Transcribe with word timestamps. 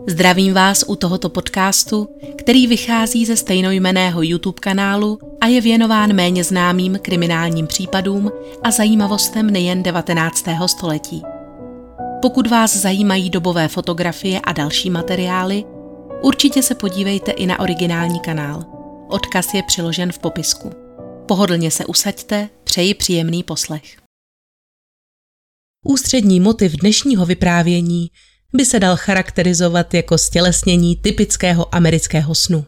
Zdravím 0.00 0.54
vás 0.54 0.84
u 0.88 0.96
tohoto 0.96 1.28
podcastu, 1.28 2.08
který 2.38 2.66
vychází 2.66 3.26
ze 3.26 3.36
stejnojmeného 3.36 4.22
YouTube 4.22 4.60
kanálu 4.60 5.18
a 5.40 5.46
je 5.46 5.60
věnován 5.60 6.12
méně 6.12 6.44
známým 6.44 6.98
kriminálním 7.02 7.66
případům 7.66 8.32
a 8.62 8.70
zajímavostem 8.70 9.50
nejen 9.50 9.82
19. 9.82 10.44
století. 10.66 11.22
Pokud 12.22 12.46
vás 12.46 12.76
zajímají 12.76 13.30
dobové 13.30 13.68
fotografie 13.68 14.40
a 14.40 14.52
další 14.52 14.90
materiály, 14.90 15.64
určitě 16.22 16.62
se 16.62 16.74
podívejte 16.74 17.30
i 17.30 17.46
na 17.46 17.60
originální 17.60 18.20
kanál. 18.20 18.64
Odkaz 19.08 19.54
je 19.54 19.62
přiložen 19.62 20.12
v 20.12 20.18
popisku. 20.18 20.70
Pohodlně 21.28 21.70
se 21.70 21.86
usaďte, 21.86 22.48
přeji 22.64 22.94
příjemný 22.94 23.42
poslech. 23.42 23.96
Ústřední 25.84 26.40
motiv 26.40 26.72
dnešního 26.72 27.26
vyprávění 27.26 28.10
by 28.56 28.64
se 28.64 28.80
dal 28.80 28.96
charakterizovat 28.96 29.94
jako 29.94 30.18
stělesnění 30.18 30.96
typického 30.96 31.74
amerického 31.74 32.34
snu. 32.34 32.64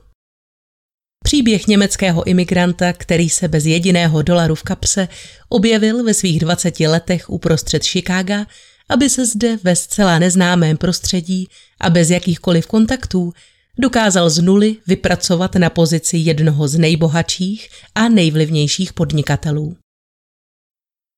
Příběh 1.25 1.67
německého 1.67 2.27
imigranta, 2.27 2.93
který 2.93 3.29
se 3.31 3.49
bez 3.49 3.65
jediného 3.65 4.23
dolaru 4.23 4.55
v 4.55 4.63
kapse 4.63 5.09
objevil 5.49 6.05
ve 6.05 6.15
svých 6.15 6.41
20 6.41 6.81
letech 6.81 7.31
uprostřed 7.31 7.85
Chicaga, 7.85 8.47
aby 8.89 9.11
se 9.11 9.27
zde 9.27 9.59
ve 9.63 9.77
zcela 9.77 10.19
neznámém 10.19 10.77
prostředí 10.77 11.49
a 11.81 11.91
bez 11.91 12.11
jakýchkoliv 12.11 12.67
kontaktů 12.67 13.33
dokázal 13.79 14.31
z 14.31 14.39
nuly 14.39 14.77
vypracovat 14.87 15.55
na 15.55 15.71
pozici 15.71 16.17
jednoho 16.17 16.69
z 16.69 16.79
nejbohatších 16.79 17.69
a 17.95 18.09
nejvlivnějších 18.09 18.93
podnikatelů. 18.93 19.77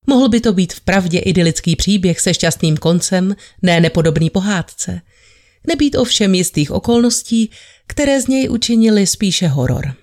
Mohl 0.06 0.28
by 0.28 0.40
to 0.40 0.52
být 0.52 0.72
v 0.72 0.80
pravdě 0.80 1.18
idylický 1.18 1.76
příběh 1.76 2.20
se 2.20 2.34
šťastným 2.34 2.76
koncem, 2.76 3.36
ne 3.62 3.80
nepodobný 3.80 4.30
pohádce. 4.30 5.00
Nebýt 5.66 5.96
ovšem 5.96 6.34
jistých 6.34 6.70
okolností, 6.70 7.50
které 7.86 8.20
z 8.20 8.26
něj 8.26 8.50
učinili 8.50 9.06
spíše 9.06 9.48
horor. 9.48 9.94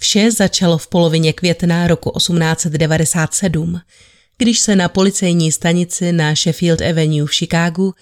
Vše 0.00 0.30
začalo 0.30 0.78
v 0.78 0.86
polovině 0.86 1.32
května 1.32 1.86
roku 1.86 2.10
1897, 2.18 3.80
když 4.38 4.60
se 4.60 4.76
na 4.76 4.88
policejní 4.88 5.52
stanici 5.52 6.12
na 6.12 6.34
Sheffield 6.34 6.80
Avenue 6.80 7.26
v 7.26 7.34
Chicagu 7.34 7.94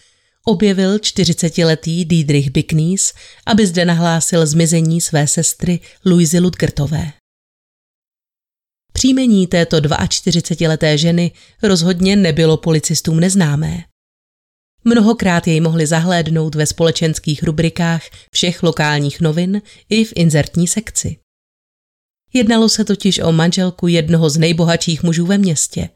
objevil 0.45 0.97
40-letý 0.97 2.05
Diedrich 2.05 2.51
Bicknies, 2.51 3.13
aby 3.47 3.67
zde 3.67 3.85
nahlásil 3.85 4.47
zmizení 4.47 5.01
své 5.01 5.27
sestry 5.27 5.81
Louisy 6.05 6.41
Ludgertové. 6.41 7.13
Příjmení 8.97 9.47
této 9.47 9.77
42-leté 9.77 10.99
ženy 10.99 11.33
rozhodně 11.63 12.17
nebylo 12.17 12.57
policistům 12.57 13.21
neznámé. 13.21 13.85
Mnohokrát 14.85 15.47
jej 15.47 15.61
mohli 15.61 15.87
zahlédnout 15.87 16.55
ve 16.55 16.67
společenských 16.67 17.43
rubrikách 17.43 18.03
všech 18.33 18.63
lokálních 18.63 19.21
novin 19.21 19.63
i 19.89 20.05
v 20.05 20.13
inzertní 20.17 20.69
sekci. 20.69 21.17
Jednalo 22.33 22.69
se 22.69 22.85
totiž 22.85 23.19
o 23.19 23.33
manželku 23.33 23.89
jednoho 23.89 24.31
z 24.31 24.39
nejbohatších 24.39 25.03
mužů 25.03 25.27
ve 25.27 25.39
městě, 25.39 25.89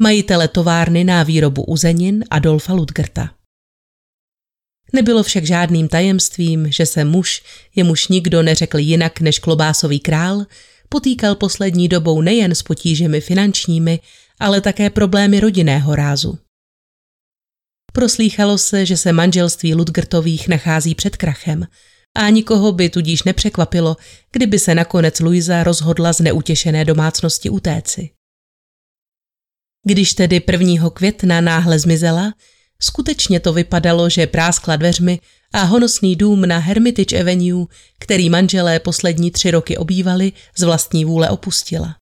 majitele 0.00 0.48
továrny 0.48 1.04
na 1.04 1.22
výrobu 1.22 1.64
uzenin 1.64 2.24
Adolfa 2.30 2.72
Ludgerta. 2.72 3.30
Nebylo 4.92 5.22
však 5.22 5.46
žádným 5.46 5.88
tajemstvím, 5.88 6.72
že 6.72 6.86
se 6.86 7.04
muž, 7.04 7.42
jemuž 7.74 8.08
nikdo 8.08 8.42
neřekl 8.42 8.78
jinak 8.78 9.20
než 9.20 9.38
klobásový 9.38 10.00
král, 10.00 10.46
potýkal 10.88 11.34
poslední 11.34 11.88
dobou 11.88 12.20
nejen 12.20 12.54
s 12.54 12.62
potížemi 12.62 13.20
finančními, 13.20 14.00
ale 14.40 14.60
také 14.60 14.90
problémy 14.90 15.40
rodinného 15.40 15.94
rázu. 15.96 16.38
Proslýchalo 17.92 18.58
se, 18.58 18.86
že 18.86 18.96
se 18.96 19.12
manželství 19.12 19.74
Ludgertových 19.74 20.48
nachází 20.48 20.94
před 20.94 21.16
krachem 21.16 21.66
a 22.14 22.28
nikoho 22.28 22.72
by 22.72 22.90
tudíž 22.90 23.22
nepřekvapilo, 23.22 23.96
kdyby 24.32 24.58
se 24.58 24.74
nakonec 24.74 25.20
Luisa 25.20 25.64
rozhodla 25.64 26.12
z 26.12 26.20
neutěšené 26.20 26.84
domácnosti 26.84 27.50
utéci. 27.50 28.10
Když 29.86 30.14
tedy 30.14 30.42
1. 30.52 30.90
května 30.90 31.40
náhle 31.40 31.78
zmizela, 31.78 32.34
skutečně 32.80 33.40
to 33.40 33.52
vypadalo, 33.52 34.10
že 34.10 34.26
práskla 34.26 34.76
dveřmi 34.76 35.20
a 35.54 35.62
honosný 35.62 36.16
dům 36.16 36.40
na 36.40 36.58
Hermitage 36.58 37.20
Avenue, 37.20 37.66
který 37.98 38.30
manželé 38.30 38.80
poslední 38.80 39.30
tři 39.30 39.50
roky 39.50 39.76
obývali, 39.76 40.32
z 40.56 40.62
vlastní 40.62 41.04
vůle 41.04 41.30
opustila. 41.30 41.96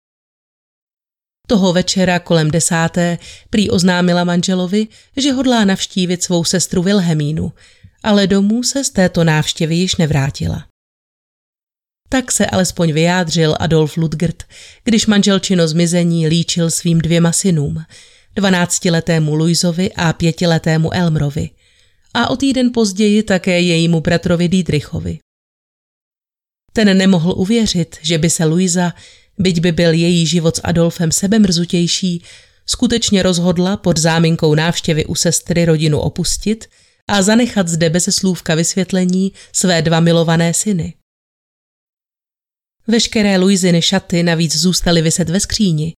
Toho 1.46 1.72
večera 1.72 2.18
kolem 2.18 2.50
desáté 2.50 3.18
prý 3.50 3.70
oznámila 3.70 4.24
manželovi, 4.24 4.88
že 5.16 5.32
hodlá 5.32 5.64
navštívit 5.64 6.22
svou 6.22 6.44
sestru 6.44 6.82
Wilhelmínu, 6.82 7.52
ale 8.02 8.26
domů 8.26 8.62
se 8.62 8.84
z 8.84 8.90
této 8.90 9.24
návštěvy 9.24 9.74
již 9.74 9.96
nevrátila. 9.96 10.66
Tak 12.08 12.32
se 12.32 12.46
alespoň 12.46 12.92
vyjádřil 12.92 13.56
Adolf 13.60 13.96
Ludgert, 13.96 14.44
když 14.84 15.06
manželčino 15.06 15.68
zmizení 15.68 16.28
líčil 16.28 16.70
svým 16.70 16.98
dvěma 16.98 17.32
synům, 17.32 17.84
dvanáctiletému 18.36 19.34
Luizovi 19.34 19.92
a 19.92 20.12
pětiletému 20.12 20.94
Elmrovi– 20.94 21.50
a 22.14 22.30
o 22.30 22.36
týden 22.36 22.72
později 22.72 23.22
také 23.22 23.60
jejímu 23.60 24.00
bratrovi 24.00 24.48
Diedrichovi. 24.48 25.18
Ten 26.72 26.98
nemohl 26.98 27.34
uvěřit, 27.36 27.96
že 28.02 28.18
by 28.18 28.30
se 28.30 28.44
Luisa, 28.44 28.92
byť 29.38 29.60
by 29.60 29.72
byl 29.72 29.92
její 29.92 30.26
život 30.26 30.56
s 30.56 30.60
Adolfem 30.64 31.12
sebemrzutější, 31.12 32.24
skutečně 32.66 33.22
rozhodla 33.22 33.76
pod 33.76 33.98
záminkou 33.98 34.54
návštěvy 34.54 35.06
u 35.06 35.14
sestry 35.14 35.64
rodinu 35.64 36.00
opustit 36.00 36.68
a 37.08 37.22
zanechat 37.22 37.68
zde 37.68 37.90
bez 37.90 38.08
slůvka 38.10 38.54
vysvětlení 38.54 39.32
své 39.52 39.82
dva 39.82 40.00
milované 40.00 40.54
syny. 40.54 40.94
Veškeré 42.86 43.38
Luiziny 43.38 43.82
šaty 43.82 44.22
navíc 44.22 44.56
zůstaly 44.56 45.02
vyset 45.02 45.30
ve 45.30 45.40
skříni 45.40 45.94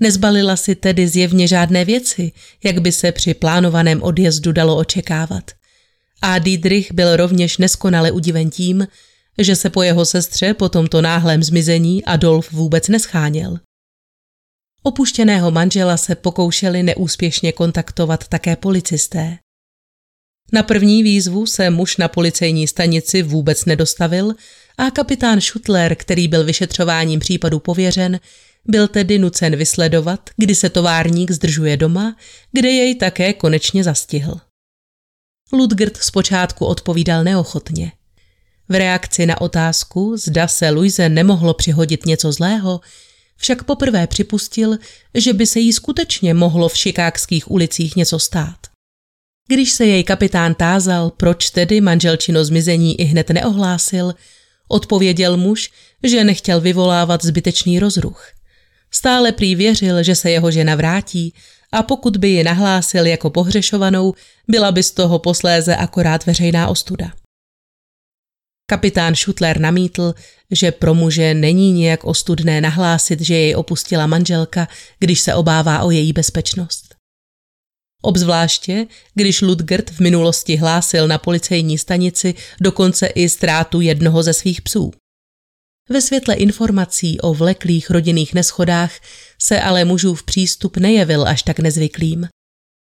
Nezbalila 0.00 0.56
si 0.56 0.74
tedy 0.74 1.08
zjevně 1.08 1.48
žádné 1.48 1.84
věci, 1.84 2.32
jak 2.64 2.78
by 2.78 2.92
se 2.92 3.12
při 3.12 3.34
plánovaném 3.34 4.02
odjezdu 4.02 4.52
dalo 4.52 4.76
očekávat. 4.76 5.50
A 6.22 6.38
Diedrich 6.38 6.92
byl 6.92 7.16
rovněž 7.16 7.58
neskonale 7.58 8.10
udiven 8.10 8.50
tím, 8.50 8.86
že 9.38 9.56
se 9.56 9.70
po 9.70 9.82
jeho 9.82 10.04
sestře 10.04 10.54
po 10.54 10.68
tomto 10.68 11.02
náhlém 11.02 11.42
zmizení 11.42 12.04
Adolf 12.04 12.52
vůbec 12.52 12.88
nescháněl. 12.88 13.58
Opuštěného 14.82 15.50
manžela 15.50 15.96
se 15.96 16.14
pokoušeli 16.14 16.82
neúspěšně 16.82 17.52
kontaktovat 17.52 18.28
také 18.28 18.56
policisté. 18.56 19.38
Na 20.52 20.62
první 20.62 21.02
výzvu 21.02 21.46
se 21.46 21.70
muž 21.70 21.96
na 21.96 22.08
policejní 22.08 22.68
stanici 22.68 23.22
vůbec 23.22 23.64
nedostavil 23.64 24.34
a 24.78 24.90
kapitán 24.90 25.40
Schutler, 25.40 25.94
který 25.94 26.28
byl 26.28 26.44
vyšetřováním 26.44 27.20
případu 27.20 27.58
pověřen, 27.58 28.20
byl 28.68 28.88
tedy 28.88 29.18
nucen 29.18 29.56
vysledovat, 29.56 30.30
kdy 30.36 30.54
se 30.54 30.68
továrník 30.70 31.30
zdržuje 31.30 31.76
doma, 31.76 32.16
kde 32.52 32.68
jej 32.70 32.94
také 32.94 33.32
konečně 33.32 33.84
zastihl. 33.84 34.40
Ludgert 35.52 35.96
zpočátku 35.96 36.66
odpovídal 36.66 37.24
neochotně. 37.24 37.92
V 38.68 38.74
reakci 38.74 39.26
na 39.26 39.40
otázku, 39.40 40.16
zda 40.16 40.48
se 40.48 40.70
Luise 40.70 41.08
nemohlo 41.08 41.54
přihodit 41.54 42.06
něco 42.06 42.32
zlého, 42.32 42.80
však 43.36 43.64
poprvé 43.64 44.06
připustil, 44.06 44.78
že 45.14 45.32
by 45.32 45.46
se 45.46 45.60
jí 45.60 45.72
skutečně 45.72 46.34
mohlo 46.34 46.68
v 46.68 46.76
šikákských 46.76 47.50
ulicích 47.50 47.96
něco 47.96 48.18
stát. 48.18 48.58
Když 49.48 49.70
se 49.72 49.86
jej 49.86 50.04
kapitán 50.04 50.54
tázal, 50.54 51.10
proč 51.10 51.50
tedy 51.50 51.80
manželčino 51.80 52.44
zmizení 52.44 53.00
i 53.00 53.04
hned 53.04 53.30
neohlásil, 53.30 54.14
odpověděl 54.68 55.36
muž, 55.36 55.70
že 56.02 56.24
nechtěl 56.24 56.60
vyvolávat 56.60 57.24
zbytečný 57.24 57.78
rozruch– 57.78 58.32
Stále 58.90 59.32
prý 59.32 59.54
věřil, 59.54 60.02
že 60.02 60.14
se 60.14 60.30
jeho 60.30 60.50
žena 60.50 60.74
vrátí 60.74 61.34
a 61.72 61.82
pokud 61.82 62.16
by 62.16 62.28
ji 62.28 62.44
nahlásil 62.44 63.06
jako 63.06 63.30
pohřešovanou, 63.30 64.14
byla 64.48 64.72
by 64.72 64.82
z 64.82 64.90
toho 64.90 65.18
posléze 65.18 65.76
akorát 65.76 66.26
veřejná 66.26 66.68
ostuda. 66.68 67.12
Kapitán 68.70 69.14
Šutler 69.14 69.60
namítl, 69.60 70.14
že 70.50 70.72
pro 70.72 70.94
muže 70.94 71.34
není 71.34 71.72
nijak 71.72 72.04
ostudné 72.04 72.60
nahlásit, 72.60 73.20
že 73.20 73.34
jej 73.34 73.56
opustila 73.56 74.06
manželka, 74.06 74.68
když 74.98 75.20
se 75.20 75.34
obává 75.34 75.82
o 75.82 75.90
její 75.90 76.12
bezpečnost. 76.12 76.94
Obzvláště, 78.02 78.86
když 79.14 79.40
Ludgert 79.40 79.90
v 79.90 80.00
minulosti 80.00 80.56
hlásil 80.56 81.08
na 81.08 81.18
policejní 81.18 81.78
stanici 81.78 82.34
dokonce 82.60 83.06
i 83.06 83.28
ztrátu 83.28 83.80
jednoho 83.80 84.22
ze 84.22 84.32
svých 84.32 84.62
psů. 84.62 84.92
Ve 85.92 86.00
světle 86.00 86.34
informací 86.34 87.20
o 87.20 87.34
vleklých 87.34 87.90
rodinných 87.90 88.34
neschodách 88.34 88.92
se 89.42 89.60
ale 89.60 89.84
mužův 89.84 90.22
přístup 90.22 90.76
nejevil 90.76 91.28
až 91.28 91.42
tak 91.42 91.58
nezvyklým. 91.58 92.28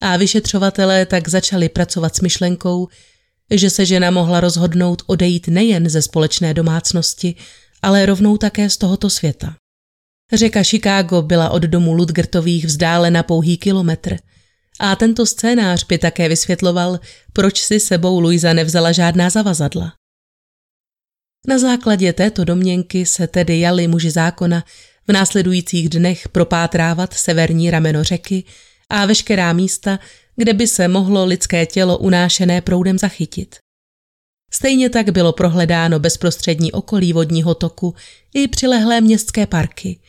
A 0.01 0.17
vyšetřovatelé 0.17 1.05
tak 1.05 1.27
začali 1.27 1.69
pracovat 1.69 2.15
s 2.15 2.21
myšlenkou, 2.21 2.87
že 3.51 3.69
se 3.69 3.85
žena 3.85 4.11
mohla 4.11 4.39
rozhodnout 4.39 5.01
odejít 5.05 5.47
nejen 5.47 5.89
ze 5.89 6.01
společné 6.01 6.53
domácnosti, 6.53 7.35
ale 7.81 8.05
rovnou 8.05 8.37
také 8.37 8.69
z 8.69 8.77
tohoto 8.77 9.09
světa. 9.09 9.55
Řeka 10.33 10.63
Chicago 10.63 11.21
byla 11.21 11.49
od 11.49 11.63
domu 11.63 11.93
Ludgertových 11.93 12.65
vzdálena 12.65 13.23
pouhý 13.23 13.57
kilometr 13.57 14.17
A 14.79 14.95
tento 14.95 15.25
scénář 15.25 15.83
by 15.83 15.97
také 15.97 16.29
vysvětloval, 16.29 16.99
proč 17.33 17.61
si 17.61 17.79
sebou 17.79 18.19
Luisa 18.19 18.53
nevzala 18.53 18.91
žádná 18.91 19.29
zavazadla. 19.29 19.93
Na 21.47 21.59
základě 21.59 22.13
této 22.13 22.43
domněnky 22.43 23.05
se 23.05 23.27
tedy 23.27 23.59
jali 23.59 23.87
muži 23.87 24.11
zákona 24.11 24.63
v 25.07 25.11
následujících 25.11 25.89
dnech 25.89 26.29
propátrávat 26.29 27.13
severní 27.13 27.71
rameno 27.71 28.03
řeky 28.03 28.43
a 28.89 29.05
veškerá 29.05 29.53
místa, 29.53 29.99
kde 30.35 30.53
by 30.53 30.67
se 30.67 30.87
mohlo 30.87 31.25
lidské 31.25 31.65
tělo 31.65 31.97
unášené 31.97 32.61
proudem 32.61 32.97
zachytit. 32.97 33.55
Stejně 34.51 34.89
tak 34.89 35.09
bylo 35.09 35.33
prohledáno 35.33 35.99
bezprostřední 35.99 36.71
okolí 36.71 37.13
vodního 37.13 37.55
toku 37.55 37.95
i 38.33 38.47
přilehlé 38.47 39.01
městské 39.01 39.47
parky, 39.47 39.99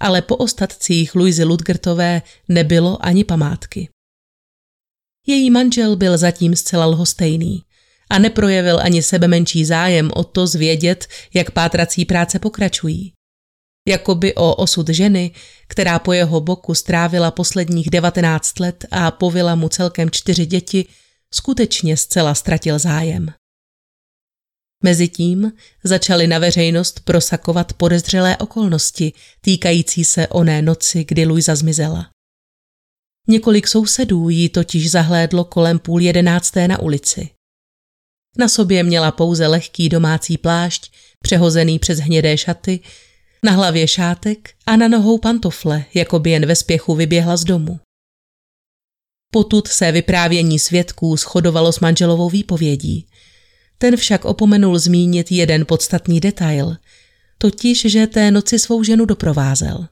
ale 0.00 0.22
po 0.22 0.36
ostatcích 0.36 1.14
Luizy 1.14 1.44
Ludgertové 1.44 2.22
nebylo 2.48 3.06
ani 3.06 3.24
památky. 3.24 3.88
Její 5.26 5.50
manžel 5.50 5.96
byl 5.96 6.18
zatím 6.18 6.56
zcela 6.56 6.86
lhostejný 6.86 7.64
a 8.10 8.18
neprojevil 8.18 8.80
ani 8.80 9.02
sebe 9.02 9.28
menší 9.28 9.64
zájem 9.64 10.10
o 10.14 10.24
to 10.24 10.46
zvědět, 10.46 11.06
jak 11.34 11.50
pátrací 11.50 12.04
práce 12.04 12.38
pokračují. 12.38 13.12
Jakoby 13.88 14.34
o 14.34 14.54
osud 14.54 14.88
ženy, 14.88 15.30
která 15.68 15.98
po 15.98 16.12
jeho 16.12 16.40
boku 16.40 16.74
strávila 16.74 17.30
posledních 17.30 17.90
19 17.90 18.58
let 18.60 18.84
a 18.90 19.10
povila 19.10 19.54
mu 19.54 19.68
celkem 19.68 20.10
čtyři 20.10 20.46
děti, 20.46 20.86
skutečně 21.34 21.96
zcela 21.96 22.34
ztratil 22.34 22.78
zájem. 22.78 23.32
Mezitím 24.84 25.52
začaly 25.84 26.26
na 26.26 26.38
veřejnost 26.38 27.00
prosakovat 27.00 27.72
podezřelé 27.72 28.36
okolnosti 28.36 29.12
týkající 29.40 30.04
se 30.04 30.28
oné 30.28 30.62
noci, 30.62 31.04
kdy 31.08 31.26
Luisa 31.26 31.54
zmizela. 31.54 32.10
Několik 33.28 33.68
sousedů 33.68 34.28
jí 34.28 34.48
totiž 34.48 34.90
zahlédlo 34.90 35.44
kolem 35.44 35.78
půl 35.78 36.00
jedenácté 36.00 36.68
na 36.68 36.78
ulici. 36.78 37.30
Na 38.38 38.48
sobě 38.48 38.82
měla 38.82 39.12
pouze 39.12 39.46
lehký 39.46 39.88
domácí 39.88 40.38
plášť, 40.38 40.92
přehozený 41.22 41.78
přes 41.78 41.98
hnědé 41.98 42.38
šaty, 42.38 42.80
na 43.44 43.52
hlavě 43.52 43.88
šátek 43.88 44.54
a 44.66 44.76
na 44.76 44.88
nohou 44.88 45.18
pantofle, 45.18 45.84
jako 45.94 46.18
by 46.18 46.30
jen 46.30 46.46
ve 46.46 46.56
spěchu 46.56 46.94
vyběhla 46.94 47.36
z 47.36 47.44
domu. 47.44 47.80
Potud 49.32 49.68
se 49.68 49.92
vyprávění 49.92 50.58
svědků 50.58 51.16
shodovalo 51.16 51.72
s 51.72 51.80
manželovou 51.80 52.30
výpovědí. 52.30 53.08
Ten 53.78 53.96
však 53.96 54.24
opomenul 54.24 54.78
zmínit 54.78 55.32
jeden 55.32 55.66
podstatný 55.66 56.20
detail, 56.20 56.76
totiž, 57.38 57.80
že 57.80 58.06
té 58.06 58.30
noci 58.30 58.58
svou 58.58 58.82
ženu 58.82 59.04
doprovázel. 59.04 59.88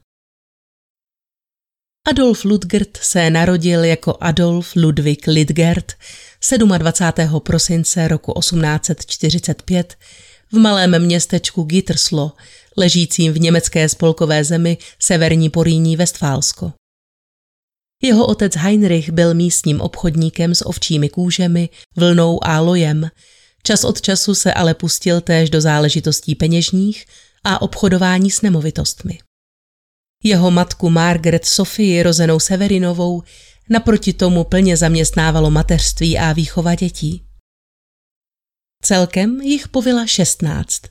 Adolf 2.09 2.45
Ludgert 2.45 2.97
se 3.01 3.29
narodil 3.29 3.83
jako 3.83 4.17
Adolf 4.21 4.75
Ludwig 4.75 5.27
Lidgert 5.27 5.93
27. 6.41 7.39
prosince 7.39 8.07
roku 8.07 8.33
1845 8.39 9.95
v 10.51 10.57
malém 10.57 10.99
městečku 11.05 11.63
Gitterslo, 11.63 12.31
ležícím 12.77 13.33
v 13.33 13.39
německé 13.39 13.89
spolkové 13.89 14.43
zemi 14.43 14.77
Severní 14.99 15.49
Poríní 15.49 15.95
Vestfálsko. 15.95 16.73
Jeho 18.03 18.27
otec 18.27 18.55
Heinrich 18.55 19.09
byl 19.09 19.33
místním 19.33 19.81
obchodníkem 19.81 20.55
s 20.55 20.65
ovčími 20.65 21.09
kůžemi, 21.09 21.69
vlnou 21.95 22.43
a 22.43 22.59
lojem. 22.59 23.09
Čas 23.63 23.83
od 23.83 24.01
času 24.01 24.35
se 24.35 24.53
ale 24.53 24.73
pustil 24.73 25.21
též 25.21 25.49
do 25.49 25.61
záležitostí 25.61 26.35
peněžních 26.35 27.05
a 27.43 27.61
obchodování 27.61 28.31
s 28.31 28.41
nemovitostmi. 28.41 29.19
Jeho 30.23 30.51
matku 30.51 30.89
Margaret 30.89 31.45
Sofii, 31.45 32.03
rozenou 32.03 32.39
Severinovou, 32.39 33.23
naproti 33.69 34.13
tomu 34.13 34.43
plně 34.43 34.77
zaměstnávalo 34.77 35.51
mateřství 35.51 36.17
a 36.17 36.33
výchova 36.33 36.75
dětí. 36.75 37.23
Celkem 38.81 39.41
jich 39.41 39.67
povila 39.67 40.05
16, 40.05 40.81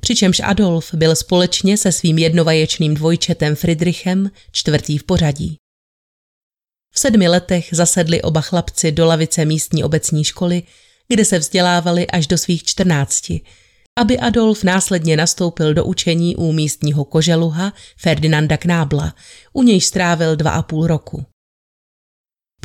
přičemž 0.00 0.40
Adolf 0.40 0.94
byl 0.94 1.16
společně 1.16 1.76
se 1.76 1.92
svým 1.92 2.18
jednovaječným 2.18 2.94
dvojčetem 2.94 3.56
Friedrichem 3.56 4.30
čtvrtý 4.52 4.98
v 4.98 5.04
pořadí. 5.04 5.56
V 6.94 6.98
sedmi 6.98 7.28
letech 7.28 7.68
zasedli 7.72 8.22
oba 8.22 8.40
chlapci 8.40 8.92
do 8.92 9.06
lavice 9.06 9.44
místní 9.44 9.84
obecní 9.84 10.24
školy, 10.24 10.62
kde 11.08 11.24
se 11.24 11.38
vzdělávali 11.38 12.06
až 12.06 12.26
do 12.26 12.38
svých 12.38 12.64
čtrnácti, 12.64 13.40
aby 13.96 14.18
Adolf 14.18 14.64
následně 14.64 15.16
nastoupil 15.16 15.74
do 15.74 15.84
učení 15.84 16.36
u 16.36 16.52
místního 16.52 17.04
koželuha 17.04 17.72
Ferdinanda 17.96 18.56
Knábla, 18.56 19.14
u 19.52 19.62
nějž 19.62 19.84
strávil 19.84 20.36
dva 20.36 20.50
a 20.50 20.62
půl 20.62 20.86
roku. 20.86 21.24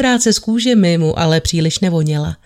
Práce 0.01 0.33
s 0.33 0.39
kůžemi 0.39 0.97
mu 0.97 1.19
ale 1.19 1.41
příliš 1.41 1.79
nevoněla 1.79 2.37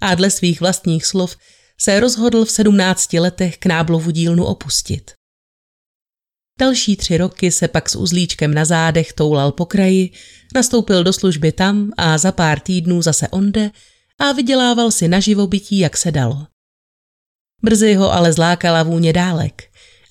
a 0.00 0.14
dle 0.14 0.30
svých 0.30 0.60
vlastních 0.60 1.06
slov 1.06 1.36
se 1.80 2.00
rozhodl 2.00 2.44
v 2.44 2.50
sedmnácti 2.50 3.20
letech 3.20 3.58
Knáblovu 3.58 4.10
dílnu 4.10 4.44
opustit. 4.44 5.10
Další 6.60 6.96
tři 6.96 7.16
roky 7.16 7.50
se 7.50 7.68
pak 7.68 7.88
s 7.88 7.96
uzlíčkem 7.96 8.54
na 8.54 8.64
zádech 8.64 9.12
toulal 9.12 9.52
po 9.52 9.66
kraji, 9.66 10.10
nastoupil 10.54 11.04
do 11.04 11.12
služby 11.12 11.52
tam 11.52 11.90
a 11.96 12.18
za 12.18 12.32
pár 12.32 12.60
týdnů 12.60 13.02
zase 13.02 13.28
onde 13.28 13.70
a 14.18 14.32
vydělával 14.32 14.90
si 14.90 15.08
na 15.08 15.20
živobytí, 15.20 15.78
jak 15.78 15.96
se 15.96 16.10
dalo. 16.10 16.46
Brzy 17.62 17.94
ho 17.94 18.12
ale 18.12 18.32
zlákala 18.32 18.82
vůně 18.82 19.12
dálek 19.12 19.62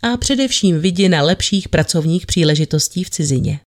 a 0.02 0.18
především 0.18 0.80
vidina 0.80 1.24
lepších 1.24 1.70
pracovních 1.70 2.26
příležitostí 2.26 3.04
v 3.04 3.10
cizině. 3.10 3.60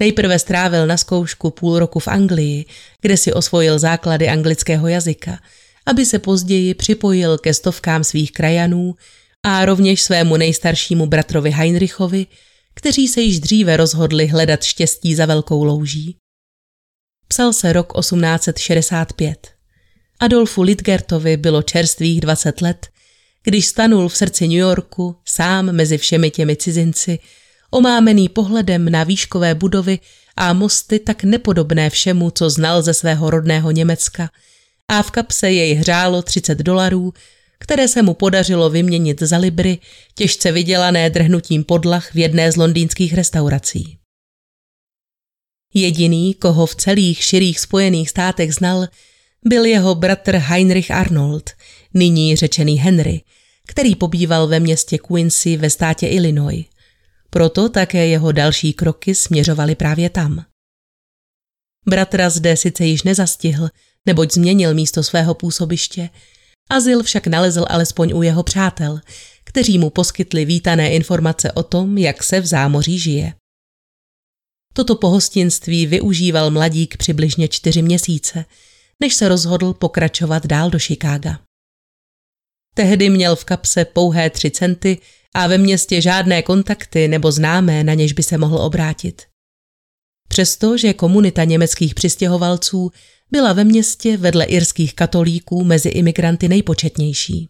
Nejprve 0.00 0.38
strávil 0.38 0.86
na 0.86 0.96
zkoušku 0.96 1.50
půl 1.50 1.78
roku 1.78 1.98
v 1.98 2.08
Anglii, 2.08 2.64
kde 3.00 3.16
si 3.16 3.32
osvojil 3.32 3.78
základy 3.78 4.28
anglického 4.28 4.88
jazyka, 4.88 5.38
aby 5.86 6.06
se 6.06 6.18
později 6.18 6.74
připojil 6.74 7.38
ke 7.38 7.54
stovkám 7.54 8.04
svých 8.04 8.32
krajanů 8.32 8.94
a 9.42 9.64
rovněž 9.64 10.02
svému 10.02 10.36
nejstaršímu 10.36 11.06
bratrovi 11.06 11.50
Heinrichovi, 11.50 12.26
kteří 12.74 13.08
se 13.08 13.20
již 13.20 13.40
dříve 13.40 13.76
rozhodli 13.76 14.26
hledat 14.26 14.62
štěstí 14.62 15.14
za 15.14 15.26
velkou 15.26 15.64
louží. 15.64 16.16
Psal 17.28 17.52
se 17.52 17.72
rok 17.72 17.92
1865. 18.00 19.48
Adolfu 20.20 20.62
Lidgertovi 20.62 21.36
bylo 21.36 21.62
čerstvých 21.62 22.20
20 22.20 22.60
let, 22.60 22.86
když 23.42 23.66
stanul 23.66 24.08
v 24.08 24.16
srdci 24.16 24.48
New 24.48 24.58
Yorku, 24.58 25.16
sám 25.24 25.72
mezi 25.72 25.98
všemi 25.98 26.30
těmi 26.30 26.56
cizinci, 26.56 27.18
omámený 27.70 28.28
pohledem 28.28 28.88
na 28.88 29.04
výškové 29.04 29.54
budovy 29.54 29.98
a 30.36 30.52
mosty 30.52 30.98
tak 30.98 31.24
nepodobné 31.24 31.90
všemu, 31.90 32.30
co 32.30 32.50
znal 32.50 32.82
ze 32.82 32.94
svého 32.94 33.30
rodného 33.30 33.70
Německa, 33.70 34.30
a 34.88 35.02
v 35.02 35.10
kapse 35.10 35.50
jej 35.50 35.74
hřálo 35.74 36.22
30 36.22 36.58
dolarů, 36.58 37.12
které 37.58 37.88
se 37.88 38.02
mu 38.02 38.14
podařilo 38.14 38.70
vyměnit 38.70 39.22
za 39.22 39.38
libry, 39.38 39.78
těžce 40.14 40.52
vydělané 40.52 41.10
drhnutím 41.10 41.64
podlah 41.64 42.14
v 42.14 42.18
jedné 42.18 42.52
z 42.52 42.56
londýnských 42.56 43.14
restaurací. 43.14 43.98
Jediný, 45.74 46.34
koho 46.34 46.66
v 46.66 46.74
celých 46.74 47.24
širých 47.24 47.60
spojených 47.60 48.10
státech 48.10 48.54
znal, 48.54 48.86
byl 49.44 49.64
jeho 49.64 49.94
bratr 49.94 50.36
Heinrich 50.36 50.90
Arnold, 50.90 51.50
nyní 51.94 52.36
řečený 52.36 52.78
Henry, 52.78 53.20
který 53.66 53.94
pobýval 53.94 54.46
ve 54.46 54.60
městě 54.60 54.98
Quincy 54.98 55.56
ve 55.56 55.70
státě 55.70 56.06
Illinois. 56.06 56.64
Proto 57.30 57.68
také 57.68 58.06
jeho 58.06 58.32
další 58.32 58.72
kroky 58.72 59.14
směřovaly 59.14 59.74
právě 59.74 60.10
tam. 60.10 60.44
Bratra 61.88 62.30
zde 62.30 62.56
sice 62.56 62.84
již 62.84 63.02
nezastihl, 63.02 63.68
neboť 64.06 64.32
změnil 64.32 64.74
místo 64.74 65.02
svého 65.02 65.34
působiště, 65.34 66.10
Azyl 66.70 67.02
však 67.02 67.26
nalezl 67.26 67.64
alespoň 67.68 68.12
u 68.14 68.22
jeho 68.22 68.42
přátel, 68.42 69.00
kteří 69.44 69.78
mu 69.78 69.90
poskytli 69.90 70.44
vítané 70.44 70.92
informace 70.92 71.52
o 71.52 71.62
tom, 71.62 71.98
jak 71.98 72.22
se 72.22 72.40
v 72.40 72.46
zámoří 72.46 72.98
žije. 72.98 73.34
Toto 74.74 74.96
pohostinství 74.96 75.86
využíval 75.86 76.50
mladík 76.50 76.96
přibližně 76.96 77.48
čtyři 77.48 77.82
měsíce– 77.82 78.44
než 79.00 79.14
se 79.14 79.28
rozhodl 79.28 79.74
pokračovat 79.74 80.46
dál 80.46 80.70
do 80.70 80.78
Chicaga. 80.78 81.40
Tehdy 82.74 83.10
měl 83.10 83.36
v 83.36 83.44
kapse 83.44 83.84
pouhé 83.84 84.30
tři 84.30 84.50
centy 84.50 84.98
a 85.34 85.46
ve 85.46 85.58
městě 85.58 86.00
žádné 86.00 86.42
kontakty 86.42 87.08
nebo 87.08 87.32
známé, 87.32 87.84
na 87.84 87.94
něž 87.94 88.12
by 88.12 88.22
se 88.22 88.38
mohl 88.38 88.56
obrátit. 88.58 89.22
Přestože 90.28 90.94
komunita 90.94 91.44
německých 91.44 91.94
přistěhovalců 91.94 92.90
byla 93.30 93.52
ve 93.52 93.64
městě 93.64 94.16
vedle 94.16 94.44
irských 94.44 94.94
katolíků 94.94 95.64
mezi 95.64 95.88
imigranty 95.88 96.48
nejpočetnější. 96.48 97.48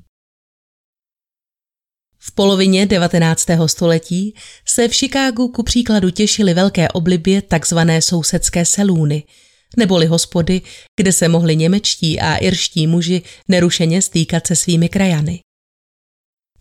V 2.18 2.34
polovině 2.34 2.86
19. 2.86 3.46
století 3.66 4.34
se 4.68 4.88
v 4.88 4.94
Chicagu 4.94 5.48
ku 5.48 5.62
příkladu 5.62 6.10
těšily 6.10 6.54
velké 6.54 6.88
oblibě 6.88 7.42
takzvané 7.42 8.02
sousedské 8.02 8.64
selůny– 8.64 9.24
neboli 9.76 10.06
hospody, 10.06 10.62
kde 10.96 11.12
se 11.12 11.28
mohli 11.28 11.56
němečtí 11.56 12.20
a 12.20 12.36
irští 12.36 12.86
muži 12.86 13.22
nerušeně 13.48 14.02
stýkat 14.02 14.46
se 14.46 14.56
svými 14.56 14.88
krajany. 14.88 15.40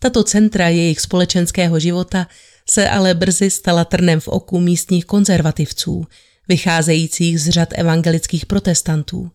Tato 0.02 0.24
centra 0.24 0.68
jejich 0.68 1.00
společenského 1.00 1.80
života 1.80 2.26
se 2.70 2.88
ale 2.88 3.14
brzy 3.14 3.50
stala 3.50 3.84
trnem 3.84 4.20
v 4.20 4.28
oku 4.28 4.60
místních 4.60 5.04
konzervativců, 5.04 6.04
vycházejících 6.48 7.40
z 7.40 7.48
řad 7.48 7.68
evangelických 7.72 8.46
protestantů, 8.46 9.30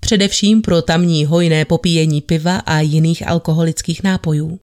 především 0.00 0.62
pro 0.62 0.82
tamní 0.82 1.24
hojné 1.24 1.64
popíjení 1.64 2.20
piva 2.20 2.58
a 2.58 2.80
jiných 2.80 3.28
alkoholických 3.28 4.02
nápojů. 4.02 4.58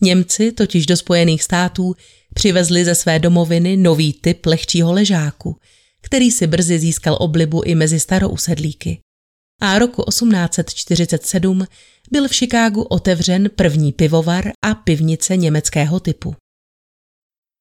Němci 0.00 0.52
totiž 0.52 0.86
do 0.86 0.96
Spojených 0.96 1.42
států 1.42 1.94
přivezli 2.34 2.84
ze 2.84 2.94
své 2.94 3.18
domoviny 3.18 3.76
nový 3.76 4.12
typ 4.12 4.46
lehčího 4.46 4.92
ležáku, 4.92 5.56
který 6.02 6.30
si 6.30 6.46
brzy 6.46 6.78
získal 6.78 7.16
oblibu 7.20 7.62
i 7.62 7.74
mezi 7.74 8.00
starousedlíky. 8.00 9.00
A 9.60 9.78
roku 9.78 10.04
1847 10.08 11.66
byl 12.10 12.28
v 12.28 12.34
Chicagu 12.34 12.82
otevřen 12.82 13.50
první 13.56 13.92
pivovar 13.92 14.50
a 14.62 14.74
pivnice 14.74 15.36
německého 15.36 16.00
typu. 16.00 16.34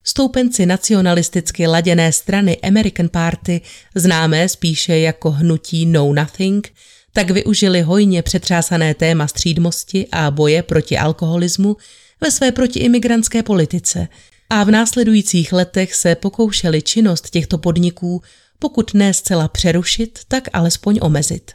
Stoupenci 0.03 0.65
nacionalisticky 0.65 1.67
laděné 1.67 2.11
strany 2.11 2.57
American 2.61 3.09
Party, 3.09 3.61
známé 3.95 4.49
spíše 4.49 4.99
jako 4.99 5.31
hnutí 5.31 5.85
No 5.85 6.13
Nothing, 6.13 6.73
tak 7.13 7.31
využili 7.31 7.81
hojně 7.81 8.21
přetřásané 8.21 8.93
téma 8.93 9.27
střídmosti 9.27 10.07
a 10.11 10.31
boje 10.31 10.63
proti 10.63 10.97
alkoholismu 10.97 11.77
ve 12.21 12.31
své 12.31 12.51
protiimigrantské 12.51 13.43
politice 13.43 14.07
a 14.49 14.63
v 14.63 14.71
následujících 14.71 15.53
letech 15.53 15.95
se 15.95 16.15
pokoušeli 16.15 16.81
činnost 16.81 17.29
těchto 17.29 17.57
podniků 17.57 18.21
pokud 18.59 18.93
ne 18.93 19.13
zcela 19.13 19.47
přerušit, 19.47 20.19
tak 20.27 20.47
alespoň 20.53 20.99
omezit. 21.01 21.51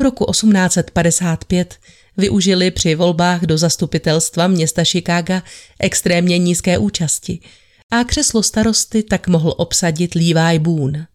Roku 0.00 0.24
1855 0.30 1.74
využili 2.16 2.70
při 2.70 2.94
volbách 2.94 3.42
do 3.42 3.58
zastupitelstva 3.58 4.46
města 4.46 4.84
Chicaga 4.84 5.42
extrémně 5.80 6.38
nízké 6.38 6.78
účasti 6.78 7.40
a 7.90 8.04
křeslo 8.04 8.42
starosty 8.42 9.02
tak 9.02 9.28
mohl 9.28 9.54
obsadit 9.56 10.14
Levi 10.14 10.58
Boone. 10.58 11.06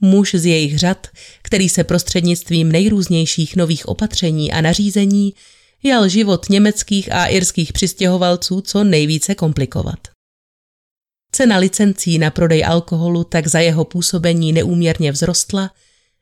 Muž 0.00 0.34
z 0.34 0.46
jejich 0.46 0.78
řad, 0.78 1.06
který 1.42 1.68
se 1.68 1.84
prostřednictvím 1.84 2.72
nejrůznějších 2.72 3.56
nových 3.56 3.88
opatření 3.88 4.52
a 4.52 4.60
nařízení 4.60 5.34
jal 5.82 6.08
život 6.08 6.48
německých 6.48 7.12
a 7.12 7.26
irských 7.26 7.72
přistěhovalců 7.72 8.60
co 8.60 8.84
nejvíce 8.84 9.34
komplikovat. 9.34 9.98
Cena 11.32 11.56
licencí 11.56 12.18
na 12.18 12.30
prodej 12.30 12.64
alkoholu 12.64 13.24
tak 13.24 13.46
za 13.46 13.60
jeho 13.60 13.84
působení 13.84 14.52
neúměrně 14.52 15.12
vzrostla 15.12 15.70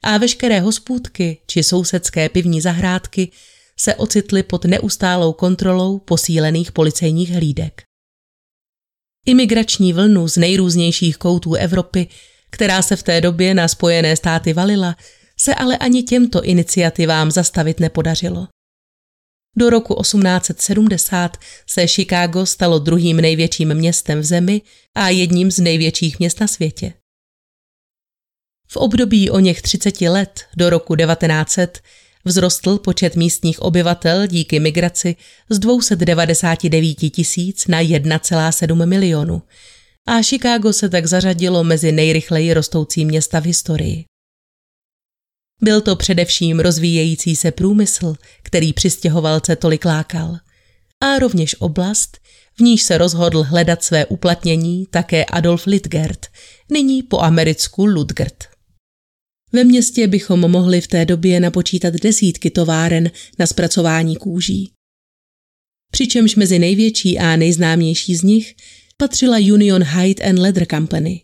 a 0.02 0.18
veškeré 0.18 0.60
hospůdky 0.60 1.38
či 1.46 1.62
sousedské 1.62 2.28
pivní 2.28 2.60
zahrádky 2.60 3.30
se 3.78 3.94
ocitly 3.94 4.42
pod 4.42 4.64
neustálou 4.64 5.32
kontrolou 5.32 5.98
posílených 5.98 6.72
policejních 6.72 7.30
hlídek. 7.30 7.82
Imigrační 9.26 9.92
vlnu 9.92 10.28
z 10.28 10.36
nejrůznějších 10.36 11.16
koutů 11.16 11.54
Evropy, 11.54 12.08
která 12.50 12.82
se 12.82 12.96
v 12.96 13.02
té 13.02 13.20
době 13.20 13.54
na 13.54 13.68
Spojené 13.68 14.16
státy 14.16 14.52
valila, 14.52 14.96
se 15.38 15.54
ale 15.54 15.78
ani 15.78 16.02
těmto 16.02 16.42
iniciativám 16.42 17.30
zastavit 17.30 17.80
nepodařilo. 17.80 18.48
Do 19.56 19.70
roku 19.70 20.02
1870 20.02 21.36
se 21.66 21.86
Chicago 21.86 22.46
stalo 22.46 22.78
druhým 22.78 23.16
největším 23.16 23.74
městem 23.74 24.20
v 24.20 24.24
zemi 24.24 24.62
a 24.94 25.08
jedním 25.08 25.50
z 25.50 25.58
největších 25.58 26.18
měst 26.18 26.40
na 26.40 26.46
světě. 26.46 26.92
V 28.72 28.76
období 28.76 29.30
o 29.30 29.38
něch 29.38 29.62
30 29.62 30.00
let 30.00 30.40
do 30.56 30.70
roku 30.70 30.96
1900 30.96 31.80
vzrostl 32.26 32.78
počet 32.78 33.16
místních 33.16 33.62
obyvatel 33.62 34.26
díky 34.26 34.60
migraci 34.60 35.16
z 35.48 35.58
299 35.58 36.94
tisíc 36.94 37.66
na 37.66 37.82
1,7 37.82 38.86
milionu 38.86 39.42
a 40.06 40.22
Chicago 40.22 40.72
se 40.72 40.88
tak 40.88 41.06
zařadilo 41.06 41.64
mezi 41.64 41.92
nejrychleji 41.92 42.54
rostoucí 42.54 43.04
města 43.04 43.40
v 43.40 43.44
historii. 43.44 44.04
Byl 45.62 45.80
to 45.80 45.96
především 45.96 46.60
rozvíjející 46.60 47.36
se 47.36 47.50
průmysl, 47.50 48.14
který 48.42 48.72
přistěhovalce 48.72 49.56
tolik 49.56 49.84
lákal. 49.84 50.36
A 51.00 51.18
rovněž 51.18 51.56
oblast, 51.58 52.18
v 52.58 52.60
níž 52.60 52.82
se 52.82 52.98
rozhodl 52.98 53.42
hledat 53.42 53.84
své 53.84 54.06
uplatnění 54.06 54.86
také 54.90 55.24
Adolf 55.24 55.66
Lidgert, 55.66 56.26
nyní 56.70 57.02
po 57.02 57.20
americku 57.20 57.86
Ludgert. 57.86 58.49
Ve 59.52 59.64
městě 59.64 60.06
bychom 60.06 60.40
mohli 60.40 60.80
v 60.80 60.86
té 60.86 61.04
době 61.04 61.40
napočítat 61.40 61.94
desítky 61.94 62.50
továren 62.50 63.10
na 63.38 63.46
zpracování 63.46 64.16
kůží. 64.16 64.72
Přičemž 65.92 66.36
mezi 66.36 66.58
největší 66.58 67.18
a 67.18 67.36
nejznámější 67.36 68.16
z 68.16 68.22
nich 68.22 68.54
patřila 68.96 69.36
Union 69.38 69.82
Hide 69.82 70.24
and 70.24 70.38
Leather 70.38 70.66
Company. 70.66 71.22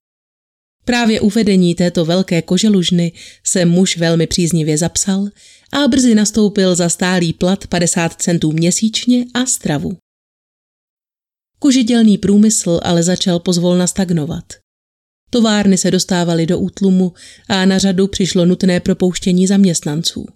Právě 0.84 1.20
uvedení 1.20 1.74
této 1.74 2.04
velké 2.04 2.42
koželužny 2.42 3.12
se 3.44 3.64
muž 3.64 3.96
velmi 3.96 4.26
příznivě 4.26 4.78
zapsal 4.78 5.28
a 5.72 5.88
brzy 5.88 6.14
nastoupil 6.14 6.74
za 6.74 6.88
stálý 6.88 7.32
plat 7.32 7.66
50 7.66 8.12
centů 8.22 8.52
měsíčně 8.52 9.24
a 9.34 9.46
stravu. 9.46 9.96
Kožidělný 11.58 12.18
průmysl 12.18 12.80
ale 12.82 13.02
začal 13.02 13.40
pozvolna 13.40 13.86
stagnovat. 13.86 14.44
Továrny 15.30 15.78
se 15.78 15.90
dostávaly 15.90 16.46
do 16.46 16.58
útlumu 16.58 17.12
a 17.48 17.64
na 17.64 17.78
řadu 17.78 18.06
přišlo 18.08 18.46
nutné 18.46 18.80
propouštění 18.80 19.46
zaměstnanců. 19.46 20.26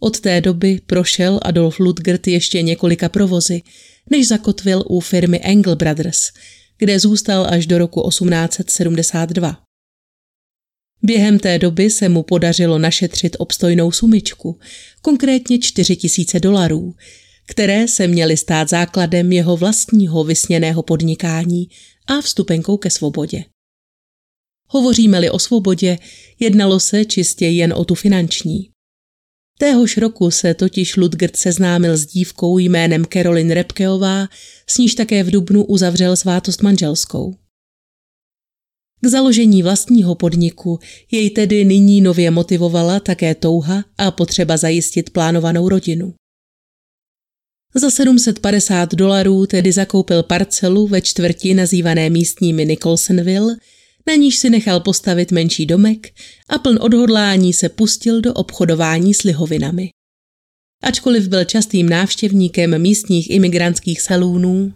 Od 0.00 0.20
té 0.20 0.40
doby 0.40 0.80
prošel 0.86 1.40
Adolf 1.42 1.78
Ludgert 1.78 2.26
ještě 2.26 2.62
několika 2.62 3.08
provozy, 3.08 3.62
než 4.10 4.28
zakotvil 4.28 4.84
u 4.86 5.00
firmy 5.00 5.40
Engel 5.42 5.76
Brothers, 5.76 6.30
kde 6.78 7.00
zůstal 7.00 7.46
až 7.50 7.66
do 7.66 7.78
roku 7.78 8.08
1872. 8.08 9.62
Během 11.02 11.38
té 11.38 11.58
doby 11.58 11.90
se 11.90 12.08
mu 12.08 12.22
podařilo 12.22 12.78
našetřit 12.78 13.36
obstojnou 13.38 13.92
sumičku, 13.92 14.58
konkrétně 15.02 15.58
4 15.58 15.96
tisíce 15.96 16.40
dolarů, 16.40 16.94
které 17.46 17.88
se 17.88 18.06
měly 18.06 18.36
stát 18.36 18.68
základem 18.68 19.32
jeho 19.32 19.56
vlastního 19.56 20.24
vysněného 20.24 20.82
podnikání 20.82 21.68
a 22.06 22.20
vstupenkou 22.20 22.76
ke 22.76 22.90
svobodě. 22.90 23.44
Hovoříme-li 24.68 25.30
o 25.30 25.38
svobodě, 25.38 25.98
jednalo 26.38 26.80
se 26.80 27.04
čistě 27.04 27.46
jen 27.46 27.72
o 27.72 27.84
tu 27.84 27.94
finanční. 27.94 28.70
Téhož 29.58 29.96
roku 29.96 30.30
se 30.30 30.54
totiž 30.54 30.96
Ludgert 30.96 31.36
seznámil 31.36 31.96
s 31.96 32.06
dívkou 32.06 32.58
jménem 32.58 33.04
Caroline 33.04 33.54
Repkeová, 33.54 34.28
s 34.66 34.78
níž 34.78 34.94
také 34.94 35.22
v 35.22 35.30
Dubnu 35.30 35.64
uzavřel 35.64 36.16
svátost 36.16 36.62
manželskou. 36.62 37.34
K 39.00 39.06
založení 39.06 39.62
vlastního 39.62 40.14
podniku 40.14 40.78
jej 41.10 41.30
tedy 41.30 41.64
nyní 41.64 42.00
nově 42.00 42.30
motivovala 42.30 43.00
také 43.00 43.34
touha 43.34 43.84
a 43.98 44.10
potřeba 44.10 44.56
zajistit 44.56 45.10
plánovanou 45.10 45.68
rodinu. 45.68 46.14
Za 47.74 47.90
750 47.90 48.94
dolarů 48.94 49.46
tedy 49.46 49.72
zakoupil 49.72 50.22
parcelu 50.22 50.86
ve 50.86 51.00
čtvrti 51.00 51.54
nazývané 51.54 52.10
místními 52.10 52.66
Nicholsonville– 52.66 53.56
na 54.08 54.14
níž 54.14 54.36
si 54.36 54.50
nechal 54.50 54.80
postavit 54.80 55.32
menší 55.32 55.66
domek 55.66 56.14
a 56.48 56.58
pln 56.58 56.78
odhodlání 56.80 57.52
se 57.52 57.68
pustil 57.68 58.20
do 58.20 58.34
obchodování 58.34 59.14
s 59.14 59.22
lihovinami. 59.22 59.90
Ačkoliv 60.82 61.28
byl 61.28 61.44
častým 61.44 61.88
návštěvníkem 61.88 62.82
místních 62.82 63.30
imigrantských 63.30 64.00
salůnů, 64.00 64.72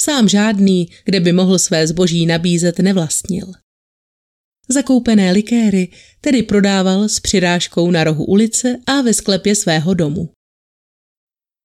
sám 0.00 0.28
žádný, 0.28 0.88
kde 1.04 1.20
by 1.20 1.32
mohl 1.32 1.58
své 1.58 1.86
zboží 1.86 2.26
nabízet, 2.26 2.78
nevlastnil. 2.78 3.52
Zakoupené 4.68 5.32
likéry 5.32 5.88
tedy 6.20 6.42
prodával 6.42 7.08
s 7.08 7.20
přirážkou 7.20 7.90
na 7.90 8.04
rohu 8.04 8.24
ulice 8.24 8.78
a 8.86 9.00
ve 9.00 9.14
sklepě 9.14 9.54
svého 9.54 9.94
domu. 9.94 10.30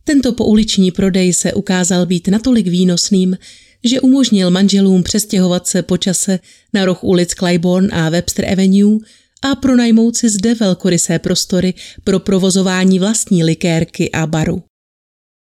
Tento 0.04 0.34
pouliční 0.34 0.92
prodej 0.92 1.34
se 1.34 1.54
ukázal 1.54 2.06
být 2.06 2.28
natolik 2.28 2.68
výnosným, 2.68 3.38
že 3.84 4.02
umožnil 4.02 4.52
manželům 4.52 5.04
přestěhovat 5.04 5.68
se 5.68 5.82
po 5.82 5.98
čase 5.98 6.40
na 6.74 6.86
roh 6.86 7.04
ulic 7.04 7.34
Claiborne 7.34 7.90
a 7.92 8.10
Webster 8.10 8.46
Avenue 8.50 8.98
a 9.42 9.56
pronajmout 9.56 10.18
si 10.18 10.30
zde 10.30 10.56
velkorysé 10.56 11.20
prostory 11.20 11.74
pro 12.04 12.20
provozování 12.20 13.00
vlastní 13.00 13.44
likérky 13.44 14.12
a 14.12 14.28
baru. 14.28 14.64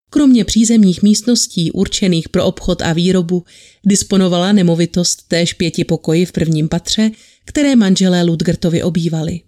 Kromě 0.10 0.46
přízemních 0.46 1.04
místností 1.04 1.72
určených 1.72 2.30
pro 2.30 2.46
obchod 2.46 2.82
a 2.82 2.94
výrobu 2.94 3.46
disponovala 3.86 4.52
nemovitost 4.52 5.28
též 5.28 5.54
pěti 5.54 5.84
pokoji 5.84 6.26
v 6.26 6.32
prvním 6.32 6.70
patře, 6.70 7.12
které 7.46 7.76
manželé 7.76 8.24
Ludgertovi 8.24 8.84
obývali. 8.84 9.42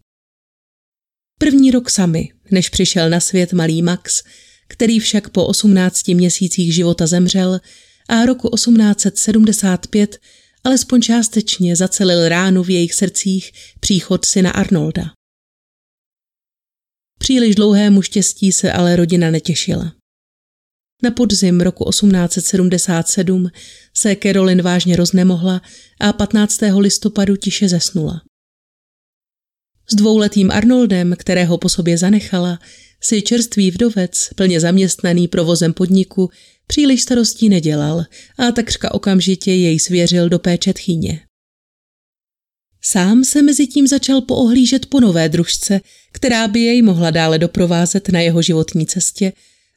První 1.39 1.71
rok 1.71 1.89
sami, 1.89 2.29
než 2.51 2.69
přišel 2.69 3.09
na 3.09 3.19
svět 3.19 3.53
malý 3.53 3.81
Max, 3.81 4.23
který 4.67 4.99
však 4.99 5.29
po 5.29 5.45
18 5.45 6.07
měsících 6.07 6.75
života 6.75 7.07
zemřel, 7.07 7.59
a 8.09 8.25
roku 8.25 8.49
1875 8.55 10.17
alespoň 10.63 11.01
částečně 11.01 11.75
zacelil 11.75 12.29
ránu 12.29 12.63
v 12.63 12.69
jejich 12.69 12.93
srdcích 12.93 13.51
příchod 13.79 14.25
syna 14.25 14.51
Arnolda. 14.51 15.11
Příliš 17.19 17.55
dlouhému 17.55 18.01
štěstí 18.01 18.51
se 18.51 18.71
ale 18.71 18.95
rodina 18.95 19.31
netěšila. 19.31 19.93
Na 21.03 21.11
podzim 21.11 21.61
roku 21.61 21.89
1877 21.89 23.49
se 23.93 24.15
Carolyn 24.23 24.61
vážně 24.61 24.95
roznemohla 24.95 25.61
a 25.99 26.13
15. 26.13 26.59
listopadu 26.77 27.35
tiše 27.35 27.69
zesnula. 27.69 28.21
S 29.91 29.95
dvouletým 29.95 30.51
Arnoldem, 30.51 31.15
kterého 31.19 31.57
po 31.57 31.69
sobě 31.69 31.97
zanechala, 31.97 32.59
si 33.01 33.21
čerstvý 33.21 33.71
vdovec, 33.71 34.29
plně 34.35 34.59
zaměstnaný 34.59 35.27
provozem 35.27 35.73
podniku, 35.73 36.29
příliš 36.71 37.01
starostí 37.01 37.49
nedělal 37.49 38.05
a 38.37 38.51
takřka 38.51 38.93
okamžitě 38.93 39.51
jej 39.51 39.79
svěřil 39.79 40.29
do 40.29 40.39
péče 40.39 40.73
tchýně. 40.73 41.19
Sám 42.81 43.23
se 43.23 43.41
mezi 43.41 43.67
tím 43.67 43.87
začal 43.87 44.21
poohlížet 44.21 44.85
po 44.85 44.99
nové 44.99 45.29
družce, 45.29 45.81
která 46.11 46.47
by 46.47 46.59
jej 46.59 46.81
mohla 46.81 47.11
dále 47.11 47.39
doprovázet 47.39 48.09
na 48.09 48.19
jeho 48.19 48.41
životní 48.41 48.85
cestě 48.85 49.33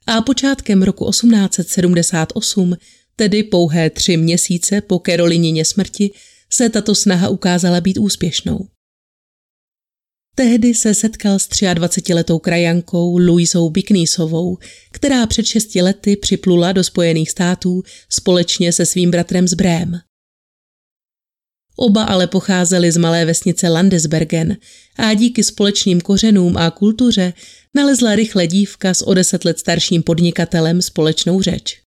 a 0.07 0.21
počátkem 0.21 0.83
roku 0.83 1.11
1878, 1.11 2.77
tedy 3.17 3.43
pouhé 3.43 3.91
tři 3.91 4.17
měsíce 4.17 4.81
po 4.81 4.99
Karolinině 4.99 5.65
smrti, 5.65 6.11
se 6.53 6.69
tato 6.69 6.95
snaha 6.95 7.29
ukázala 7.29 7.81
být 7.81 7.99
úspěšnou. 7.99 8.69
Tehdy 10.35 10.75
se 10.75 10.95
setkal 10.95 11.39
s 11.39 11.49
23-letou 11.49 12.39
krajankou 12.39 13.19
Louisou 13.19 13.71
Biknýsovou, 13.71 14.59
která 14.93 15.27
před 15.27 15.47
šesti 15.47 15.83
lety 15.83 16.17
připlula 16.17 16.73
do 16.73 16.85
Spojených 16.85 17.31
států 17.31 17.83
společně 18.09 18.73
se 18.73 18.87
svým 18.87 19.11
bratrem 19.11 19.49
z 19.49 19.55
Brém. 19.55 20.01
Oba 21.77 22.05
ale 22.05 22.27
pocházeli 22.27 22.93
z 22.93 22.97
malé 22.97 23.25
vesnice 23.25 23.69
Landesbergen 23.69 24.57
a 24.97 25.15
díky 25.15 25.45
společným 25.45 26.01
kořenům 26.01 26.57
a 26.57 26.71
kultuře 26.71 27.33
nalezla 27.75 28.15
rychle 28.15 28.47
dívka 28.47 28.95
s 28.95 29.07
o 29.07 29.15
deset 29.15 29.45
let 29.45 29.59
starším 29.59 30.03
podnikatelem 30.03 30.83
společnou 30.83 31.43
řeč. 31.43 31.81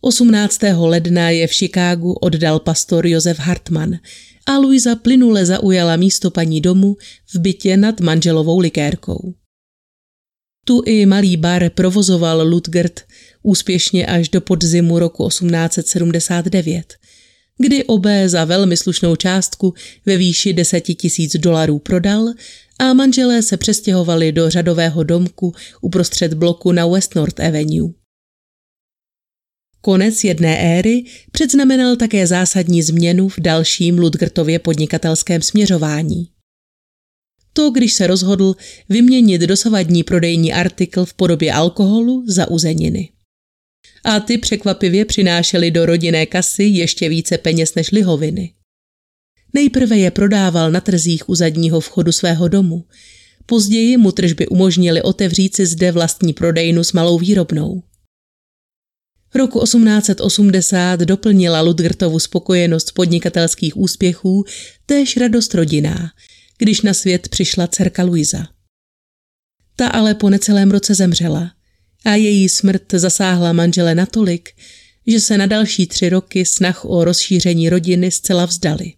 18. 0.00 0.58
ledna 0.76 1.30
je 1.30 1.46
v 1.46 1.52
Chicagu 1.52 2.12
oddal 2.12 2.60
pastor 2.60 3.06
Josef 3.06 3.38
Hartmann 3.38 3.98
a 4.46 4.58
Luisa 4.58 4.96
plynule 4.96 5.46
zaujala 5.46 5.96
místo 5.96 6.30
paní 6.30 6.60
domu 6.60 6.96
v 7.34 7.38
bytě 7.38 7.76
nad 7.76 8.00
manželovou 8.00 8.58
likérkou. 8.58 9.34
Tu 10.64 10.82
i 10.86 11.06
malý 11.06 11.36
bar 11.36 11.70
provozoval 11.70 12.48
Ludgert 12.48 13.00
úspěšně 13.42 14.06
až 14.06 14.28
do 14.28 14.40
podzimu 14.40 14.98
roku 14.98 15.28
1879, 15.28 16.94
kdy 17.58 17.84
obé 17.84 18.28
za 18.28 18.44
velmi 18.44 18.76
slušnou 18.76 19.16
částku 19.16 19.74
ve 20.06 20.16
výši 20.16 20.52
deseti 20.52 20.94
tisíc 20.94 21.36
dolarů 21.36 21.78
prodal 21.78 22.28
a 22.78 22.92
manželé 22.92 23.42
se 23.42 23.56
přestěhovali 23.56 24.32
do 24.32 24.50
řadového 24.50 25.02
domku 25.02 25.54
uprostřed 25.80 26.34
bloku 26.34 26.72
na 26.72 26.86
West 26.86 27.14
North 27.14 27.40
Avenue. 27.40 28.05
Konec 29.86 30.24
jedné 30.24 30.78
éry 30.78 31.04
předznamenal 31.32 31.96
také 31.96 32.26
zásadní 32.26 32.82
změnu 32.82 33.28
v 33.28 33.40
dalším 33.40 33.98
Ludgertově 33.98 34.58
podnikatelském 34.58 35.42
směřování. 35.42 36.28
To, 37.52 37.70
když 37.70 37.92
se 37.92 38.06
rozhodl 38.06 38.54
vyměnit 38.88 39.40
dosavadní 39.40 40.02
prodejní 40.02 40.52
artikl 40.52 41.04
v 41.04 41.14
podobě 41.14 41.52
alkoholu 41.52 42.24
za 42.28 42.50
uzeniny. 42.50 43.10
A 44.04 44.20
ty 44.20 44.38
překvapivě 44.38 45.04
přinášely 45.04 45.70
do 45.70 45.86
rodinné 45.86 46.26
kasy 46.26 46.64
ještě 46.64 47.08
více 47.08 47.38
peněz 47.38 47.74
než 47.74 47.90
lihoviny. 47.90 48.52
Nejprve 49.54 49.98
je 49.98 50.10
prodával 50.10 50.70
na 50.70 50.80
trzích 50.80 51.28
u 51.28 51.34
zadního 51.34 51.80
vchodu 51.80 52.12
svého 52.12 52.48
domu. 52.48 52.84
Později 53.46 53.96
mu 53.96 54.12
tržby 54.12 54.48
umožnili 54.48 55.02
otevřít 55.02 55.56
si 55.56 55.66
zde 55.66 55.92
vlastní 55.92 56.32
prodejnu 56.32 56.84
s 56.84 56.92
malou 56.92 57.18
výrobnou. 57.18 57.82
Roku 59.36 59.64
1880 59.64 61.00
doplnila 61.00 61.60
Ludgertovu 61.60 62.18
spokojenost 62.18 62.92
podnikatelských 62.92 63.76
úspěchů 63.76 64.44
též 64.86 65.16
radost 65.16 65.54
rodinná, 65.54 66.10
když 66.58 66.80
na 66.80 66.94
svět 66.94 67.28
přišla 67.28 67.66
dcerka 67.66 68.02
Luisa. 68.02 68.48
Ta 69.76 69.88
ale 69.88 70.14
po 70.14 70.30
necelém 70.30 70.70
roce 70.70 70.94
zemřela 70.94 71.50
a 72.04 72.14
její 72.14 72.48
smrt 72.48 72.82
zasáhla 72.92 73.52
manžele 73.52 73.94
natolik, 73.94 74.50
že 75.06 75.20
se 75.20 75.38
na 75.38 75.46
další 75.46 75.86
tři 75.86 76.08
roky 76.08 76.44
snah 76.44 76.84
o 76.84 77.04
rozšíření 77.04 77.68
rodiny 77.68 78.10
zcela 78.10 78.44
vzdali. 78.44 78.92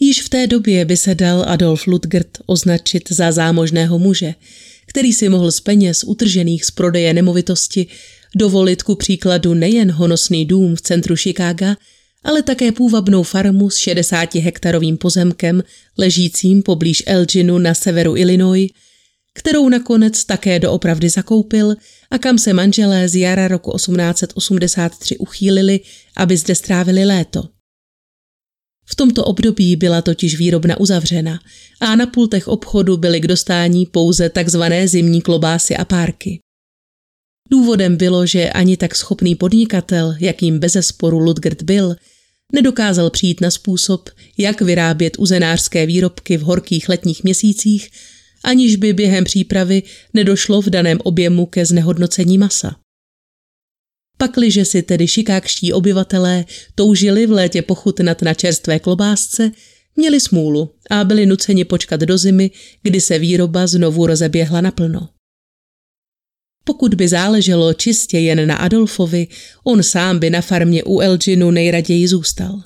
Již 0.00 0.22
v 0.22 0.28
té 0.28 0.46
době 0.46 0.84
by 0.84 0.96
se 0.96 1.14
dal 1.14 1.44
Adolf 1.48 1.86
Ludgert 1.86 2.38
označit 2.46 3.12
za 3.12 3.32
zámožného 3.32 3.98
muže, 3.98 4.34
který 4.86 5.12
si 5.12 5.28
mohl 5.28 5.52
z 5.52 5.60
peněz 5.60 6.04
utržených 6.04 6.64
z 6.64 6.70
prodeje 6.70 7.14
nemovitosti 7.14 7.86
dovolit 8.36 8.82
ku 8.82 8.94
příkladu 8.94 9.54
nejen 9.54 9.90
honosný 9.90 10.46
dům 10.46 10.76
v 10.76 10.80
centru 10.80 11.16
Chicaga, 11.16 11.76
ale 12.24 12.42
také 12.42 12.72
půvabnou 12.72 13.22
farmu 13.22 13.70
s 13.70 13.76
60 13.76 14.34
hektarovým 14.34 14.96
pozemkem 14.96 15.62
ležícím 15.98 16.62
poblíž 16.62 17.02
Elginu 17.06 17.58
na 17.58 17.74
severu 17.74 18.16
Illinois, 18.16 18.70
kterou 19.34 19.68
nakonec 19.68 20.24
také 20.24 20.58
doopravdy 20.58 21.08
zakoupil 21.08 21.74
a 22.10 22.18
kam 22.18 22.38
se 22.38 22.52
manželé 22.52 23.08
z 23.08 23.16
jara 23.16 23.48
roku 23.48 23.76
1883 23.76 25.18
uchýlili, 25.18 25.80
aby 26.16 26.36
zde 26.36 26.54
strávili 26.54 27.04
léto. 27.04 27.48
V 28.90 28.96
tomto 28.96 29.24
období 29.24 29.76
byla 29.76 30.02
totiž 30.02 30.38
výrobna 30.38 30.80
uzavřena 30.80 31.40
a 31.80 31.96
na 31.96 32.06
pultech 32.06 32.48
obchodu 32.48 32.96
byly 32.96 33.20
k 33.20 33.26
dostání 33.26 33.86
pouze 33.86 34.28
takzvané 34.28 34.88
zimní 34.88 35.22
klobásy 35.22 35.76
a 35.76 35.84
párky. 35.84 36.40
Důvodem 37.50 37.96
bylo, 37.96 38.26
že 38.26 38.50
ani 38.50 38.76
tak 38.76 38.96
schopný 38.96 39.34
podnikatel, 39.34 40.14
jakým 40.20 40.58
bezesporu 40.58 41.18
Ludgert 41.18 41.62
byl, 41.62 41.96
nedokázal 42.52 43.10
přijít 43.10 43.40
na 43.40 43.50
způsob, 43.50 44.10
jak 44.38 44.60
vyrábět 44.60 45.18
uzenářské 45.18 45.86
výrobky 45.86 46.36
v 46.36 46.42
horkých 46.42 46.88
letních 46.88 47.24
měsících, 47.24 47.90
aniž 48.44 48.76
by 48.76 48.92
během 48.92 49.24
přípravy 49.24 49.82
nedošlo 50.14 50.62
v 50.62 50.70
daném 50.70 50.98
objemu 51.04 51.46
ke 51.46 51.66
znehodnocení 51.66 52.38
masa. 52.38 52.76
Pakliže 54.18 54.64
si 54.64 54.82
tedy 54.82 55.08
šikákští 55.08 55.72
obyvatelé 55.72 56.44
toužili 56.74 57.26
v 57.26 57.30
létě 57.30 57.62
pochutnat 57.62 58.22
na 58.22 58.34
čerstvé 58.34 58.78
klobásce, 58.78 59.50
měli 59.96 60.20
smůlu 60.20 60.74
a 60.90 61.04
byli 61.04 61.26
nuceni 61.26 61.64
počkat 61.64 62.00
do 62.00 62.18
zimy, 62.18 62.50
kdy 62.82 63.00
se 63.00 63.18
výroba 63.18 63.66
znovu 63.66 64.06
rozeběhla 64.06 64.60
naplno. 64.60 65.08
Pokud 66.68 66.94
by 66.94 67.08
záleželo 67.08 67.74
čistě 67.74 68.18
jen 68.18 68.48
na 68.48 68.56
Adolfovi, 68.56 69.26
on 69.64 69.82
sám 69.82 70.18
by 70.18 70.30
na 70.30 70.40
farmě 70.40 70.84
u 70.84 71.00
Elginu 71.00 71.50
nejraději 71.50 72.08
zůstal. 72.08 72.62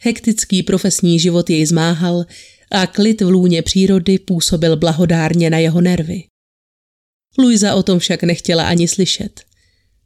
Hektický 0.00 0.62
profesní 0.62 1.20
život 1.20 1.50
jej 1.50 1.66
zmáhal 1.66 2.24
a 2.70 2.86
klid 2.86 3.20
v 3.20 3.30
lůně 3.30 3.62
přírody 3.62 4.18
působil 4.18 4.76
blahodárně 4.76 5.50
na 5.50 5.58
jeho 5.58 5.80
nervy. 5.80 6.24
Luisa 7.38 7.74
o 7.74 7.82
tom 7.82 7.98
však 7.98 8.22
nechtěla 8.22 8.68
ani 8.68 8.88
slyšet. 8.88 9.40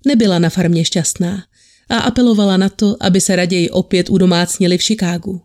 Nebyla 0.06 0.38
na 0.38 0.50
farmě 0.50 0.84
šťastná 0.84 1.44
a 1.90 1.98
apelovala 1.98 2.56
na 2.56 2.68
to, 2.68 2.96
aby 3.00 3.20
se 3.20 3.36
raději 3.36 3.70
opět 3.70 4.10
udomácnili 4.10 4.78
v 4.78 4.82
Chicagu. 4.82 5.42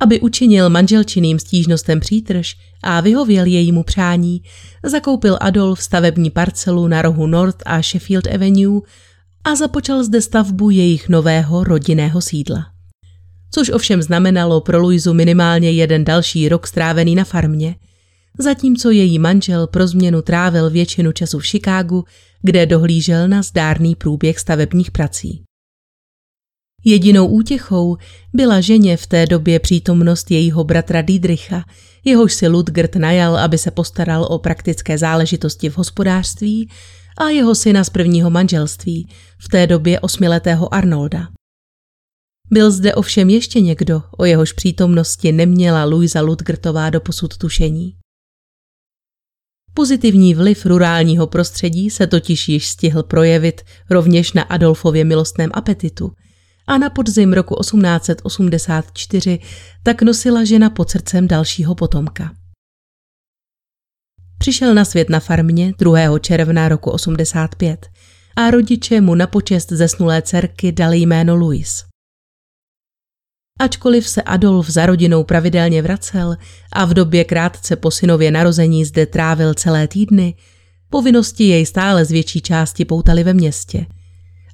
Aby 0.00 0.20
učinil 0.20 0.70
manželčiným 0.70 1.38
stížnostem 1.38 2.00
přítrž 2.00 2.56
a 2.82 3.00
vyhověl 3.00 3.46
jejímu 3.46 3.82
přání, 3.82 4.42
zakoupil 4.82 5.38
Adolf 5.40 5.82
stavební 5.82 6.30
parcelu 6.30 6.88
na 6.88 7.02
rohu 7.02 7.26
North 7.26 7.62
a 7.66 7.82
Sheffield 7.82 8.26
Avenue 8.26 8.80
a 9.44 9.54
započal 9.54 10.04
zde 10.04 10.20
stavbu 10.20 10.70
jejich 10.70 11.08
nového 11.08 11.64
rodinného 11.64 12.20
sídla. 12.20 12.66
Což 13.50 13.70
ovšem 13.70 14.02
znamenalo 14.02 14.60
pro 14.60 14.78
Luizu 14.78 15.14
minimálně 15.14 15.70
jeden 15.70 16.04
další 16.04 16.48
rok 16.48 16.66
strávený 16.66 17.14
na 17.14 17.24
farmě, 17.24 17.76
zatímco 18.38 18.90
její 18.90 19.18
manžel 19.18 19.66
pro 19.66 19.86
změnu 19.86 20.22
trávil 20.22 20.70
většinu 20.70 21.12
času 21.12 21.38
v 21.38 21.46
Chicagu, 21.46 22.04
kde 22.42 22.66
dohlížel 22.66 23.28
na 23.28 23.42
zdárný 23.42 23.96
průběh 23.96 24.38
stavebních 24.38 24.90
prací. 24.90 25.47
Jedinou 26.84 27.26
útěchou 27.26 27.96
byla 28.34 28.60
ženě 28.60 28.96
v 28.96 29.06
té 29.06 29.26
době 29.26 29.60
přítomnost 29.60 30.30
jejího 30.30 30.64
bratra 30.64 31.02
Diedricha, 31.02 31.64
jehož 32.04 32.34
si 32.34 32.48
Ludgert 32.48 32.96
najal, 32.96 33.36
aby 33.38 33.58
se 33.58 33.70
postaral 33.70 34.24
o 34.30 34.38
praktické 34.38 34.98
záležitosti 34.98 35.70
v 35.70 35.78
hospodářství, 35.78 36.70
a 37.18 37.28
jeho 37.28 37.54
syna 37.54 37.84
z 37.84 37.90
prvního 37.90 38.30
manželství, 38.30 39.08
v 39.38 39.48
té 39.48 39.66
době 39.66 40.00
osmiletého 40.00 40.74
Arnolda. 40.74 41.28
Byl 42.50 42.70
zde 42.70 42.94
ovšem 42.94 43.30
ještě 43.30 43.60
někdo, 43.60 44.02
o 44.18 44.24
jehož 44.24 44.52
přítomnosti 44.52 45.32
neměla 45.32 45.84
Luisa 45.84 46.20
Ludgertová 46.20 46.90
do 46.90 47.00
posud 47.00 47.36
tušení. 47.36 47.94
Pozitivní 49.74 50.34
vliv 50.34 50.66
rurálního 50.66 51.26
prostředí 51.26 51.90
se 51.90 52.06
totiž 52.06 52.48
již 52.48 52.68
stihl 52.68 53.02
projevit 53.02 53.60
rovněž 53.90 54.32
na 54.32 54.42
Adolfově 54.42 55.04
milostném 55.04 55.50
apetitu– 55.54 56.12
a 56.68 56.78
na 56.78 56.90
podzim 56.90 57.32
roku 57.32 57.54
1884 57.60 59.38
tak 59.82 60.02
nosila 60.02 60.44
žena 60.44 60.70
pod 60.70 60.90
srdcem 60.90 61.28
dalšího 61.28 61.74
potomka. 61.74 62.34
Přišel 64.38 64.74
na 64.74 64.84
svět 64.84 65.10
na 65.10 65.20
farmě 65.20 65.72
2. 65.78 66.18
června 66.18 66.68
roku 66.68 66.90
85 66.90 67.86
a 68.36 68.50
rodiče 68.50 69.00
mu 69.00 69.14
na 69.14 69.26
počest 69.26 69.72
zesnulé 69.72 70.22
dcerky 70.22 70.72
dali 70.72 70.98
jméno 70.98 71.36
Louis. 71.36 71.84
Ačkoliv 73.60 74.08
se 74.08 74.22
Adolf 74.22 74.70
za 74.70 74.86
rodinou 74.86 75.24
pravidelně 75.24 75.82
vracel 75.82 76.36
a 76.72 76.84
v 76.84 76.94
době 76.94 77.24
krátce 77.24 77.76
po 77.76 77.90
synově 77.90 78.30
narození 78.30 78.84
zde 78.84 79.06
trávil 79.06 79.54
celé 79.54 79.88
týdny, 79.88 80.34
povinnosti 80.90 81.44
jej 81.44 81.66
stále 81.66 82.04
z 82.04 82.10
větší 82.10 82.40
části 82.40 82.84
poutali 82.84 83.24
ve 83.24 83.34
městě. 83.34 83.86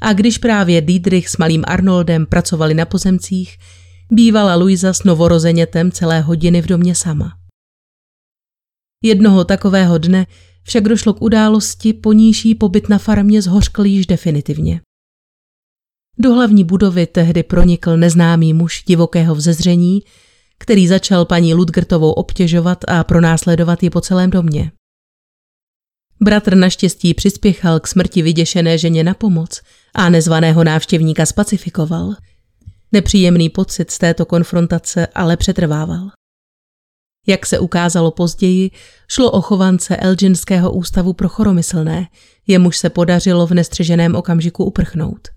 A 0.05 0.12
když 0.12 0.38
právě 0.38 0.81
Diedrich 0.81 1.29
s 1.29 1.37
malým 1.37 1.64
Arnoldem 1.67 2.27
pracovali 2.27 2.75
na 2.75 2.85
pozemcích, 2.85 3.59
bývala 4.11 4.55
Luisa 4.55 4.93
s 4.93 5.05
novorozenětem 5.05 5.93
celé 5.93 6.21
hodiny 6.21 6.62
v 6.62 6.67
domě 6.67 6.95
sama. 6.95 7.33
Jednoho 9.03 9.45
takového 9.45 9.99
dne 9.99 10.27
však 10.62 10.85
došlo 10.85 11.14
k 11.14 11.23
události, 11.23 11.93
po 11.93 12.12
níž 12.12 12.47
pobyt 12.61 12.88
na 12.88 12.99
farmě 12.99 13.43
zhořkl 13.43 13.85
již 13.85 14.07
definitivně. 14.07 14.81
Do 16.19 16.35
hlavní 16.35 16.64
budovy 16.64 17.07
tehdy 17.07 17.43
pronikl 17.43 17.97
neznámý 17.97 18.53
muž 18.53 18.85
divokého 18.87 19.35
vzezření, 19.35 20.03
který 20.59 20.88
začal 20.88 21.25
paní 21.25 21.55
Ludgertovou 21.55 22.12
obtěžovat 22.12 22.79
a 22.88 23.05
pronásledovat 23.05 23.83
ji 23.83 23.90
po 23.90 24.01
celém 24.01 24.31
domě. 24.31 24.73
Bratr 26.21 26.57
naštěstí 26.57 27.14
přispěchal 27.14 27.81
k 27.81 27.87
smrti 27.87 28.23
vyděšené 28.23 28.79
ženě 28.79 29.05
na 29.05 29.14
pomoc 29.14 29.61
a 29.94 30.09
nezvaného 30.09 30.64
návštěvníka 30.64 31.26
spacifikoval. 31.26 32.14
Nepříjemný 32.92 33.50
pocit 33.50 33.90
z 33.90 33.98
této 33.98 34.26
konfrontace 34.26 35.07
ale 35.07 35.37
přetrvával. 35.37 36.11
Jak 37.26 37.46
se 37.46 37.59
ukázalo 37.59 38.11
později, 38.11 38.70
šlo 39.09 39.30
o 39.30 39.40
chovance 39.40 39.96
Elginského 39.96 40.72
ústavu 40.72 41.12
pro 41.12 41.28
choromyslné, 41.28 42.09
jemuž 42.46 42.78
se 42.78 42.90
podařilo 42.90 43.46
v 43.46 43.54
nestřeženém 43.54 44.14
okamžiku 44.14 44.64
uprchnout. 44.64 45.28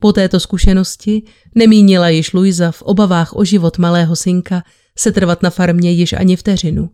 Po 0.00 0.12
této 0.12 0.40
zkušenosti 0.40 1.22
nemínila 1.54 2.08
již 2.08 2.32
Luisa 2.32 2.70
v 2.70 2.82
obavách 2.82 3.36
o 3.36 3.44
život 3.44 3.78
malého 3.78 4.16
synka 4.16 4.62
se 4.98 5.12
trvat 5.12 5.42
na 5.42 5.50
farmě 5.50 5.90
již 5.90 6.12
ani 6.12 6.36
vteřinu, 6.36 6.90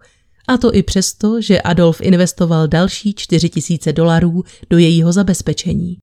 a 0.48 0.56
to 0.58 0.74
i 0.74 0.82
přesto, 0.82 1.40
že 1.40 1.62
Adolf 1.62 2.00
investoval 2.00 2.68
další 2.68 3.14
4 3.14 3.48
tisíce 3.48 3.92
dolarů 3.92 4.44
do 4.70 4.78
jejího 4.78 5.12
zabezpečení. 5.12 5.96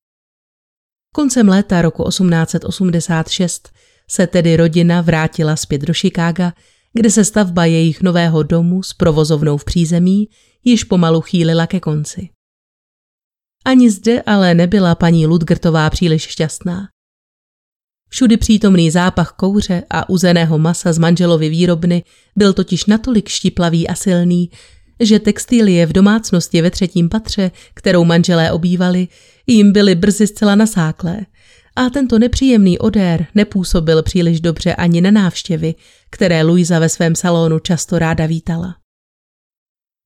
Koncem 1.15 1.47
léta 1.47 1.81
roku 1.81 2.03
1886 2.09 3.69
se 4.07 4.27
tedy 4.27 4.57
rodina 4.57 5.01
vrátila 5.01 5.55
zpět 5.55 5.81
do 5.81 5.93
Chicaga, 5.93 6.53
kde 6.93 7.11
se 7.11 7.25
stavba 7.25 7.65
jejich 7.65 8.01
nového 8.01 8.43
domu 8.43 8.83
s 8.83 8.93
provozovnou 8.93 9.57
v 9.57 9.65
přízemí 9.65 10.29
již 10.63 10.83
pomalu 10.83 11.21
chýlila 11.21 11.67
ke 11.67 11.79
konci. 11.79 12.29
Ani 13.65 13.91
zde 13.91 14.21
ale 14.21 14.53
nebyla 14.53 14.95
paní 14.95 15.27
Ludgertová 15.27 15.89
příliš 15.89 16.21
šťastná. 16.27 16.87
Všudy 18.09 18.37
přítomný 18.37 18.91
zápach 18.91 19.31
kouře 19.31 19.83
a 19.89 20.09
uzeného 20.09 20.57
masa 20.57 20.93
z 20.93 20.97
manželovy 20.97 21.49
výrobny 21.49 22.03
byl 22.35 22.53
totiž 22.53 22.85
natolik 22.85 23.29
štiplavý 23.29 23.87
a 23.87 23.95
silný, 23.95 24.49
že 24.99 25.19
textilie 25.19 25.85
v 25.85 25.93
domácnosti 25.93 26.61
ve 26.61 26.71
třetím 26.71 27.09
patře, 27.09 27.51
kterou 27.73 28.03
manželé 28.03 28.51
obývali, 28.51 29.07
jim 29.47 29.71
byly 29.71 29.95
brzy 29.95 30.27
zcela 30.27 30.55
nasáklé. 30.55 31.25
A 31.75 31.89
tento 31.89 32.19
nepříjemný 32.19 32.79
odér 32.79 33.27
nepůsobil 33.35 34.03
příliš 34.03 34.41
dobře 34.41 34.75
ani 34.75 35.01
na 35.01 35.11
návštěvy, 35.11 35.75
které 36.09 36.43
Luisa 36.43 36.79
ve 36.79 36.89
svém 36.89 37.15
salonu 37.15 37.59
často 37.59 37.99
ráda 37.99 38.25
vítala. 38.25 38.75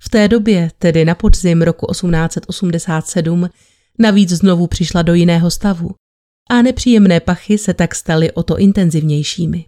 V 0.02 0.10
té 0.10 0.28
době, 0.28 0.72
tedy 0.80 1.06
na 1.06 1.16
podzim 1.16 1.62
roku 1.62 1.88
1887, 1.92 3.50
navíc 4.00 4.30
znovu 4.30 4.68
přišla 4.68 5.02
do 5.02 5.14
jiného 5.14 5.52
stavu 5.52 5.90
a 6.50 6.62
nepříjemné 6.62 7.20
pachy 7.20 7.58
se 7.58 7.74
tak 7.74 7.96
staly 7.96 8.32
o 8.32 8.44
to 8.44 8.58
intenzivnějšími. 8.58 9.66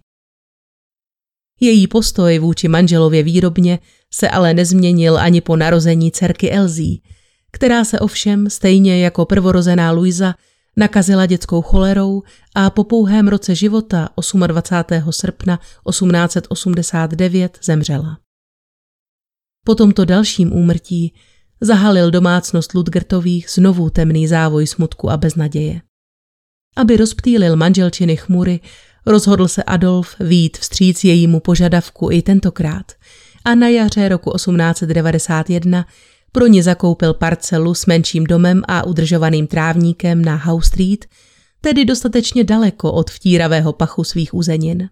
Její 1.60 1.86
postoj 1.86 2.38
vůči 2.38 2.68
manželově 2.68 3.22
výrobně 3.22 3.78
se 4.14 4.28
ale 4.28 4.54
nezměnil 4.54 5.18
ani 5.18 5.40
po 5.40 5.56
narození 5.56 6.10
dcerky 6.10 6.50
Elzí, 6.50 7.02
která 7.52 7.84
se 7.84 8.00
ovšem, 8.00 8.50
stejně 8.50 9.04
jako 9.04 9.24
prvorozená 9.24 9.92
Luisa, 9.92 10.34
nakazila 10.76 11.26
dětskou 11.26 11.62
cholerou 11.62 12.22
a 12.54 12.70
po 12.70 12.84
pouhém 12.84 13.28
roce 13.28 13.54
života 13.54 14.08
28. 14.46 15.12
srpna 15.12 15.60
1889 15.90 17.58
zemřela. 17.62 18.18
Po 19.64 19.74
tomto 19.74 20.04
dalším 20.04 20.52
úmrtí 20.52 21.14
zahalil 21.60 22.10
domácnost 22.10 22.74
Ludgertových 22.74 23.50
znovu 23.50 23.90
temný 23.90 24.28
závoj 24.28 24.66
smutku 24.66 25.10
a 25.10 25.16
beznaděje. 25.16 25.80
Aby 26.76 26.96
rozptýlil 26.96 27.56
manželčiny 27.56 28.16
chmury, 28.16 28.60
rozhodl 29.06 29.48
se 29.48 29.62
Adolf 29.62 30.16
výjít 30.20 30.58
vstříc 30.58 31.04
jejímu 31.04 31.40
požadavku 31.40 32.10
i 32.12 32.22
tentokrát 32.22 32.92
a 33.44 33.54
na 33.54 33.68
jaře 33.68 34.08
roku 34.08 34.30
1891 34.30 35.86
pro 36.32 36.46
ní 36.46 36.62
zakoupil 36.62 37.14
parcelu 37.14 37.74
s 37.74 37.86
menším 37.86 38.24
domem 38.24 38.62
a 38.68 38.86
udržovaným 38.86 39.46
trávníkem 39.46 40.24
na 40.24 40.36
House 40.36 40.68
Street, 40.68 41.06
tedy 41.60 41.84
dostatečně 41.84 42.44
daleko 42.44 42.92
od 42.92 43.10
vtíravého 43.10 43.72
pachu 43.72 44.04
svých 44.04 44.34
uzenin. 44.34 44.88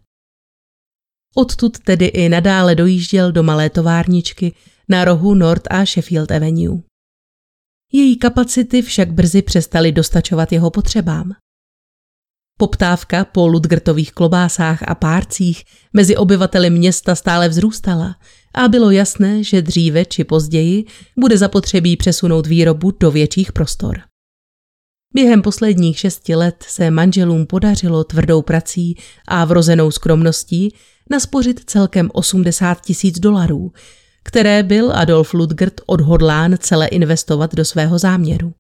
Odtud 1.37 1.79
tedy 1.79 2.07
i 2.07 2.29
nadále 2.29 2.75
dojížděl 2.75 3.33
do 3.33 3.42
malé 3.42 3.70
továrničky 3.70 4.55
na 4.88 5.05
rohu 5.05 5.35
North 5.35 5.66
a 5.70 5.85
Sheffield 5.85 6.31
Avenue. 6.31 6.83
Její 7.92 8.16
kapacity 8.16 8.83
však 8.83 9.12
brzy 9.12 9.42
přestaly 9.42 9.92
dostačovat 9.92 10.53
jeho 10.53 10.70
potřebám. 10.70 11.33
Poptávka 12.61 13.25
po 13.25 13.46
Ludgertových 13.46 14.12
klobásách 14.12 14.83
a 14.87 14.94
párcích 14.94 15.64
mezi 15.92 16.16
obyvateli 16.16 16.70
města 16.70 17.14
stále 17.14 17.49
vzrůstala 17.49 18.16
a 18.55 18.68
bylo 18.68 18.90
jasné, 18.90 19.44
že 19.44 19.62
dříve 19.62 20.05
či 20.05 20.25
později 20.25 20.85
bude 21.18 21.38
zapotřebí 21.38 21.96
přesunout 21.96 22.46
výrobu 22.46 22.92
do 23.01 23.11
větších 23.11 23.53
prostor. 23.53 24.01
Během 25.14 25.42
posledních 25.42 25.99
šesti 25.99 26.35
let 26.35 26.64
se 26.68 26.90
manželům 26.90 27.46
podařilo 27.46 28.05
tvrdou 28.05 28.42
prací 28.42 28.96
a 29.29 29.44
vrozenou 29.44 29.90
skromností 29.90 30.75
naspořit 31.11 31.61
celkem 31.66 32.11
80 32.12 32.81
tisíc 32.81 33.18
dolarů, 33.18 33.73
které 34.25 34.62
byl 34.62 34.92
Adolf 34.92 35.35
Ludgert 35.35 35.81
odhodlán 35.87 36.57
celé 36.59 36.88
investovat 36.88 37.55
do 37.55 37.64
svého 37.64 37.99
záměru. 37.99 38.53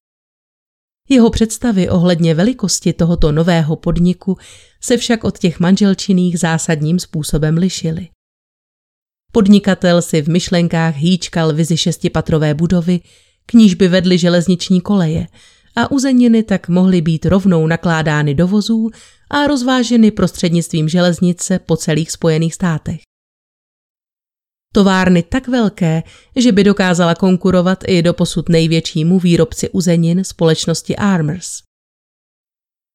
Jeho 1.12 1.30
představy 1.30 1.88
ohledně 1.88 2.34
velikosti 2.34 2.92
tohoto 2.92 3.32
nového 3.32 3.76
podniku 3.76 4.36
se 4.80 4.96
však 4.96 5.24
od 5.24 5.38
těch 5.38 5.60
manželčiných 5.60 6.38
zásadním 6.38 6.98
způsobem 6.98 7.56
lišily. 7.56 8.08
Podnikatel 9.32 10.02
si 10.02 10.22
v 10.22 10.28
myšlenkách 10.28 10.96
hýčkal 10.96 11.52
vizi 11.52 11.76
šestipatrové 11.76 12.54
budovy, 12.54 13.00
k 13.46 13.52
níž 13.52 13.74
by 13.74 13.88
vedly 13.88 14.18
železniční 14.18 14.80
koleje 14.80 15.26
a 15.76 15.90
uzeniny 15.90 16.42
tak 16.42 16.68
mohly 16.68 17.00
být 17.00 17.26
rovnou 17.26 17.66
nakládány 17.66 18.34
do 18.34 18.46
vozů 18.46 18.90
a 19.30 19.46
rozváženy 19.46 20.10
prostřednictvím 20.10 20.88
železnice 20.88 21.58
po 21.58 21.76
celých 21.76 22.10
Spojených 22.10 22.54
státech. 22.54 23.09
Továrny 24.74 25.22
tak 25.22 25.48
velké, 25.48 26.02
že 26.36 26.52
by 26.52 26.64
dokázala 26.64 27.14
konkurovat 27.14 27.84
i 27.86 28.02
do 28.02 28.14
posud 28.14 28.48
největšímu 28.48 29.18
výrobci 29.18 29.70
uzenin 29.70 30.24
společnosti 30.24 30.96
Armors. 30.96 31.48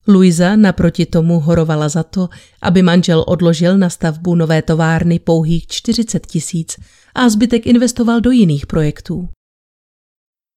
Luisa 0.08 0.56
naproti 0.56 1.06
tomu 1.06 1.40
horovala 1.40 1.90
za 1.90 2.04
to, 2.04 2.30
aby 2.62 2.82
manžel 2.82 3.24
odložil 3.28 3.78
na 3.78 3.90
stavbu 3.90 4.36
nové 4.36 4.62
továrny 4.62 5.20
pouhých 5.20 5.68
40 5.68 6.28
tisíc 6.28 6.80
a 7.16 7.30
zbytek 7.30 7.68
investoval 7.68 8.22
do 8.22 8.32
jiných 8.32 8.68
projektů. 8.68 9.30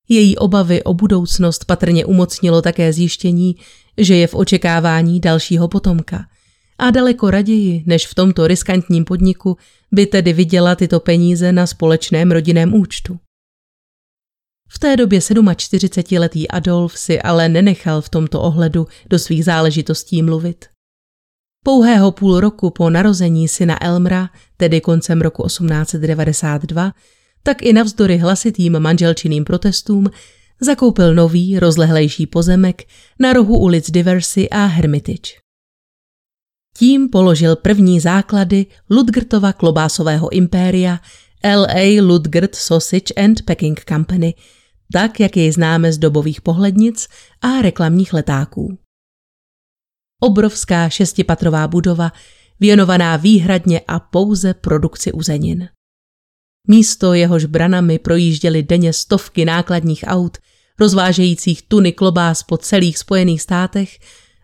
Její 0.09 0.37
obavy 0.37 0.83
o 0.83 0.95
budoucnost 0.95 1.65
patrně 1.65 2.05
umocnilo 2.05 2.63
také 2.63 2.93
zjištění, 2.93 3.57
že 3.97 4.17
je 4.17 4.27
v 4.27 4.35
očekávání 4.35 5.21
dalšího 5.21 5.69
potomka– 5.69 6.27
a 6.79 6.91
daleko 6.91 7.31
raději, 7.31 7.83
než 7.87 8.07
v 8.07 8.15
tomto 8.15 8.47
riskantním 8.47 9.05
podniku, 9.05 9.57
by 9.93 10.07
tedy 10.07 10.33
viděla 10.33 10.75
tyto 10.75 11.01
peníze 11.01 11.53
na 11.53 11.67
společném 11.67 12.31
rodinném 12.31 12.75
účtu. 12.75 13.19
V 14.69 14.79
té 14.79 14.97
době 14.97 15.19
47-letý 15.19 16.49
Adolf 16.49 16.99
si 16.99 17.23
ale 17.23 17.49
nenechal 17.49 18.01
v 18.01 18.09
tomto 18.09 18.43
ohledu 18.43 18.87
do 19.11 19.19
svých 19.19 19.45
záležitostí 19.45 20.23
mluvit. 20.23 20.65
Pouhého 21.65 22.13
půl 22.13 22.41
roku 22.41 22.71
po 22.71 22.91
narození 22.91 23.49
syna 23.49 23.85
Elmra, 23.85 24.31
tedy 24.57 24.81
koncem 24.81 25.21
roku 25.21 25.47
1892, 25.47 26.93
tak 27.43 27.63
i 27.63 27.73
navzdory 27.73 28.17
hlasitým 28.17 28.81
manželčiným 28.81 29.45
protestům 29.45 30.11
zakoupil 30.61 31.15
nový, 31.15 31.59
rozlehlejší 31.59 32.27
pozemek 32.27 32.83
na 33.21 33.33
rohu 33.33 33.59
ulic 33.59 33.91
Diversy 33.91 34.49
a 34.49 34.65
Hermitage. 34.65 35.48
Tím 36.79 37.09
položil 37.09 37.57
první 37.57 38.01
základy 38.01 38.67
Ludgertova 38.91 39.53
klobásového 39.53 40.33
impéria 40.33 41.01
LA 41.45 42.03
Ludgert 42.03 42.55
Sausage 42.55 43.15
and 43.17 43.43
Packing 43.43 43.85
Company, 43.89 44.35
tak 44.93 45.21
jak 45.21 45.37
jej 45.37 45.53
známe 45.53 45.93
z 45.93 45.99
dobových 45.99 46.41
pohlednic 46.41 47.09
a 47.41 47.63
reklamních 47.63 48.13
letáků. 48.13 48.79
Obrovská 50.23 50.89
šestipatrová 50.89 51.69
budova, 51.69 52.13
věnovaná 52.61 53.17
výhradně 53.17 53.81
a 53.89 54.01
pouze 54.01 54.55
produkci 54.55 55.13
uzenin. 55.13 55.69
Místo 56.69 57.15
jehož 57.15 57.45
branami 57.45 57.99
projížděly 57.99 58.63
denně 58.63 58.93
stovky 58.93 59.45
nákladních 59.45 60.05
aut, 60.07 60.39
rozvážejících 60.79 61.63
tuny 61.63 61.93
klobás 61.93 62.43
po 62.43 62.57
celých 62.57 62.99
Spojených 62.99 63.43
státech 63.43 63.99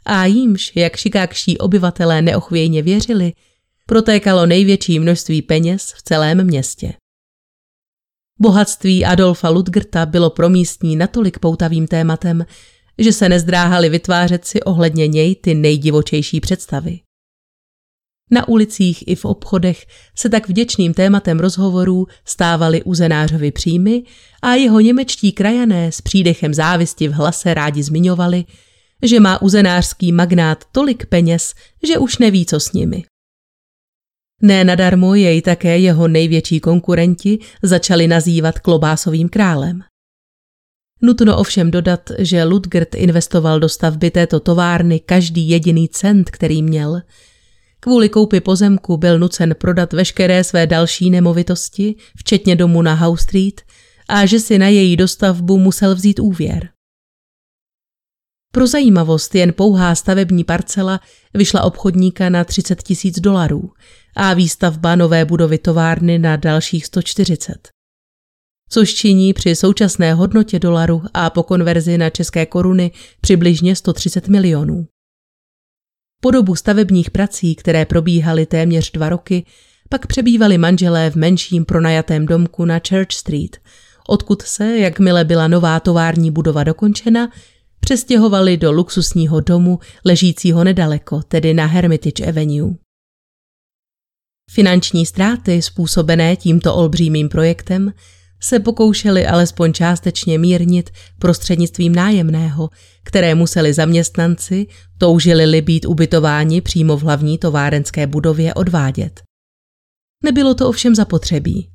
a 0.04 0.24
jímž, 0.24 0.72
jak 0.74 0.96
šikákští 0.96 1.58
obyvatelé 1.58 2.22
neochvějně 2.22 2.82
věřili, 2.82 3.32
protékalo 3.86 4.46
největší 4.46 4.98
množství 4.98 5.42
peněz 5.42 5.92
v 5.96 6.02
celém 6.02 6.44
městě. 6.44 6.92
Bohatství 8.40 9.04
Adolfa 9.04 9.48
Ludgerta 9.48 10.06
bylo 10.06 10.30
pro 10.30 10.48
místní 10.48 10.96
natolik 10.96 11.38
poutavým 11.38 11.86
tématem, 11.86 12.46
že 12.98 13.12
se 13.12 13.28
nezdráhali 13.28 13.88
vytvářet 13.88 14.44
si 14.44 14.62
ohledně 14.62 15.08
něj 15.08 15.36
ty 15.36 15.54
nejdivočejší 15.54 16.40
představy. 16.40 17.00
Na 18.30 18.48
ulicích 18.48 19.08
i 19.08 19.14
v 19.14 19.24
obchodech 19.24 19.86
se 20.16 20.28
tak 20.28 20.48
vděčným 20.48 20.94
tématem 20.94 21.40
rozhovorů 21.40 22.06
stávaly 22.24 22.82
uzenářovi 22.82 23.50
příjmy 23.50 24.02
a 24.42 24.54
jeho 24.54 24.80
němečtí 24.80 25.32
krajané 25.32 25.92
s 25.92 26.00
přídechem 26.00 26.54
závisti 26.54 27.08
v 27.08 27.12
hlase 27.12 27.54
rádi 27.54 27.82
zmiňovali, 27.82 28.44
že 29.04 29.20
má 29.20 29.42
uzenářský 29.42 30.12
magnát 30.12 30.64
tolik 30.72 31.06
peněz, 31.06 31.54
že 31.86 31.98
už 31.98 32.18
neví, 32.18 32.46
co 32.46 32.60
s 32.60 32.72
nimi. 32.72 33.04
Ne 34.42 34.64
nadarmo 34.64 35.14
jej 35.14 35.42
také 35.42 35.78
jeho 35.78 36.08
největší 36.08 36.60
konkurenti 36.60 37.38
začali 37.62 38.08
nazývat 38.08 38.58
klobásovým 38.58 39.28
králem. 39.28 39.82
Nutno 41.02 41.38
ovšem 41.38 41.70
dodat, 41.70 42.10
že 42.18 42.44
Ludgert 42.44 42.94
investoval 42.94 43.60
do 43.60 43.68
stavby 43.68 44.10
této 44.10 44.40
továrny 44.40 45.00
každý 45.00 45.48
jediný 45.48 45.88
cent, 45.88 46.30
který 46.30 46.62
měl. 46.62 47.02
Kvůli 47.80 48.08
koupi 48.08 48.40
pozemku 48.40 48.96
byl 48.96 49.18
nucen 49.18 49.54
prodat 49.58 49.92
veškeré 49.92 50.44
své 50.44 50.66
další 50.66 51.10
nemovitosti, 51.10 51.94
včetně 52.16 52.56
domu 52.56 52.82
na 52.82 52.94
House 52.94 53.22
Street, 53.22 53.60
a 54.08 54.26
že 54.26 54.40
si 54.40 54.58
na 54.58 54.68
její 54.68 54.96
dostavbu 54.96 55.58
musel 55.58 55.94
vzít 55.94 56.20
úvěr. 56.20 56.73
Pro 58.54 58.66
zajímavost 58.66 59.34
jen 59.34 59.52
pouhá 59.52 59.94
stavební 59.94 60.44
parcela 60.44 61.00
vyšla 61.34 61.62
obchodníka 61.62 62.28
na 62.28 62.44
30 62.44 62.82
tisíc 62.82 63.20
dolarů 63.20 63.72
a 64.16 64.34
výstavba 64.34 64.96
nové 64.96 65.24
budovy 65.24 65.58
továrny 65.58 66.18
na 66.18 66.36
dalších 66.36 66.86
140 66.86 67.68
což 68.68 68.94
činí 68.94 69.32
při 69.32 69.56
současné 69.56 70.14
hodnotě 70.14 70.58
dolaru 70.58 71.02
a 71.14 71.30
po 71.30 71.42
konverzi 71.42 71.98
na 71.98 72.10
české 72.10 72.46
koruny 72.46 72.90
přibližně 73.20 73.76
130 73.76 74.28
milionů. 74.28 74.86
Po 76.20 76.30
dobu 76.30 76.54
stavebních 76.54 77.10
prací, 77.10 77.54
které 77.54 77.84
probíhaly 77.84 78.46
téměř 78.46 78.90
dva 78.90 79.08
roky, 79.08 79.44
pak 79.88 80.06
přebývali 80.06 80.58
manželé 80.58 81.10
v 81.10 81.14
menším 81.14 81.64
pronajatém 81.64 82.26
domku 82.26 82.64
na 82.64 82.80
Church 82.88 83.12
Street, 83.12 83.56
odkud 84.08 84.42
se, 84.42 84.78
jakmile 84.78 85.24
byla 85.24 85.48
nová 85.48 85.80
tovární 85.80 86.30
budova 86.30 86.64
dokončena, 86.64 87.30
přestěhovali 87.84 88.56
do 88.56 88.72
luxusního 88.72 89.40
domu 89.40 89.78
ležícího 90.04 90.64
nedaleko, 90.64 91.22
tedy 91.22 91.54
na 91.54 91.66
Hermitage 91.66 92.26
Avenue. 92.26 92.74
Finanční 94.50 95.06
ztráty 95.06 95.62
způsobené 95.62 96.36
tímto 96.36 96.74
olbřímým 96.74 97.28
projektem 97.28 97.92
se 98.42 98.60
pokoušeli 98.60 99.26
alespoň 99.26 99.72
částečně 99.72 100.38
mírnit 100.38 100.90
prostřednictvím 101.18 101.94
nájemného, 101.94 102.70
které 103.04 103.34
museli 103.34 103.72
zaměstnanci, 103.72 104.66
toužili-li 104.98 105.62
být 105.62 105.84
ubytováni 105.84 106.60
přímo 106.60 106.96
v 106.96 107.02
hlavní 107.02 107.38
továrenské 107.38 108.06
budově, 108.06 108.54
odvádět. 108.54 109.22
Nebylo 110.24 110.54
to 110.54 110.68
ovšem 110.68 110.94
zapotřebí. 110.94 111.73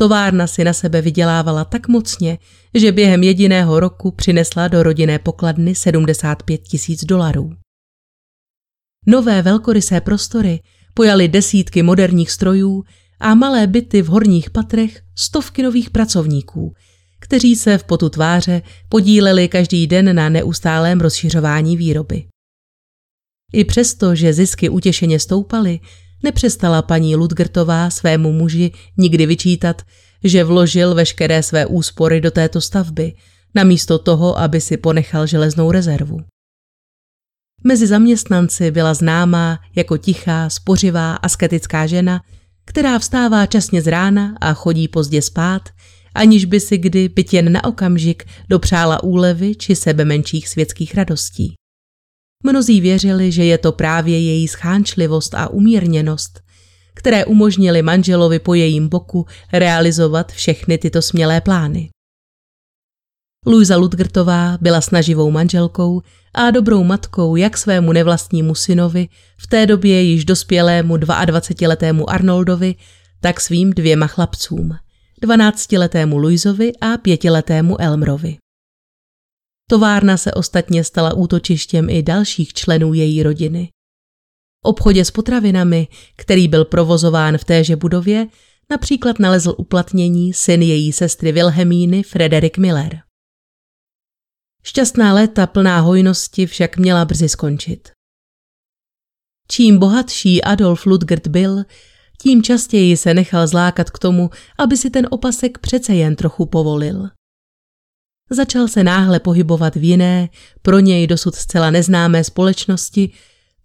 Továrna 0.00 0.46
si 0.46 0.64
na 0.64 0.72
sebe 0.72 1.02
vydělávala 1.02 1.64
tak 1.64 1.88
mocně, 1.88 2.38
že 2.74 2.92
během 2.92 3.22
jediného 3.22 3.80
roku 3.80 4.10
přinesla 4.10 4.68
do 4.68 4.82
rodinné 4.82 5.18
pokladny 5.18 5.74
75 5.74 6.58
tisíc 6.62 7.04
dolarů. 7.04 7.52
Nové 9.06 9.42
velkorysé 9.42 10.00
prostory 10.00 10.60
pojali 10.94 11.28
desítky 11.28 11.82
moderních 11.82 12.30
strojů 12.30 12.84
a 13.20 13.34
malé 13.34 13.66
byty 13.66 14.02
v 14.02 14.06
horních 14.06 14.50
patrech 14.50 15.02
stovky 15.18 15.62
nových 15.62 15.90
pracovníků, 15.90 16.74
kteří 17.20 17.56
se 17.56 17.78
v 17.78 17.84
potu 17.84 18.08
tváře 18.08 18.62
podíleli 18.88 19.48
každý 19.48 19.86
den 19.86 20.16
na 20.16 20.28
neustálém 20.28 21.00
rozšiřování 21.00 21.76
výroby. 21.76 22.24
I 23.52 23.64
přesto, 23.64 24.14
že 24.14 24.32
zisky 24.32 24.68
utěšeně 24.68 25.20
stoupaly, 25.20 25.80
nepřestala 26.22 26.82
paní 26.82 27.16
Ludgertová 27.16 27.90
svému 27.90 28.32
muži 28.32 28.72
nikdy 28.96 29.26
vyčítat, 29.26 29.82
že 30.24 30.44
vložil 30.44 30.94
veškeré 30.94 31.42
své 31.42 31.66
úspory 31.66 32.20
do 32.20 32.30
této 32.30 32.60
stavby, 32.60 33.12
namísto 33.54 33.98
toho, 33.98 34.38
aby 34.38 34.60
si 34.60 34.76
ponechal 34.76 35.26
železnou 35.26 35.70
rezervu. 35.70 36.18
Mezi 37.64 37.86
zaměstnanci 37.86 38.70
byla 38.70 38.94
známá 38.94 39.58
jako 39.76 39.96
tichá, 39.96 40.50
spořivá, 40.50 41.14
asketická 41.14 41.86
žena, 41.86 42.20
která 42.64 42.98
vstává 42.98 43.46
časně 43.46 43.82
z 43.82 43.86
rána 43.86 44.34
a 44.40 44.54
chodí 44.54 44.88
pozdě 44.88 45.22
spát, 45.22 45.62
aniž 46.14 46.44
by 46.44 46.60
si 46.60 46.78
kdy 46.78 47.08
byt 47.08 47.32
jen 47.32 47.52
na 47.52 47.64
okamžik 47.64 48.24
dopřála 48.48 49.02
úlevy 49.02 49.54
či 49.54 49.76
sebe 49.76 50.04
menších 50.04 50.48
světských 50.48 50.94
radostí. 50.94 51.59
Mnozí 52.42 52.80
věřili, 52.80 53.32
že 53.32 53.44
je 53.44 53.58
to 53.58 53.72
právě 53.72 54.20
její 54.20 54.48
schánčlivost 54.48 55.34
a 55.34 55.48
umírněnost, 55.48 56.40
které 56.94 57.24
umožnily 57.24 57.82
manželovi 57.82 58.38
po 58.38 58.54
jejím 58.54 58.88
boku 58.88 59.26
realizovat 59.52 60.32
všechny 60.32 60.78
tyto 60.78 61.02
smělé 61.02 61.40
plány. 61.40 61.90
Luisa 63.46 63.76
Ludgertová 63.76 64.58
byla 64.60 64.80
snaživou 64.80 65.30
manželkou 65.30 66.02
a 66.34 66.50
dobrou 66.50 66.84
matkou 66.84 67.36
jak 67.36 67.58
svému 67.58 67.92
nevlastnímu 67.92 68.54
synovi, 68.54 69.08
v 69.36 69.46
té 69.46 69.66
době 69.66 70.02
již 70.02 70.24
dospělému 70.24 70.96
22-letému 70.96 72.04
Arnoldovi, 72.10 72.74
tak 73.20 73.40
svým 73.40 73.70
dvěma 73.70 74.06
chlapcům, 74.06 74.76
12-letému 75.22 76.16
Luizovi 76.18 76.72
a 76.80 76.96
5-letému 76.96 77.76
Elmrovi. 77.78 78.36
Továrna 79.70 80.16
se 80.16 80.32
ostatně 80.32 80.84
stala 80.84 81.14
útočištěm 81.14 81.90
i 81.90 82.02
dalších 82.02 82.52
členů 82.52 82.94
její 82.94 83.22
rodiny. 83.22 83.68
V 84.64 84.68
obchodě 84.68 85.04
s 85.04 85.10
potravinami, 85.10 85.88
který 86.16 86.48
byl 86.48 86.64
provozován 86.64 87.38
v 87.38 87.44
téže 87.44 87.76
budově, 87.76 88.26
například 88.70 89.18
nalezl 89.18 89.54
uplatnění 89.58 90.32
syn 90.32 90.62
její 90.62 90.92
sestry 90.92 91.32
Wilhelmíny 91.32 92.02
Frederik 92.02 92.58
Miller. 92.58 93.02
Šťastná 94.62 95.14
léta 95.14 95.46
plná 95.46 95.80
hojnosti 95.80 96.46
však 96.46 96.76
měla 96.76 97.04
brzy 97.04 97.28
skončit. 97.28 97.90
Čím 99.48 99.78
bohatší 99.78 100.44
Adolf 100.44 100.86
Ludgert 100.86 101.26
byl, 101.26 101.64
tím 102.22 102.42
častěji 102.42 102.96
se 102.96 103.14
nechal 103.14 103.46
zlákat 103.46 103.90
k 103.90 103.98
tomu, 103.98 104.30
aby 104.58 104.76
si 104.76 104.90
ten 104.90 105.08
opasek 105.10 105.58
přece 105.58 105.94
jen 105.94 106.16
trochu 106.16 106.46
povolil. 106.46 107.19
Začal 108.32 108.68
se 108.68 108.84
náhle 108.84 109.20
pohybovat 109.20 109.76
v 109.76 109.84
jiné, 109.84 110.28
pro 110.62 110.78
něj 110.78 111.06
dosud 111.06 111.34
zcela 111.34 111.70
neznámé 111.70 112.24
společnosti, 112.24 113.10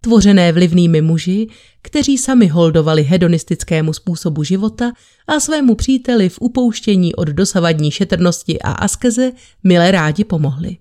tvořené 0.00 0.52
vlivnými 0.52 1.00
muži, 1.00 1.46
kteří 1.82 2.18
sami 2.18 2.46
holdovali 2.46 3.02
hedonistickému 3.02 3.92
způsobu 3.92 4.42
života 4.42 4.92
a 5.28 5.40
svému 5.40 5.74
příteli 5.74 6.28
v 6.28 6.38
upouštění 6.40 7.14
od 7.14 7.28
dosavadní 7.28 7.90
šetrnosti 7.90 8.58
a 8.58 8.72
askeze 8.72 9.32
milé 9.64 9.90
rádi 9.90 10.24
pomohli. 10.24 10.76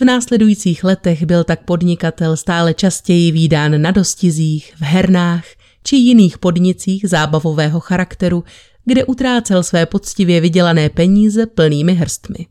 V 0.00 0.04
následujících 0.04 0.84
letech 0.84 1.22
byl 1.22 1.44
tak 1.44 1.64
podnikatel 1.64 2.36
stále 2.36 2.74
častěji 2.74 3.32
výdán 3.32 3.82
na 3.82 3.90
dostizích, 3.90 4.74
v 4.76 4.82
hernách 4.82 5.44
či 5.82 5.96
jiných 5.96 6.38
podnicích 6.38 7.08
zábavového 7.08 7.80
charakteru, 7.80 8.44
kde 8.84 9.04
utrácel 9.04 9.62
své 9.62 9.86
poctivě 9.86 10.40
vydělané 10.40 10.88
peníze 10.90 11.46
plnými 11.46 11.94
hrstmi. 11.94 12.46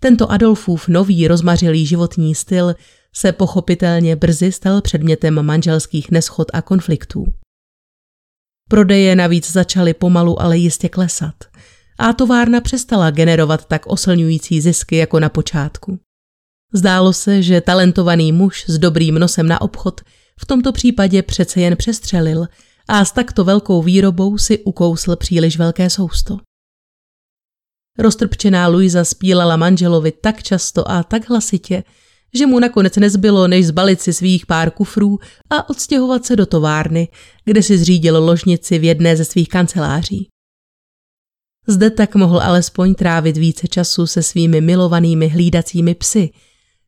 Tento 0.00 0.30
Adolfův 0.30 0.88
nový 0.88 1.28
rozmařilý 1.28 1.86
životní 1.86 2.34
styl 2.34 2.74
se 3.12 3.32
pochopitelně 3.32 4.16
brzy 4.16 4.52
stal 4.52 4.80
předmětem 4.80 5.42
manželských 5.42 6.10
neschod 6.10 6.50
a 6.52 6.62
konfliktů. 6.62 7.26
Prodeje 8.68 9.16
navíc 9.16 9.52
začaly 9.52 9.94
pomalu, 9.94 10.42
ale 10.42 10.58
jistě 10.58 10.88
klesat 10.88 11.34
a 11.98 12.12
továrna 12.12 12.60
přestala 12.60 13.10
generovat 13.10 13.64
tak 13.64 13.86
oslňující 13.86 14.60
zisky 14.60 14.96
jako 14.96 15.20
na 15.20 15.28
počátku. 15.28 15.98
Zdálo 16.72 17.12
se, 17.12 17.42
že 17.42 17.60
talentovaný 17.60 18.32
muž 18.32 18.64
s 18.68 18.78
dobrým 18.78 19.14
nosem 19.14 19.48
na 19.48 19.60
obchod 19.60 20.00
v 20.40 20.46
tomto 20.46 20.72
případě 20.72 21.22
přece 21.22 21.60
jen 21.60 21.76
přestřelil 21.76 22.46
a 22.88 23.04
s 23.04 23.12
takto 23.12 23.44
velkou 23.44 23.82
výrobou 23.82 24.38
si 24.38 24.58
ukousl 24.58 25.16
příliš 25.16 25.58
velké 25.58 25.90
sousto. 25.90 26.38
Roztrpčená 28.00 28.68
Luisa 28.68 29.04
spílala 29.04 29.56
manželovi 29.56 30.12
tak 30.12 30.42
často 30.42 30.90
a 30.90 31.02
tak 31.02 31.28
hlasitě, 31.28 31.84
že 32.34 32.46
mu 32.46 32.58
nakonec 32.58 32.96
nezbylo, 32.96 33.48
než 33.48 33.66
zbalit 33.66 34.00
si 34.00 34.12
svých 34.12 34.46
pár 34.46 34.70
kufrů 34.70 35.18
a 35.50 35.70
odstěhovat 35.70 36.24
se 36.24 36.36
do 36.36 36.46
továrny, 36.46 37.08
kde 37.44 37.62
si 37.62 37.78
zřídil 37.78 38.24
ložnici 38.24 38.78
v 38.78 38.84
jedné 38.84 39.16
ze 39.16 39.24
svých 39.24 39.48
kanceláří. 39.48 40.28
Zde 41.66 41.90
tak 41.90 42.14
mohl 42.14 42.40
alespoň 42.40 42.94
trávit 42.94 43.36
více 43.36 43.68
času 43.68 44.06
se 44.06 44.22
svými 44.22 44.60
milovanými 44.60 45.28
hlídacími 45.28 45.94
psy, 45.94 46.30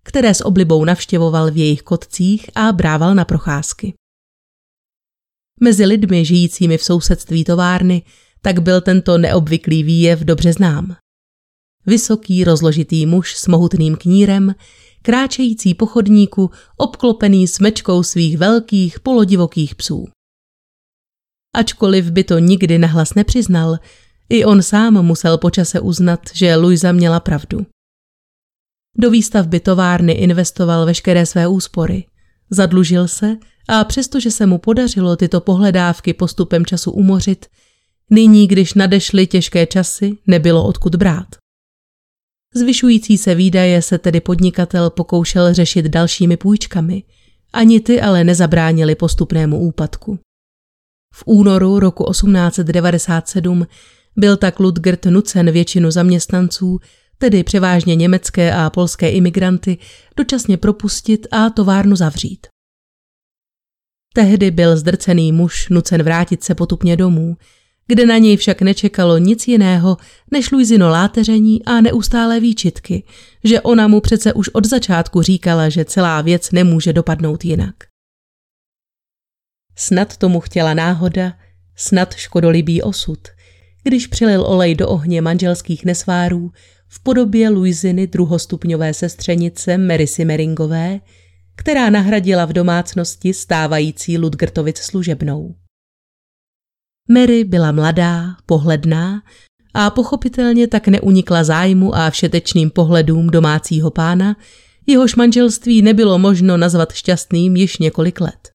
které 0.02 0.34
s 0.34 0.44
oblibou 0.44 0.84
navštěvoval 0.84 1.50
v 1.50 1.56
jejich 1.56 1.82
kotcích 1.82 2.50
a 2.54 2.72
brával 2.72 3.14
na 3.14 3.24
procházky. 3.24 3.94
Mezi 5.60 5.86
lidmi 5.86 6.24
žijícími 6.24 6.78
v 6.78 6.84
sousedství 6.84 7.44
továrny 7.44 8.02
tak 8.42 8.62
byl 8.62 8.80
tento 8.80 9.18
neobvyklý 9.18 9.82
výjev 9.82 10.20
dobře 10.20 10.52
znám. 10.52 10.96
Vysoký, 11.86 12.44
rozložitý 12.44 13.06
muž 13.06 13.36
s 13.36 13.46
mohutným 13.46 13.96
knírem, 13.96 14.54
kráčející 15.02 15.74
po 15.74 15.86
chodníku, 15.86 16.50
obklopený 16.76 17.48
smečkou 17.48 18.02
svých 18.02 18.38
velkých 18.38 19.00
polodivokých 19.00 19.74
psů. 19.74 20.08
Ačkoliv 21.54 22.10
by 22.10 22.24
to 22.24 22.38
nikdy 22.38 22.78
nahlas 22.78 23.14
nepřiznal, 23.14 23.78
i 24.28 24.44
on 24.44 24.62
sám 24.62 25.02
musel 25.02 25.38
počase 25.38 25.80
uznat, 25.80 26.20
že 26.34 26.56
Luisa 26.56 26.92
měla 26.92 27.20
pravdu. 27.20 27.66
Do 28.98 29.10
výstavby 29.10 29.60
továrny 29.60 30.12
investoval 30.12 30.86
veškeré 30.86 31.26
své 31.26 31.48
úspory. 31.48 32.04
Zadlužil 32.50 33.08
se 33.08 33.36
a 33.68 33.84
přestože 33.84 34.30
se 34.30 34.46
mu 34.46 34.58
podařilo 34.58 35.16
tyto 35.16 35.40
pohledávky 35.40 36.14
postupem 36.14 36.66
času 36.66 36.90
umořit, 36.90 37.46
nyní, 38.10 38.46
když 38.46 38.74
nadešly 38.74 39.26
těžké 39.26 39.66
časy, 39.66 40.18
nebylo 40.26 40.66
odkud 40.66 40.96
brát. 40.96 41.41
Zvyšující 42.54 43.18
se 43.18 43.34
výdaje 43.34 43.82
se 43.82 43.98
tedy 43.98 44.20
podnikatel 44.20 44.90
pokoušel 44.90 45.54
řešit 45.54 45.86
dalšími 45.86 46.36
půjčkami, 46.36 47.02
ani 47.52 47.80
ty 47.80 48.00
ale 48.00 48.24
nezabránili 48.24 48.94
postupnému 48.94 49.58
úpadku. 49.58 50.18
V 51.14 51.22
únoru 51.26 51.78
roku 51.78 52.10
1897 52.10 53.66
byl 54.16 54.36
tak 54.36 54.60
Ludgert 54.60 55.04
nucen 55.04 55.50
většinu 55.50 55.90
zaměstnanců, 55.90 56.78
tedy 57.18 57.44
převážně 57.44 57.94
německé 57.96 58.54
a 58.54 58.70
polské 58.70 59.10
imigranty, 59.10 59.78
dočasně 60.16 60.56
propustit 60.56 61.26
a 61.30 61.50
továrnu 61.50 61.96
zavřít. 61.96 62.46
Tehdy 64.14 64.50
byl 64.50 64.76
zdrcený 64.76 65.32
muž 65.32 65.68
nucen 65.68 66.02
vrátit 66.02 66.44
se 66.44 66.54
potupně 66.54 66.96
domů, 66.96 67.36
kde 67.86 68.06
na 68.06 68.18
něj 68.18 68.36
však 68.36 68.62
nečekalo 68.62 69.18
nic 69.18 69.48
jiného 69.48 69.96
než 70.30 70.50
Luizino 70.50 70.88
láteření 70.88 71.64
a 71.64 71.80
neustálé 71.80 72.40
výčitky, 72.40 73.04
že 73.44 73.60
ona 73.60 73.88
mu 73.88 74.00
přece 74.00 74.32
už 74.32 74.48
od 74.48 74.66
začátku 74.66 75.22
říkala, 75.22 75.68
že 75.68 75.84
celá 75.84 76.20
věc 76.20 76.50
nemůže 76.50 76.92
dopadnout 76.92 77.44
jinak. 77.44 77.74
Snad 79.76 80.16
tomu 80.16 80.40
chtěla 80.40 80.74
náhoda, 80.74 81.32
snad 81.76 82.14
škodolibý 82.14 82.82
osud, 82.82 83.18
když 83.82 84.06
přilil 84.06 84.46
olej 84.46 84.74
do 84.74 84.88
ohně 84.88 85.22
manželských 85.22 85.84
nesvárů 85.84 86.50
v 86.88 87.02
podobě 87.02 87.48
Luiziny 87.48 88.06
druhostupňové 88.06 88.94
sestřenice 88.94 89.78
Merisy 89.78 90.24
Meringové, 90.24 91.00
která 91.56 91.90
nahradila 91.90 92.44
v 92.44 92.52
domácnosti 92.52 93.34
stávající 93.34 94.18
Ludgertovic 94.18 94.78
služebnou. 94.78 95.54
Mary 97.12 97.44
byla 97.44 97.72
mladá, 97.72 98.36
pohledná 98.46 99.22
a 99.74 99.90
pochopitelně 99.90 100.68
tak 100.68 100.88
neunikla 100.88 101.44
zájmu 101.44 101.94
a 101.94 102.10
všetečným 102.10 102.70
pohledům 102.70 103.26
domácího 103.26 103.90
pána, 103.90 104.36
jehož 104.86 105.16
manželství 105.16 105.82
nebylo 105.82 106.18
možno 106.18 106.56
nazvat 106.56 106.92
šťastným 106.92 107.56
již 107.56 107.78
několik 107.78 108.20
let. 108.20 108.50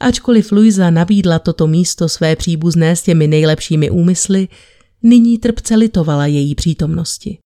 Ačkoliv 0.00 0.52
Luisa 0.52 0.90
nabídla 0.90 1.38
toto 1.38 1.66
místo 1.66 2.08
své 2.08 2.36
příbuzné 2.36 2.96
s 2.96 3.02
těmi 3.02 3.26
nejlepšími 3.26 3.90
úmysly, 3.90 4.48
nyní 5.02 5.38
trpce 5.38 5.76
litovala 5.76 6.26
její 6.26 6.54
přítomnosti. 6.54 7.38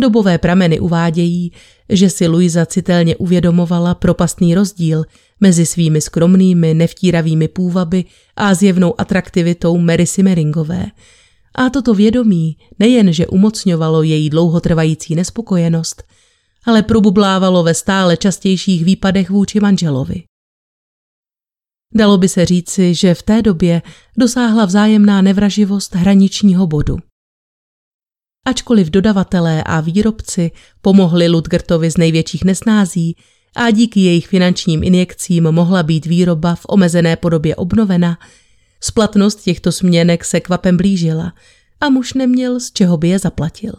Dobové 0.00 0.38
prameny 0.38 0.80
uvádějí, 0.80 1.52
že 1.88 2.10
si 2.10 2.26
Luisa 2.26 2.66
citelně 2.66 3.16
uvědomovala 3.16 3.94
propastný 3.94 4.54
rozdíl 4.54 5.04
mezi 5.40 5.66
svými 5.66 6.00
skromnými, 6.00 6.74
nevtíravými 6.74 7.48
půvaby 7.48 8.04
a 8.36 8.54
zjevnou 8.54 9.00
atraktivitou 9.00 9.78
Mary 9.78 10.06
Simmeringové. 10.06 10.86
A 11.54 11.70
toto 11.70 11.94
vědomí 11.94 12.56
nejenže 12.78 13.26
umocňovalo 13.26 14.02
její 14.02 14.30
dlouhotrvající 14.30 15.14
nespokojenost, 15.14 16.02
ale 16.66 16.82
probublávalo 16.82 17.62
ve 17.62 17.74
stále 17.74 18.16
častějších 18.16 18.84
výpadech 18.84 19.30
vůči 19.30 19.60
manželovi. 19.60 20.22
Dalo 21.94 22.18
by 22.18 22.28
se 22.28 22.46
říci, 22.46 22.94
že 22.94 23.14
v 23.14 23.22
té 23.22 23.42
době 23.42 23.82
dosáhla 24.18 24.64
vzájemná 24.64 25.22
nevraživost 25.22 25.94
hraničního 25.94 26.66
bodu. 26.66 26.98
Ačkoliv 28.46 28.90
dodavatelé 28.90 29.62
a 29.62 29.80
výrobci 29.80 30.50
pomohli 30.80 31.28
Ludgertovi 31.28 31.90
z 31.90 31.96
největších 31.96 32.44
nesnází 32.44 33.16
a 33.56 33.70
díky 33.70 34.00
jejich 34.00 34.28
finančním 34.28 34.84
injekcím 34.84 35.44
mohla 35.44 35.82
být 35.82 36.06
výroba 36.06 36.54
v 36.54 36.66
omezené 36.68 37.16
podobě 37.16 37.56
obnovena, 37.56 38.18
splatnost 38.80 39.42
těchto 39.42 39.72
směnek 39.72 40.24
se 40.24 40.40
kvapem 40.40 40.76
blížila 40.76 41.32
a 41.80 41.88
muž 41.88 42.14
neměl 42.14 42.60
z 42.60 42.72
čeho 42.72 42.96
by 42.96 43.08
je 43.08 43.18
zaplatil. 43.18 43.72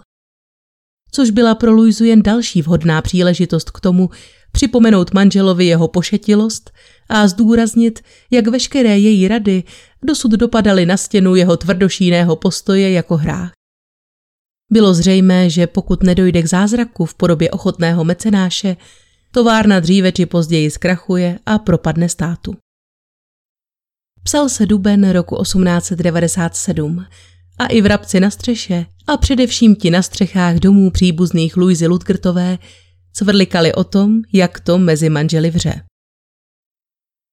Což 1.11 1.29
byla 1.29 1.55
pro 1.55 1.71
Luizu 1.71 2.03
jen 2.03 2.23
další 2.23 2.61
vhodná 2.61 3.01
příležitost 3.01 3.71
k 3.71 3.79
tomu 3.79 4.09
připomenout 4.51 5.13
manželovi 5.13 5.65
jeho 5.65 5.87
pošetilost 5.87 6.71
a 7.09 7.27
zdůraznit, 7.27 7.99
jak 8.31 8.47
veškeré 8.47 8.99
její 8.99 9.27
rady 9.27 9.63
dosud 10.03 10.31
dopadaly 10.31 10.85
na 10.85 10.97
stěnu 10.97 11.35
jeho 11.35 11.57
tvrdošíného 11.57 12.35
postoje 12.35 12.91
jako 12.91 13.17
hrách. 13.17 13.51
Bylo 14.71 14.93
zřejmé, 14.93 15.49
že 15.49 15.67
pokud 15.67 16.03
nedojde 16.03 16.41
k 16.41 16.47
zázraku 16.47 17.05
v 17.05 17.13
podobě 17.13 17.51
ochotného 17.51 18.03
mecenáše, 18.03 18.77
továrna 19.31 19.79
dříve 19.79 20.11
či 20.11 20.25
později 20.25 20.71
zkrachuje 20.71 21.39
a 21.45 21.59
propadne 21.59 22.09
státu. 22.09 22.55
Psal 24.23 24.49
se 24.49 24.65
duben 24.65 25.11
roku 25.11 25.41
1897 25.43 27.05
a 27.59 27.65
i 27.65 27.81
vrabci 27.81 28.19
na 28.19 28.29
střeše 28.29 28.85
a 29.07 29.17
především 29.17 29.75
ti 29.75 29.91
na 29.91 30.01
střechách 30.01 30.55
domů 30.55 30.91
příbuzných 30.91 31.57
Luizy 31.57 31.87
Ludgertové 31.87 32.57
cvrlikali 33.13 33.73
o 33.73 33.83
tom, 33.83 34.21
jak 34.33 34.59
to 34.59 34.77
mezi 34.77 35.09
manželi 35.09 35.49
vře. 35.49 35.81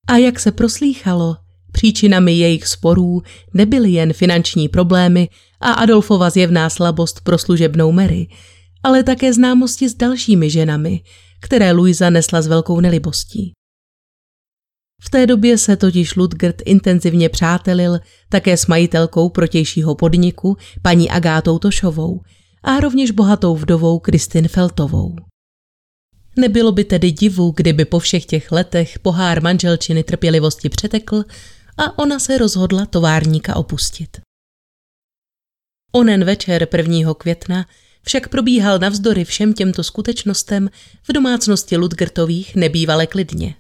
A 0.09 0.17
jak 0.17 0.41
se 0.41 0.53
proslýchalo, 0.53 1.37
příčinami 1.73 2.33
jejich 2.33 2.67
sporů 2.67 3.23
nebyly 3.55 3.91
jen 3.91 4.13
finanční 4.13 4.69
problémy 4.69 5.29
a 5.61 5.73
Adolfova 5.73 6.31
zjevná 6.31 6.71
slabost 6.71 7.21
pro 7.21 7.39
služebnou 7.39 7.93
Mary, 7.93 8.29
ale 8.83 9.03
také 9.03 9.33
známosti 9.33 9.89
s 9.89 9.95
dalšími 9.95 10.51
ženami, 10.51 11.01
které 11.41 11.73
Luisa 11.73 12.11
nesla 12.11 12.43
s 12.43 12.47
velkou 12.47 12.81
nelibostí. 12.81 13.53
V 15.03 15.11
té 15.11 15.27
době 15.27 15.59
se 15.59 15.77
totiž 15.77 16.17
Ludgert 16.17 16.63
intenzivně 16.65 17.29
přátelil 17.29 18.01
také 18.29 18.57
s 18.57 18.67
majitelkou 18.67 19.29
protějšího 19.29 19.95
podniku, 19.95 20.57
paní 20.83 21.11
Agátou 21.11 21.59
Tošovou, 21.59 22.21
a 22.63 22.81
rovněž 22.81 23.11
bohatou 23.11 23.57
vdovou 23.57 23.99
Kristin 23.99 24.49
Feltovou. 24.49 25.17
Nebylo 26.37 26.73
by 26.73 26.85
tedy 26.85 27.11
divu, 27.11 27.51
kdyby 27.57 27.85
po 27.85 27.99
všech 27.99 28.27
těch 28.27 28.53
letech 28.53 28.99
pohár 28.99 29.43
manželčiny 29.43 30.05
trpělivosti 30.05 30.69
přetekl 30.69 31.25
a 31.79 31.99
ona 31.99 32.19
se 32.19 32.39
rozhodla 32.39 32.87
továrníka 32.87 33.57
opustit. 33.57 34.21
Onen 35.93 36.25
večer 36.25 36.69
1. 36.77 37.15
května 37.15 37.67
však 38.03 38.29
probíhal 38.29 38.79
navzdory 38.79 39.25
všem 39.25 39.55
těmto 39.55 39.85
skutečnostem 39.85 40.71
v 41.09 41.13
domácnosti 41.13 41.77
Ludgertových 41.77 42.55
nebývale 42.57 43.07
klidně. 43.07 43.55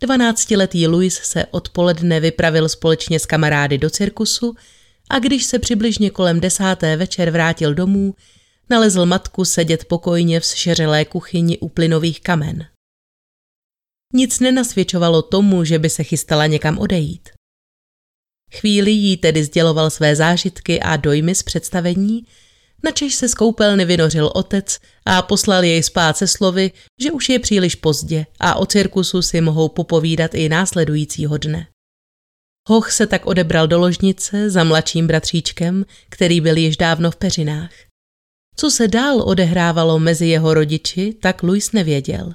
Dvanáctiletý 0.00 0.86
Louis 0.86 1.14
se 1.14 1.46
odpoledne 1.50 2.20
vypravil 2.20 2.68
společně 2.68 3.20
s 3.20 3.26
kamarády 3.26 3.78
do 3.78 3.90
cirkusu 3.90 4.54
a 5.10 5.18
když 5.18 5.44
se 5.44 5.58
přibližně 5.58 6.10
kolem 6.10 6.40
desáté 6.40 6.96
večer 6.96 7.30
vrátil 7.30 7.74
domů, 7.74 8.14
nalezl 8.70 9.06
matku 9.06 9.44
sedět 9.44 9.84
pokojně 9.84 10.40
v 10.40 10.44
šeřelé 10.44 11.04
kuchyni 11.04 11.58
u 11.58 11.68
plynových 11.68 12.20
kamen. 12.20 12.66
Nic 14.14 14.40
nenasvědčovalo 14.40 15.22
tomu, 15.22 15.64
že 15.64 15.78
by 15.78 15.90
se 15.90 16.02
chystala 16.02 16.46
někam 16.46 16.78
odejít. 16.78 17.28
Chvíli 18.54 18.90
jí 18.90 19.16
tedy 19.16 19.44
sděloval 19.44 19.90
své 19.90 20.16
zážitky 20.16 20.80
a 20.80 20.96
dojmy 20.96 21.34
z 21.34 21.42
představení, 21.42 22.26
načež 22.84 23.14
se 23.14 23.28
z 23.28 23.34
koupelny 23.34 23.84
vynořil 23.84 24.30
otec 24.34 24.78
a 25.04 25.22
poslal 25.22 25.64
jej 25.64 25.82
spát 25.82 26.16
se 26.16 26.26
slovy, 26.26 26.72
že 27.00 27.12
už 27.12 27.28
je 27.28 27.38
příliš 27.38 27.74
pozdě 27.74 28.26
a 28.40 28.54
o 28.54 28.66
cirkusu 28.66 29.22
si 29.22 29.40
mohou 29.40 29.68
popovídat 29.68 30.34
i 30.34 30.48
následujícího 30.48 31.38
dne. 31.38 31.66
Hoch 32.68 32.92
se 32.92 33.06
tak 33.06 33.26
odebral 33.26 33.68
do 33.68 33.78
ložnice 33.78 34.50
za 34.50 34.64
mladším 34.64 35.06
bratříčkem, 35.06 35.86
který 36.08 36.40
byl 36.40 36.56
již 36.56 36.76
dávno 36.76 37.10
v 37.10 37.16
peřinách. 37.16 37.70
Co 38.56 38.70
se 38.70 38.88
dál 38.88 39.22
odehrávalo 39.28 39.98
mezi 39.98 40.26
jeho 40.26 40.54
rodiči, 40.54 41.14
tak 41.20 41.42
Louis 41.42 41.72
nevěděl. 41.72 42.34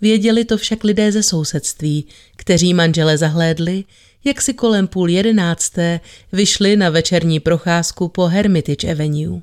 Věděli 0.00 0.44
to 0.44 0.56
však 0.56 0.84
lidé 0.84 1.12
ze 1.12 1.22
sousedství, 1.22 2.06
kteří 2.36 2.74
manžele 2.74 3.18
zahlédli, 3.18 3.84
jak 4.24 4.42
si 4.42 4.54
kolem 4.54 4.86
půl 4.86 5.08
jedenácté 5.08 6.00
vyšli 6.32 6.76
na 6.76 6.90
večerní 6.90 7.40
procházku 7.40 8.08
po 8.08 8.26
Hermitage 8.26 8.90
Avenue. 8.92 9.40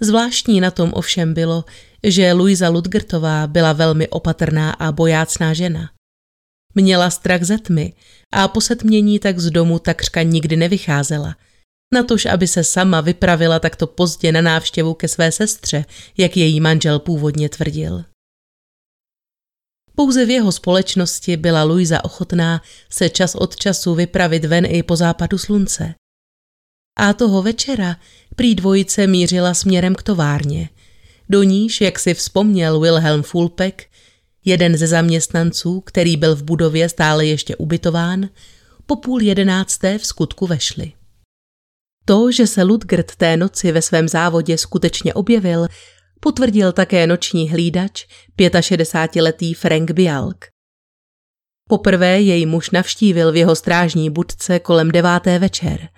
Zvláštní 0.00 0.60
na 0.60 0.70
tom 0.70 0.92
ovšem 0.94 1.34
bylo, 1.34 1.64
že 2.02 2.32
Luisa 2.32 2.68
Ludgertová 2.68 3.46
byla 3.46 3.72
velmi 3.72 4.08
opatrná 4.08 4.70
a 4.70 4.92
bojácná 4.92 5.54
žena. 5.54 5.90
Měla 6.74 7.10
strach 7.10 7.42
ze 7.42 7.58
tmy 7.58 7.92
a 8.32 8.48
po 8.48 8.60
setmění 8.60 9.18
tak 9.18 9.38
z 9.38 9.50
domu 9.50 9.78
takřka 9.78 10.22
nikdy 10.22 10.56
nevycházela. 10.56 11.36
Natož, 11.94 12.26
aby 12.26 12.48
se 12.48 12.64
sama 12.64 13.00
vypravila 13.00 13.58
takto 13.58 13.86
pozdě 13.86 14.32
na 14.32 14.40
návštěvu 14.40 14.94
ke 14.94 15.08
své 15.08 15.32
sestře, 15.32 15.84
jak 16.16 16.36
její 16.36 16.60
manžel 16.60 16.98
původně 16.98 17.48
tvrdil. 17.48 18.04
Pouze 19.96 20.26
v 20.26 20.30
jeho 20.30 20.52
společnosti 20.52 21.36
byla 21.36 21.64
Luisa 21.64 22.04
ochotná 22.04 22.62
se 22.90 23.08
čas 23.08 23.34
od 23.34 23.56
času 23.56 23.94
vypravit 23.94 24.44
ven 24.44 24.66
i 24.68 24.82
po 24.82 24.96
západu 24.96 25.38
slunce. 25.38 25.94
A 26.98 27.12
toho 27.12 27.42
večera 27.42 27.96
prý 28.36 28.54
dvojice 28.54 29.06
mířila 29.06 29.54
směrem 29.54 29.94
k 29.94 30.02
továrně. 30.02 30.68
Do 31.28 31.42
níž, 31.42 31.80
jak 31.80 31.98
si 31.98 32.14
vzpomněl 32.14 32.80
Wilhelm 32.80 33.22
Fulpek, 33.22 33.86
jeden 34.44 34.76
ze 34.76 34.86
zaměstnanců, 34.86 35.80
který 35.80 36.16
byl 36.16 36.36
v 36.36 36.42
budově 36.42 36.88
stále 36.88 37.26
ještě 37.26 37.56
ubytován, 37.56 38.28
po 38.86 38.96
půl 38.96 39.22
jedenácté 39.22 39.98
v 39.98 40.06
skutku 40.06 40.46
vešli. 40.46 40.92
To, 42.04 42.32
že 42.32 42.46
se 42.46 42.62
Ludgert 42.62 43.16
té 43.16 43.36
noci 43.36 43.72
ve 43.72 43.82
svém 43.82 44.08
závodě 44.08 44.58
skutečně 44.58 45.14
objevil, 45.14 45.66
potvrdil 46.20 46.72
také 46.72 47.06
noční 47.06 47.50
hlídač, 47.50 48.06
65-letý 48.38 49.54
Frank 49.54 49.90
Bialk. 49.90 50.44
Poprvé 51.68 52.20
jej 52.20 52.46
muž 52.46 52.70
navštívil 52.70 53.32
v 53.32 53.36
jeho 53.36 53.56
strážní 53.56 54.10
budce 54.10 54.58
kolem 54.58 54.90
deváté 54.90 55.38
večer. 55.38 55.88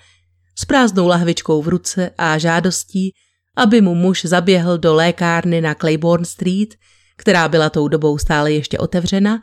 S 0.58 0.64
prázdnou 0.64 1.06
lahvičkou 1.06 1.62
v 1.62 1.68
ruce 1.68 2.10
a 2.18 2.38
žádostí, 2.38 3.12
aby 3.56 3.80
mu 3.80 3.94
muž 3.94 4.24
zaběhl 4.24 4.78
do 4.78 4.94
lékárny 4.94 5.60
na 5.60 5.74
Claiborne 5.74 6.24
Street, 6.24 6.74
která 7.16 7.48
byla 7.48 7.70
tou 7.70 7.88
dobou 7.88 8.18
stále 8.18 8.52
ještě 8.52 8.78
otevřena, 8.78 9.40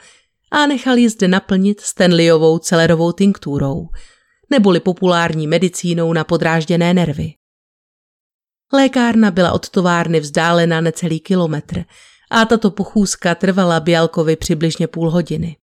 a 0.52 0.66
nechal 0.66 0.98
ji 0.98 1.10
zde 1.10 1.28
naplnit 1.28 1.82
Stanleyovou 1.82 2.58
celerovou 2.58 3.12
tinktůrou, 3.12 3.88
neboli 4.50 4.80
populární 4.80 5.48
medicínou 5.48 6.14
na 6.14 6.24
podrážděné 6.24 6.94
nervy. 6.94 7.34
Lékárna 8.74 9.32
byla 9.32 9.52
od 9.52 9.70
továrny 9.70 10.20
vzdálena 10.20 10.82
necelý 10.82 11.20
kilometr 11.20 11.86
a 12.32 12.46
tato 12.46 12.72
pochůzka 12.72 13.36
trvala 13.36 13.80
Bialkovi 13.80 14.36
přibližně 14.36 14.88
půl 14.88 15.12
hodiny. 15.12 15.58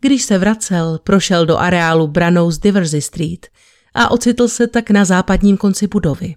Když 0.00 0.22
se 0.22 0.38
vracel, 0.38 0.98
prošel 0.98 1.46
do 1.46 1.56
areálu 1.56 2.06
branou 2.06 2.50
z 2.50 2.58
Diversey 2.58 3.02
Street 3.02 3.46
a 3.94 4.10
ocitl 4.10 4.48
se 4.48 4.66
tak 4.66 4.90
na 4.90 5.04
západním 5.04 5.56
konci 5.56 5.86
budovy. 5.86 6.36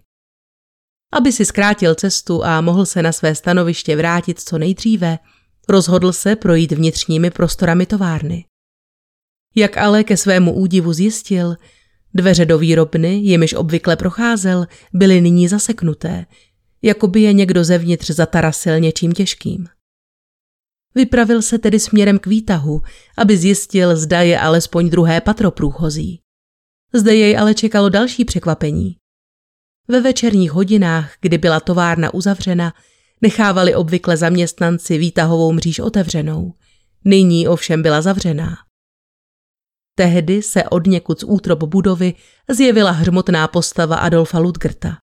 Aby 1.13 1.31
si 1.31 1.45
zkrátil 1.45 1.95
cestu 1.95 2.43
a 2.43 2.61
mohl 2.61 2.85
se 2.85 3.01
na 3.01 3.11
své 3.11 3.35
stanoviště 3.35 3.95
vrátit 3.95 4.39
co 4.39 4.57
nejdříve, 4.57 5.19
rozhodl 5.69 6.13
se 6.13 6.35
projít 6.35 6.71
vnitřními 6.71 7.31
prostorami 7.31 7.85
továrny. 7.85 8.45
Jak 9.55 9.77
ale 9.77 10.03
ke 10.03 10.17
svému 10.17 10.53
údivu 10.53 10.93
zjistil, 10.93 11.55
Dveře 12.13 12.45
do 12.45 12.57
výrobny, 12.57 13.13
jimiž 13.13 13.53
obvykle 13.53 13.95
procházel, 13.95 14.67
byly 14.93 15.21
nyní 15.21 15.47
zaseknuté, 15.47 16.25
jako 16.81 17.07
by 17.07 17.21
je 17.21 17.33
někdo 17.33 17.63
zevnitř 17.63 18.09
zatarasil 18.09 18.79
něčím 18.79 19.11
těžkým. 19.11 19.67
Vypravil 20.95 21.41
se 21.41 21.57
tedy 21.57 21.79
směrem 21.79 22.19
k 22.19 22.27
výtahu, 22.27 22.81
aby 23.17 23.37
zjistil, 23.37 23.95
zda 23.95 24.21
je 24.21 24.39
alespoň 24.39 24.89
druhé 24.89 25.21
patro 25.21 25.51
průchozí. 25.51 26.21
Zde 26.93 27.15
jej 27.15 27.37
ale 27.37 27.53
čekalo 27.53 27.89
další 27.89 28.25
překvapení. 28.25 28.95
Ve 29.87 30.01
večerních 30.01 30.51
hodinách, 30.51 31.13
kdy 31.21 31.37
byla 31.37 31.59
továrna 31.59 32.13
uzavřena, 32.13 32.73
nechávali 33.21 33.75
obvykle 33.75 34.17
zaměstnanci 34.17 34.97
výtahovou 34.97 35.53
mříž 35.53 35.79
otevřenou. 35.79 36.53
Nyní 37.05 37.47
ovšem 37.47 37.81
byla 37.81 38.01
zavřená. 38.01 38.57
Tehdy 40.01 40.41
se 40.41 40.63
od 40.63 40.87
někud 40.87 41.19
z 41.19 41.23
útrop 41.23 41.63
budovy 41.63 42.13
zjevila 42.49 42.91
hřmotná 42.91 43.47
postava 43.47 43.95
Adolfa 43.95 44.39
Ludgerta. 44.39 44.97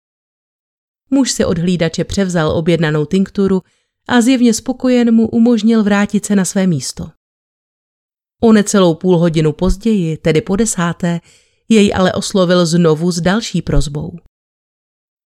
Muž 1.09 1.31
si 1.31 1.45
od 1.45 1.57
hlídače 1.57 2.03
převzal 2.03 2.51
objednanou 2.51 3.05
tinkturu 3.05 3.61
a 4.07 4.21
zjevně 4.21 4.53
spokojen 4.53 5.11
mu 5.13 5.29
umožnil 5.29 5.83
vrátit 5.83 6.25
se 6.25 6.35
na 6.35 6.45
své 6.45 6.67
místo. 6.67 7.09
O 8.41 8.53
necelou 8.53 8.95
půl 8.95 9.17
hodinu 9.17 9.53
později, 9.53 10.17
tedy 10.17 10.41
po 10.41 10.55
desáté, 10.55 11.19
jej 11.69 11.93
ale 11.95 12.13
oslovil 12.13 12.65
znovu 12.65 13.11
s 13.11 13.21
další 13.21 13.61
prozbou. 13.61 14.17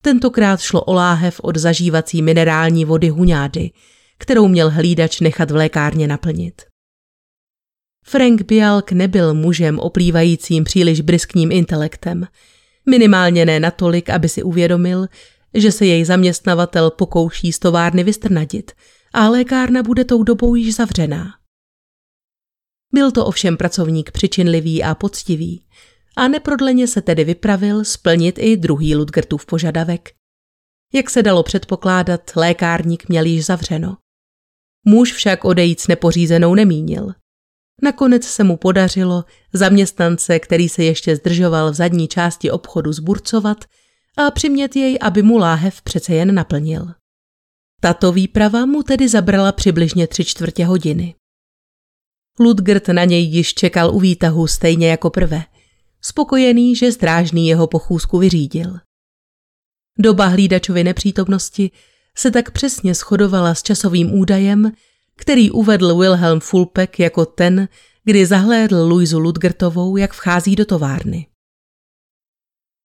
Tentokrát 0.03 0.59
šlo 0.59 0.83
o 0.83 0.93
láhev 0.93 1.39
od 1.39 1.57
zažívací 1.57 2.21
minerální 2.21 2.85
vody 2.85 3.09
huňády, 3.09 3.71
kterou 4.17 4.47
měl 4.47 4.69
hlídač 4.69 5.19
nechat 5.19 5.51
v 5.51 5.55
lékárně 5.55 6.07
naplnit. 6.07 6.70
Frank 8.05 8.41
Bialk 8.41 8.91
nebyl 8.91 9.33
mužem 9.33 9.79
oplývajícím 9.79 10.63
příliš 10.63 11.01
briskním 11.01 11.51
intelektem. 11.51 12.27
Minimálně 12.89 13.45
ne 13.45 13.59
natolik, 13.59 14.09
aby 14.09 14.29
si 14.29 14.43
uvědomil, 14.43 15.07
že 15.53 15.71
se 15.71 15.85
jej 15.85 16.05
zaměstnavatel 16.05 16.91
pokouší 16.91 17.51
z 17.51 17.59
továrny 17.59 18.03
vystrnadit 18.03 18.71
a 19.13 19.29
lékárna 19.29 19.83
bude 19.83 20.05
tou 20.05 20.23
dobou 20.23 20.55
již 20.55 20.75
zavřená. 20.75 21.33
Byl 22.93 23.11
to 23.11 23.25
ovšem 23.25 23.57
pracovník 23.57 24.11
přičinlivý 24.11 24.83
a 24.83 24.95
poctivý 24.95 25.65
a 26.15 26.27
neprodleně 26.27 26.87
se 26.87 27.01
tedy 27.01 27.23
vypravil 27.23 27.85
splnit 27.85 28.39
i 28.39 28.57
druhý 28.57 28.95
Ludgertův 28.95 29.45
požadavek. 29.45 30.09
Jak 30.93 31.09
se 31.09 31.23
dalo 31.23 31.43
předpokládat, 31.43 32.31
lékárník 32.35 33.09
měl 33.09 33.25
již 33.25 33.45
zavřeno. 33.45 33.97
Muž 34.85 35.13
však 35.13 35.45
odejít 35.45 35.79
s 35.79 35.87
nepořízenou 35.87 36.55
nemínil. 36.55 37.13
Nakonec 37.81 38.23
se 38.23 38.43
mu 38.43 38.57
podařilo 38.57 39.25
zaměstnance, 39.53 40.39
který 40.39 40.69
se 40.69 40.83
ještě 40.83 41.15
zdržoval 41.15 41.71
v 41.71 41.75
zadní 41.75 42.07
části 42.07 42.51
obchodu, 42.51 42.93
zburcovat 42.93 43.65
a 44.17 44.31
přimět 44.31 44.75
jej, 44.75 44.97
aby 45.01 45.23
mu 45.23 45.37
láhev 45.37 45.81
přece 45.81 46.13
jen 46.13 46.35
naplnil. 46.35 46.87
Tato 47.81 48.11
výprava 48.11 48.65
mu 48.65 48.83
tedy 48.83 49.09
zabrala 49.09 49.51
přibližně 49.51 50.07
tři 50.07 50.25
čtvrtě 50.25 50.65
hodiny. 50.65 51.15
Ludgert 52.39 52.87
na 52.87 53.05
něj 53.05 53.23
již 53.23 53.53
čekal 53.53 53.95
u 53.95 53.99
výtahu 53.99 54.47
stejně 54.47 54.89
jako 54.89 55.09
prvé, 55.09 55.43
spokojený, 56.01 56.75
že 56.75 56.91
strážný 56.91 57.47
jeho 57.47 57.67
pochůzku 57.67 58.17
vyřídil. 58.17 58.79
Doba 59.99 60.25
hlídačovy 60.25 60.83
nepřítomnosti 60.83 61.71
se 62.17 62.31
tak 62.31 62.51
přesně 62.51 62.93
shodovala 62.93 63.55
s 63.55 63.63
časovým 63.63 64.13
údajem, 64.13 64.71
který 65.21 65.51
uvedl 65.51 65.97
Wilhelm 65.97 66.39
Fulpek 66.39 66.99
jako 66.99 67.25
ten, 67.25 67.67
kdy 68.03 68.25
zahlédl 68.25 68.75
Luizu 68.75 69.19
Ludgertovou, 69.19 69.97
jak 69.97 70.13
vchází 70.13 70.55
do 70.55 70.65
továrny. 70.65 71.27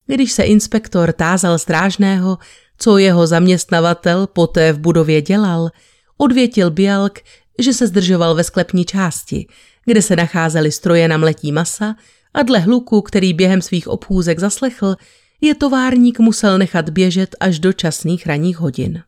Když 0.06 0.32
se 0.32 0.42
inspektor 0.42 1.12
tázal 1.12 1.58
strážného, 1.58 2.38
co 2.78 2.98
jeho 2.98 3.26
zaměstnavatel 3.26 4.26
poté 4.26 4.72
v 4.72 4.78
budově 4.78 5.22
dělal, 5.22 5.70
odvětil 6.16 6.70
Bialk, 6.70 7.18
že 7.58 7.72
se 7.72 7.86
zdržoval 7.86 8.34
ve 8.34 8.44
sklepní 8.44 8.84
části, 8.84 9.46
kde 9.84 10.02
se 10.02 10.16
nacházely 10.16 10.72
stroje 10.72 11.08
na 11.08 11.16
mletí 11.16 11.52
masa 11.52 11.96
a 12.34 12.42
dle 12.42 12.58
hluku, 12.58 13.02
který 13.02 13.32
během 13.32 13.62
svých 13.62 13.88
obchůzek 13.88 14.38
zaslechl, 14.38 14.96
je 15.40 15.54
továrník 15.54 16.18
musel 16.18 16.58
nechat 16.58 16.90
běžet 16.90 17.36
až 17.40 17.58
do 17.58 17.72
časných 17.72 18.26
ranních 18.26 18.58
hodin. 18.58 19.02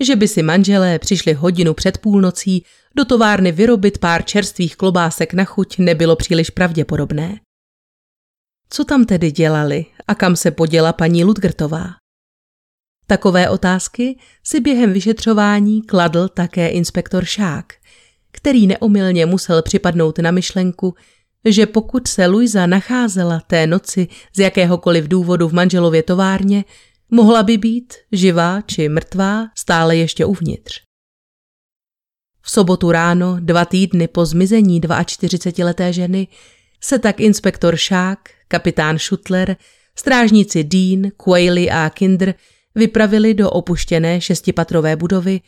Že 0.00 0.16
by 0.16 0.28
si 0.28 0.42
manželé 0.42 0.98
přišli 0.98 1.32
hodinu 1.32 1.74
před 1.74 1.98
půlnocí 1.98 2.64
do 2.96 3.04
továrny 3.04 3.52
vyrobit 3.52 3.98
pár 3.98 4.24
čerstvých 4.24 4.76
klobásek 4.76 5.34
na 5.34 5.44
chuť 5.44 5.78
nebylo 5.78 6.16
příliš 6.16 6.50
pravděpodobné. 6.50 7.40
Co 8.70 8.84
tam 8.84 9.04
tedy 9.04 9.30
dělali 9.30 9.86
a 10.08 10.14
kam 10.14 10.36
se 10.36 10.50
poděla 10.50 10.92
paní 10.92 11.24
Ludgertová? 11.24 11.84
Takové 13.06 13.50
otázky 13.50 14.18
si 14.44 14.60
během 14.60 14.92
vyšetřování 14.92 15.82
kladl 15.82 16.28
také 16.28 16.68
inspektor 16.68 17.24
Šák, 17.24 17.72
který 18.30 18.66
neomylně 18.66 19.26
musel 19.26 19.62
připadnout 19.62 20.18
na 20.18 20.30
myšlenku, 20.30 20.94
že 21.44 21.66
pokud 21.66 22.08
se 22.08 22.26
Luisa 22.26 22.66
nacházela 22.66 23.40
té 23.40 23.66
noci 23.66 24.08
z 24.32 24.38
jakéhokoliv 24.38 25.08
důvodu 25.08 25.48
v 25.48 25.52
manželově 25.52 26.02
továrně, 26.02 26.64
Mohla 27.10 27.42
by 27.42 27.58
být 27.58 27.94
živá 28.12 28.60
či 28.60 28.88
mrtvá 28.88 29.46
stále 29.56 29.96
ještě 29.96 30.24
uvnitř. 30.24 30.80
V 32.42 32.50
sobotu 32.50 32.90
ráno, 32.92 33.36
dva 33.40 33.64
týdny 33.64 34.08
po 34.08 34.26
zmizení 34.26 34.80
42-leté 34.80 35.92
ženy, 35.92 36.28
se 36.80 36.98
tak 36.98 37.20
inspektor 37.20 37.76
Šák, 37.76 38.18
kapitán 38.48 38.98
Šutler, 38.98 39.56
strážníci 39.96 40.64
Dean, 40.64 41.10
Quayle 41.16 41.60
a 41.60 41.90
Kinder 41.90 42.34
vypravili 42.74 43.34
do 43.34 43.50
opuštěné 43.50 44.20
šestipatrové 44.20 44.96
budovy, 44.96 45.40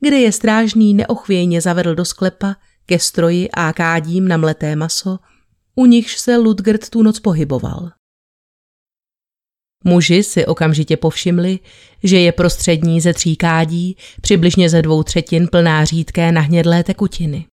kde 0.00 0.16
je 0.16 0.32
strážný 0.32 0.94
neochvějně 0.94 1.60
zavedl 1.60 1.94
do 1.94 2.04
sklepa 2.04 2.56
ke 2.86 2.98
stroji 2.98 3.50
a 3.50 3.72
kádím 3.72 4.28
na 4.28 4.36
mleté 4.36 4.76
maso, 4.76 5.18
u 5.74 5.86
nichž 5.86 6.18
se 6.18 6.36
Ludgert 6.36 6.90
tu 6.90 7.02
noc 7.02 7.20
pohyboval. 7.20 7.90
Muži 9.84 10.22
si 10.22 10.46
okamžitě 10.46 10.96
povšimli, 10.96 11.58
že 12.02 12.18
je 12.18 12.32
prostřední 12.32 13.00
ze 13.00 13.14
tří 13.14 13.36
kádí, 13.36 13.96
přibližně 14.20 14.68
ze 14.68 14.82
dvou 14.82 15.02
třetin 15.02 15.48
plná 15.48 15.84
řídké 15.84 16.32
nahnědlé 16.32 16.84
tekutiny. 16.84 17.46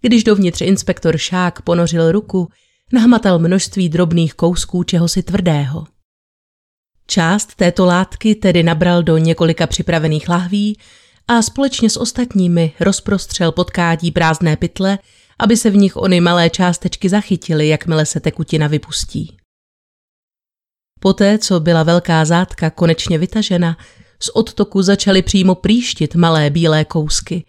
Když 0.00 0.24
dovnitř 0.24 0.60
inspektor 0.60 1.18
Šák 1.18 1.62
ponořil 1.62 2.12
ruku, 2.12 2.48
nahmatal 2.92 3.38
množství 3.38 3.88
drobných 3.88 4.34
kousků 4.34 4.82
čehosi 4.82 5.22
tvrdého. 5.22 5.86
Část 7.06 7.54
této 7.54 7.86
látky 7.86 8.34
tedy 8.34 8.62
nabral 8.62 9.02
do 9.02 9.18
několika 9.18 9.66
připravených 9.66 10.28
lahví 10.28 10.78
a 11.28 11.42
společně 11.42 11.90
s 11.90 11.96
ostatními 11.96 12.72
rozprostřel 12.80 13.52
pod 13.52 13.70
kádí 13.70 14.10
prázdné 14.10 14.56
pytle, 14.56 14.98
aby 15.38 15.56
se 15.56 15.70
v 15.70 15.76
nich 15.76 15.96
ony 15.96 16.20
malé 16.20 16.50
částečky 16.50 17.08
zachytily, 17.08 17.68
jakmile 17.68 18.06
se 18.06 18.20
tekutina 18.20 18.66
vypustí. 18.66 19.39
Poté, 21.00 21.38
co 21.38 21.60
byla 21.60 21.82
velká 21.82 22.24
zátka 22.24 22.70
konečně 22.70 23.18
vytažena, 23.18 23.76
z 24.22 24.28
odtoku 24.28 24.82
začaly 24.82 25.22
přímo 25.22 25.54
příštit 25.54 26.14
malé 26.14 26.50
bílé 26.50 26.84
kousky, 26.84 27.44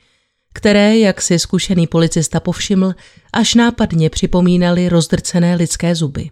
které, 0.54 0.98
jak 0.98 1.22
si 1.22 1.40
zkušený 1.40 1.88
policista 1.88 2.40
povšiml, 2.40 2.94
až 3.34 3.56
nápadně 3.56 4.10
připomínaly 4.10 4.90
rozdrcené 4.90 5.56
lidské 5.56 5.96
zuby. 5.96 6.30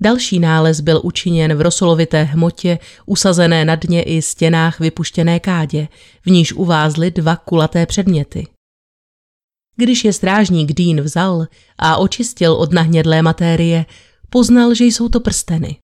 Další 0.00 0.38
nález 0.38 0.80
byl 0.80 1.00
učiněn 1.04 1.54
v 1.54 1.60
rosolovité 1.60 2.22
hmotě, 2.22 2.78
usazené 3.06 3.64
na 3.64 3.74
dně 3.74 4.02
i 4.02 4.22
stěnách 4.22 4.80
vypuštěné 4.80 5.40
kádě, 5.40 5.88
v 6.22 6.30
níž 6.30 6.52
uvázly 6.52 7.10
dva 7.10 7.36
kulaté 7.36 7.86
předměty. 7.86 8.46
Když 9.76 10.04
je 10.04 10.12
strážník 10.12 10.72
Dean 10.72 11.00
vzal 11.00 11.46
a 11.78 11.96
očistil 11.96 12.52
od 12.52 12.72
nahnědlé 12.72 13.22
matérie, 13.22 13.86
poznal, 14.34 14.74
že 14.74 14.84
jsou 14.84 15.08
to 15.08 15.20
prsteny. 15.20 15.78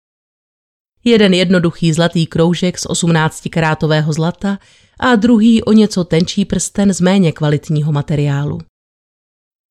Jeden 1.05 1.35
jednoduchý 1.35 1.93
zlatý 1.93 2.27
kroužek 2.27 2.79
z 2.79 2.87
18-karátového 2.87 4.13
zlata 4.13 4.59
a 5.01 5.17
druhý 5.17 5.63
o 5.63 5.73
něco 5.73 6.05
tenčí 6.05 6.45
prsten 6.45 6.93
z 6.93 7.01
méně 7.01 7.33
kvalitního 7.33 7.93
materiálu. 7.93 8.59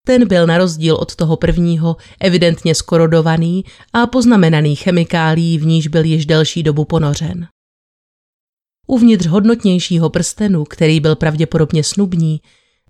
Ten 0.07 0.27
byl 0.27 0.47
na 0.47 0.57
rozdíl 0.57 0.95
od 0.95 1.15
toho 1.15 1.37
prvního 1.37 1.97
evidentně 2.19 2.75
skorodovaný 2.75 3.65
a 3.93 4.07
poznamenaný 4.07 4.75
chemikálí, 4.75 5.57
v 5.57 5.65
níž 5.65 5.87
byl 5.87 6.05
již 6.05 6.25
delší 6.25 6.63
dobu 6.63 6.85
ponořen. 6.85 7.47
Uvnitř 8.87 9.25
hodnotnějšího 9.27 10.09
prstenu, 10.09 10.63
který 10.63 10.99
byl 10.99 11.15
pravděpodobně 11.15 11.83
snubní, 11.83 12.41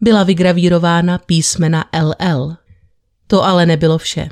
byla 0.02 0.24
vygravírována 0.24 1.18
písmena 1.18 1.86
LL. 2.02 2.56
To 3.28 3.44
ale 3.44 3.66
nebylo 3.66 3.98
vše. 3.98 4.30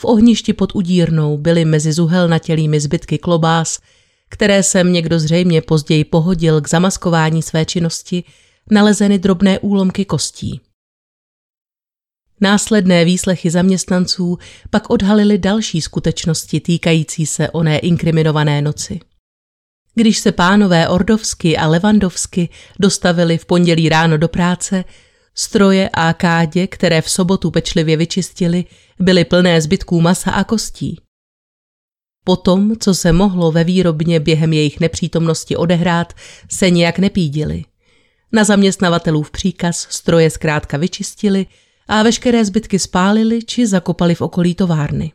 V 0.00 0.04
ohništi 0.04 0.52
pod 0.52 0.74
udírnou 0.74 1.36
byly 1.36 1.64
mezi 1.64 1.92
zuhelnatělými 1.92 2.80
zbytky 2.80 3.18
klobás, 3.18 3.78
které 4.28 4.62
jsem 4.62 4.92
někdo 4.92 5.18
zřejmě 5.18 5.62
později 5.62 6.04
pohodil 6.04 6.60
k 6.60 6.68
zamaskování 6.68 7.42
své 7.42 7.64
činnosti, 7.64 8.24
nalezeny 8.70 9.18
drobné 9.18 9.58
úlomky 9.58 10.04
kostí. 10.04 10.60
Následné 12.40 13.04
výslechy 13.04 13.50
zaměstnanců 13.50 14.38
pak 14.70 14.90
odhalily 14.90 15.38
další 15.38 15.80
skutečnosti 15.80 16.60
týkající 16.60 17.26
se 17.26 17.50
oné 17.50 17.78
inkriminované 17.78 18.62
noci. 18.62 19.00
Když 19.94 20.18
se 20.18 20.32
pánové 20.32 20.88
Ordovsky 20.88 21.56
a 21.56 21.66
Levandovsky 21.66 22.48
dostavili 22.78 23.38
v 23.38 23.46
pondělí 23.46 23.88
ráno 23.88 24.18
do 24.18 24.28
práce, 24.28 24.84
stroje 25.34 25.90
a 25.92 26.12
kádě, 26.12 26.66
které 26.66 27.02
v 27.02 27.10
sobotu 27.10 27.50
pečlivě 27.50 27.96
vyčistili, 27.96 28.64
byly 28.98 29.24
plné 29.24 29.60
zbytků 29.60 30.00
masa 30.00 30.30
a 30.30 30.44
kostí. 30.44 31.00
Potom, 32.24 32.76
co 32.76 32.94
se 32.94 33.12
mohlo 33.12 33.52
ve 33.52 33.64
výrobně 33.64 34.20
během 34.20 34.52
jejich 34.52 34.80
nepřítomnosti 34.80 35.56
odehrát, 35.56 36.12
se 36.50 36.70
nijak 36.70 36.98
nepídili. 36.98 37.64
Na 38.32 38.44
zaměstnavatelův 38.44 39.30
příkaz 39.30 39.86
stroje 39.90 40.30
zkrátka 40.30 40.76
vyčistili 40.76 41.46
a 41.88 42.02
veškeré 42.02 42.44
zbytky 42.44 42.78
spálili 42.78 43.42
či 43.44 43.66
zakopali 43.66 44.14
v 44.14 44.20
okolí 44.20 44.54
továrny. 44.54 45.12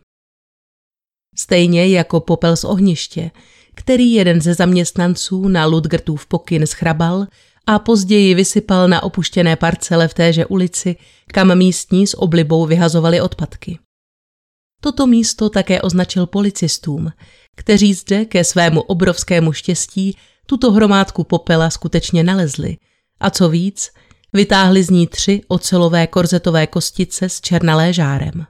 Stejně 1.36 1.88
jako 1.88 2.20
popel 2.20 2.58
z 2.58 2.64
ohniště, 2.64 3.32
který 3.76 4.14
jeden 4.14 4.42
ze 4.42 4.54
zaměstnanců 4.54 5.48
na 5.48 5.66
Ludgertův 5.66 6.26
pokyn 6.26 6.68
schrabal 6.68 7.28
a 7.68 7.80
později 7.80 8.36
vysypal 8.36 8.88
na 8.88 9.04
opuštěné 9.04 9.56
parcele 9.56 10.08
v 10.08 10.14
téže 10.14 10.46
ulici, 10.46 10.96
kam 11.28 11.58
místní 11.58 12.08
s 12.08 12.20
oblibou 12.20 12.66
vyhazovali 12.66 13.22
odpadky. 13.22 13.80
Toto 14.82 15.08
místo 15.08 15.50
také 15.50 15.82
označil 15.82 16.28
policistům, 16.28 17.12
kteří 17.56 17.94
zde 17.94 18.26
ke 18.26 18.44
svému 18.44 18.82
obrovskému 18.82 19.54
štěstí 19.54 20.18
tuto 20.46 20.72
hromádku 20.72 21.24
popela 21.24 21.70
skutečně 21.70 22.24
nalezli 22.24 22.78
a 23.20 23.30
co 23.30 23.50
víc, 23.50 23.92
vytáhli 24.34 24.84
z 24.84 24.90
ní 24.90 25.08
tři 25.08 25.42
ocelové 25.48 26.08
korzetové 26.08 26.68
kostice 26.68 27.30
s 27.30 27.42
černalé 27.42 27.94
žárem. 27.94 28.46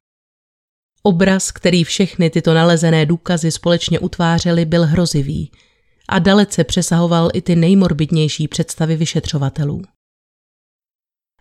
Obraz, 1.03 1.51
který 1.51 1.84
všechny 1.84 2.30
tyto 2.30 2.53
nalezené 2.53 3.05
důkazy 3.05 3.51
společně 3.51 3.99
utvářely, 3.99 4.66
byl 4.66 4.86
hrozivý 4.86 5.51
a 6.07 6.19
dalece 6.19 6.63
přesahoval 6.63 7.29
i 7.33 7.41
ty 7.41 7.55
nejmorbidnější 7.55 8.47
představy 8.47 8.95
vyšetřovatelů. 8.95 9.81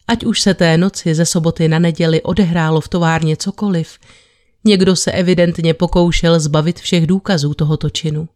Ať 0.09 0.25
už 0.25 0.41
se 0.41 0.55
té 0.55 0.79
noci 0.79 1.15
ze 1.15 1.27
soboty 1.27 1.69
na 1.69 1.79
neděli 1.79 2.23
odehrálo 2.23 2.81
v 2.81 2.89
továrně 2.89 3.37
cokoliv, 3.37 3.99
někdo 4.65 4.97
se 4.97 5.13
evidentně 5.13 5.75
pokoušel 5.75 6.41
zbavit 6.41 6.81
všech 6.81 7.07
důkazů 7.07 7.55
tohoto 7.55 7.91
činu. 7.91 8.29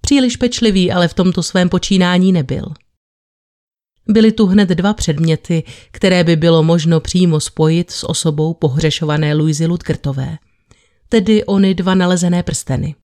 Příliš 0.00 0.36
pečlivý 0.36 0.92
ale 0.92 1.08
v 1.08 1.14
tomto 1.14 1.42
svém 1.42 1.68
počínání 1.68 2.32
nebyl. 2.32 2.64
Byly 4.08 4.32
tu 4.32 4.46
hned 4.46 4.68
dva 4.68 4.94
předměty, 4.94 5.62
které 5.90 6.24
by 6.24 6.36
bylo 6.36 6.62
možno 6.62 7.00
přímo 7.00 7.40
spojit 7.40 7.90
s 7.90 8.08
osobou 8.08 8.54
pohřešované 8.54 9.34
Luizy 9.34 9.66
Ludgertové, 9.66 10.38
tedy 11.08 11.44
ony 11.44 11.74
dva 11.74 11.94
nalezené 11.94 12.42
prsteny. 12.42 12.94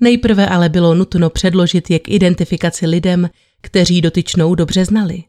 Nejprve 0.00 0.48
ale 0.48 0.68
bylo 0.68 0.94
nutno 0.94 1.30
předložit 1.30 1.90
je 1.90 1.98
k 1.98 2.08
identifikaci 2.08 2.86
lidem, 2.86 3.30
kteří 3.60 4.00
dotyčnou 4.00 4.54
dobře 4.54 4.84
znali. 4.84 5.24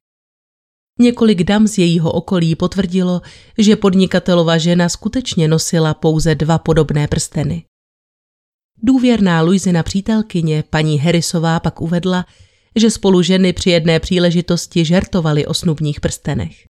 Několik 0.99 1.43
dam 1.43 1.67
z 1.67 1.77
jejího 1.77 2.11
okolí 2.11 2.55
potvrdilo, 2.55 3.21
že 3.57 3.75
podnikatelova 3.75 4.57
žena 4.57 4.89
skutečně 4.89 5.47
nosila 5.47 5.93
pouze 5.93 6.35
dva 6.35 6.57
podobné 6.57 7.07
prsteny. 7.07 7.65
Důvěrná 8.83 9.41
Luizina 9.41 9.83
přítelkyně, 9.83 10.63
paní 10.69 10.99
Harrisová, 10.99 11.59
pak 11.59 11.81
uvedla, 11.81 12.25
že 12.75 12.91
spolu 12.91 13.21
ženy 13.21 13.53
při 13.53 13.69
jedné 13.69 13.99
příležitosti 13.99 14.85
žertovali 14.85 15.45
o 15.45 15.53
snubních 15.53 15.99
prstenech. 15.99 16.65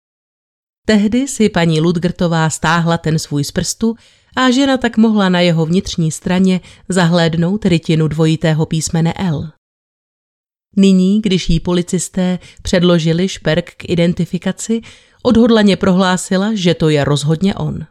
Tehdy 0.86 1.28
si 1.28 1.48
paní 1.48 1.80
Ludgertová 1.80 2.50
stáhla 2.50 2.98
ten 2.98 3.18
svůj 3.18 3.44
z 3.44 3.52
prstu 3.52 3.96
a 4.36 4.50
žena 4.50 4.76
tak 4.76 4.96
mohla 4.96 5.28
na 5.28 5.40
jeho 5.40 5.66
vnitřní 5.66 6.10
straně 6.10 6.60
zahlédnout 6.88 7.66
rytinu 7.66 8.08
dvojitého 8.08 8.66
písmene 8.66 9.12
L. 9.12 9.50
Nyní, 10.76 11.22
když 11.22 11.48
jí 11.48 11.60
policisté 11.60 12.38
předložili 12.62 13.28
šperk 13.28 13.74
k 13.76 13.84
identifikaci, 13.90 14.80
odhodlaně 15.22 15.76
prohlásila, 15.76 16.50
že 16.54 16.74
to 16.74 16.88
je 16.88 17.04
rozhodně 17.04 17.54
on. 17.54 17.86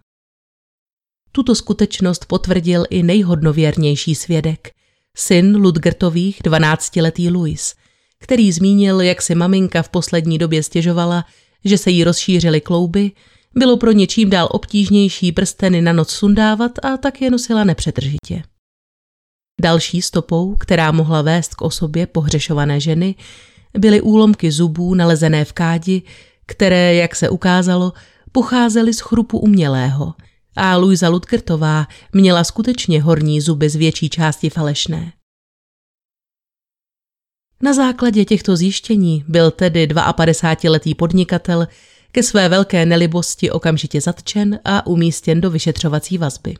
Tuto 1.31 1.55
skutečnost 1.55 2.25
potvrdil 2.25 2.85
i 2.89 3.03
nejhodnověrnější 3.03 4.15
svědek, 4.15 4.71
syn 5.17 5.55
Ludgertových, 5.55 6.41
12-letý 6.41 7.29
Louis, 7.29 7.75
který 8.19 8.51
zmínil, 8.51 9.01
jak 9.01 9.21
si 9.21 9.35
maminka 9.35 9.83
v 9.83 9.89
poslední 9.89 10.37
době 10.37 10.63
stěžovala, 10.63 11.25
že 11.65 11.77
se 11.77 11.91
jí 11.91 12.03
rozšířily 12.03 12.61
klouby, 12.61 13.11
bylo 13.55 13.77
pro 13.77 13.91
ně 13.91 14.07
čím 14.07 14.29
dál 14.29 14.47
obtížnější 14.51 15.31
prsteny 15.31 15.81
na 15.81 15.93
noc 15.93 16.09
sundávat 16.09 16.71
a 16.85 16.97
tak 16.97 17.21
je 17.21 17.31
nosila 17.31 17.63
nepřetržitě. 17.63 18.43
Další 19.61 20.01
stopou, 20.01 20.55
která 20.55 20.91
mohla 20.91 21.21
vést 21.21 21.55
k 21.55 21.61
osobě 21.61 22.07
pohřešované 22.07 22.79
ženy, 22.79 23.15
byly 23.77 24.01
úlomky 24.01 24.51
zubů 24.51 24.93
nalezené 24.95 25.45
v 25.45 25.53
kádi, 25.53 26.01
které, 26.45 26.95
jak 26.95 27.15
se 27.15 27.29
ukázalo, 27.29 27.93
pocházely 28.31 28.93
z 28.93 28.99
chrupu 28.99 29.39
umělého 29.39 30.13
a 30.55 30.77
Luisa 30.77 31.09
Ludkertová 31.09 31.87
měla 32.13 32.43
skutečně 32.43 33.01
horní 33.01 33.41
zuby 33.41 33.69
z 33.69 33.75
větší 33.75 34.09
části 34.09 34.49
falešné. 34.49 35.13
Na 37.61 37.73
základě 37.73 38.25
těchto 38.25 38.55
zjištění 38.55 39.25
byl 39.27 39.51
tedy 39.51 39.87
52-letý 39.87 40.95
podnikatel 40.95 41.67
ke 42.17 42.23
své 42.23 42.49
velké 42.49 42.85
nelibosti 42.85 43.51
okamžitě 43.51 44.01
zatčen 44.01 44.59
a 44.65 44.87
umístěn 44.87 45.41
do 45.41 45.51
vyšetřovací 45.51 46.17
vazby. 46.17 46.55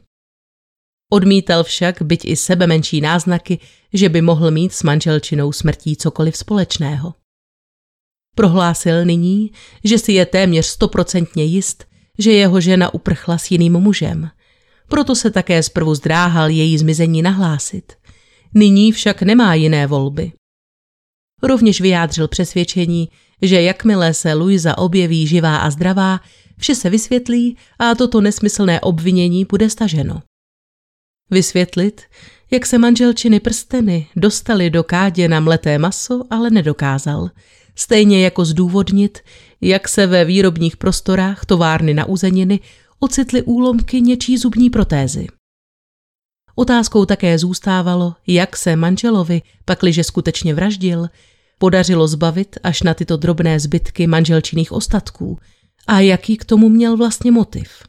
Odmítal 1.13 1.63
však 1.63 2.01
byť 2.01 2.25
i 2.25 2.35
sebe 2.35 2.67
menší 2.67 3.01
náznaky, 3.01 3.59
že 3.93 4.09
by 4.09 4.21
mohl 4.21 4.51
mít 4.51 4.73
s 4.73 4.83
manželčinou 4.83 5.51
smrtí 5.51 5.95
cokoliv 5.95 6.37
společného. 6.37 7.13
Prohlásil 8.35 9.05
nyní, 9.05 9.51
že 9.83 9.97
si 9.97 10.11
je 10.11 10.25
téměř 10.25 10.65
stoprocentně 10.65 11.43
jist, 11.43 11.85
že 12.17 12.31
jeho 12.31 12.61
žena 12.61 12.93
uprchla 12.93 13.37
s 13.37 13.51
jiným 13.51 13.73
mužem. 13.73 14.29
Proto 14.87 15.15
se 15.15 15.31
také 15.31 15.63
zprvu 15.63 15.95
zdráhal 15.95 16.49
její 16.49 16.77
zmizení 16.77 17.21
nahlásit. 17.21 17.93
Nyní 18.53 18.91
však 18.91 19.21
nemá 19.21 19.53
jiné 19.53 19.87
volby. 19.87 20.31
Rovněž 21.43 21.81
vyjádřil 21.81 22.27
přesvědčení, 22.27 23.09
že 23.41 23.61
jakmile 23.61 24.13
se 24.13 24.33
Luisa 24.33 24.77
objeví 24.77 25.27
živá 25.27 25.57
a 25.57 25.69
zdravá, 25.69 26.19
vše 26.57 26.75
se 26.75 26.89
vysvětlí 26.89 27.57
a 27.79 27.95
toto 27.95 28.21
nesmyslné 28.21 28.81
obvinění 28.81 29.45
bude 29.45 29.69
staženo. 29.69 30.21
Vysvětlit, 31.31 32.01
jak 32.51 32.65
se 32.65 32.77
manželčiny 32.77 33.39
prsteny 33.39 34.07
dostali 34.15 34.69
do 34.69 34.83
kádě 34.83 35.27
na 35.27 35.39
mleté 35.39 35.77
maso, 35.77 36.23
ale 36.29 36.49
nedokázal. 36.49 37.29
Stejně 37.75 38.23
jako 38.23 38.45
zdůvodnit, 38.45 39.19
jak 39.61 39.87
se 39.87 40.07
ve 40.07 40.25
výrobních 40.25 40.77
prostorách 40.77 41.45
továrny 41.45 41.93
na 41.93 42.05
uzeniny 42.05 42.59
ocitly 42.99 43.41
úlomky 43.43 44.01
něčí 44.01 44.37
zubní 44.37 44.69
protézy. 44.69 45.27
Otázkou 46.55 47.05
také 47.05 47.39
zůstávalo, 47.39 48.15
jak 48.27 48.57
se 48.57 48.75
manželovi, 48.75 49.41
pakliže 49.65 50.03
skutečně 50.03 50.53
vraždil, 50.53 51.07
podařilo 51.57 52.07
zbavit 52.07 52.57
až 52.63 52.81
na 52.81 52.93
tyto 52.93 53.17
drobné 53.17 53.59
zbytky 53.59 54.07
manželčiných 54.07 54.71
ostatků 54.71 55.39
a 55.87 55.99
jaký 55.99 56.37
k 56.37 56.45
tomu 56.45 56.69
měl 56.69 56.97
vlastně 56.97 57.31
motiv. 57.31 57.83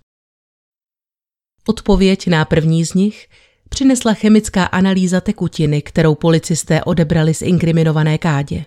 Odpověď 1.66 2.26
na 2.26 2.44
první 2.44 2.84
z 2.84 2.94
nich 2.94 3.28
přinesla 3.68 4.14
chemická 4.14 4.64
analýza 4.64 5.20
tekutiny, 5.20 5.82
kterou 5.82 6.14
policisté 6.14 6.84
odebrali 6.84 7.34
z 7.34 7.42
inkriminované 7.42 8.18
kádě. 8.18 8.64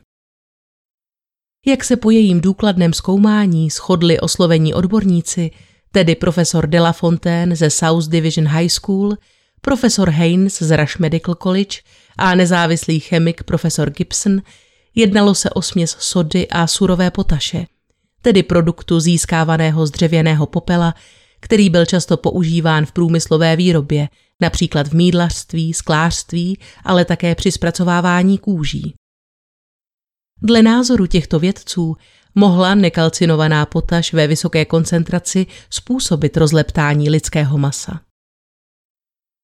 Jak 1.66 1.84
se 1.84 1.95
po 1.97 2.12
jejím 2.12 2.41
důkladném 2.41 2.93
zkoumání 2.93 3.70
shodli 3.70 4.20
oslovení 4.20 4.74
odborníci, 4.74 5.52
tedy 5.91 6.16
profesor 6.16 6.68
De 6.68 6.80
La 6.80 6.93
Fontaine 6.93 7.56
ze 7.56 7.70
South 7.70 8.08
Division 8.08 8.47
High 8.47 8.70
School, 8.70 9.18
profesor 9.62 10.10
Haynes 10.10 10.62
z 10.62 10.78
Rush 10.78 10.97
Medical 10.97 11.36
College 11.36 11.78
a 12.18 12.36
nezávislý 12.36 12.99
chemik 12.99 13.43
profesor 13.43 13.89
Gibson, 13.89 14.41
jednalo 14.96 15.36
se 15.36 15.50
o 15.50 15.62
směs 15.62 15.96
sody 16.00 16.48
a 16.48 16.68
surové 16.68 17.12
potaše, 17.12 17.66
tedy 18.22 18.44
produktu 18.44 19.00
získávaného 19.00 19.88
z 19.88 19.92
dřevěného 19.92 20.46
popela, 20.46 20.96
který 21.39 21.70
byl 21.70 21.86
často 21.86 22.18
používán 22.18 22.86
v 22.86 22.92
průmyslové 22.92 23.56
výrobě, 23.56 24.10
například 24.39 24.88
v 24.88 24.94
mídlařství, 24.94 25.74
sklářství, 25.74 26.60
ale 26.84 27.06
také 27.06 27.36
při 27.36 27.52
zpracovávání 27.52 28.38
kůží. 28.38 28.94
Dle 30.42 30.62
názoru 30.62 31.06
těchto 31.06 31.39
vědců 31.39 31.96
mohla 32.36 32.76
nekalcinovaná 32.76 33.66
potaž 33.66 34.14
ve 34.14 34.28
vysoké 34.28 34.66
koncentraci 34.66 35.46
způsobit 35.70 36.38
rozleptání 36.38 37.10
lidského 37.10 37.58
masa. 37.58 38.02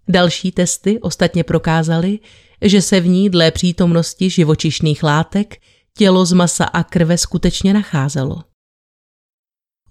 Další 0.08 0.52
testy 0.52 1.00
ostatně 1.00 1.43
prokázaly, 1.43 2.20
že 2.62 2.82
se 2.82 2.99
v 2.99 3.08
ní 3.08 3.30
dle 3.30 3.51
přítomnosti 3.51 4.30
živočišných 4.30 5.03
látek 5.03 5.62
tělo 5.97 6.26
z 6.26 6.34
masa 6.34 6.66
a 6.66 6.84
krve 6.84 7.18
skutečně 7.18 7.74
nacházelo. 7.74 8.43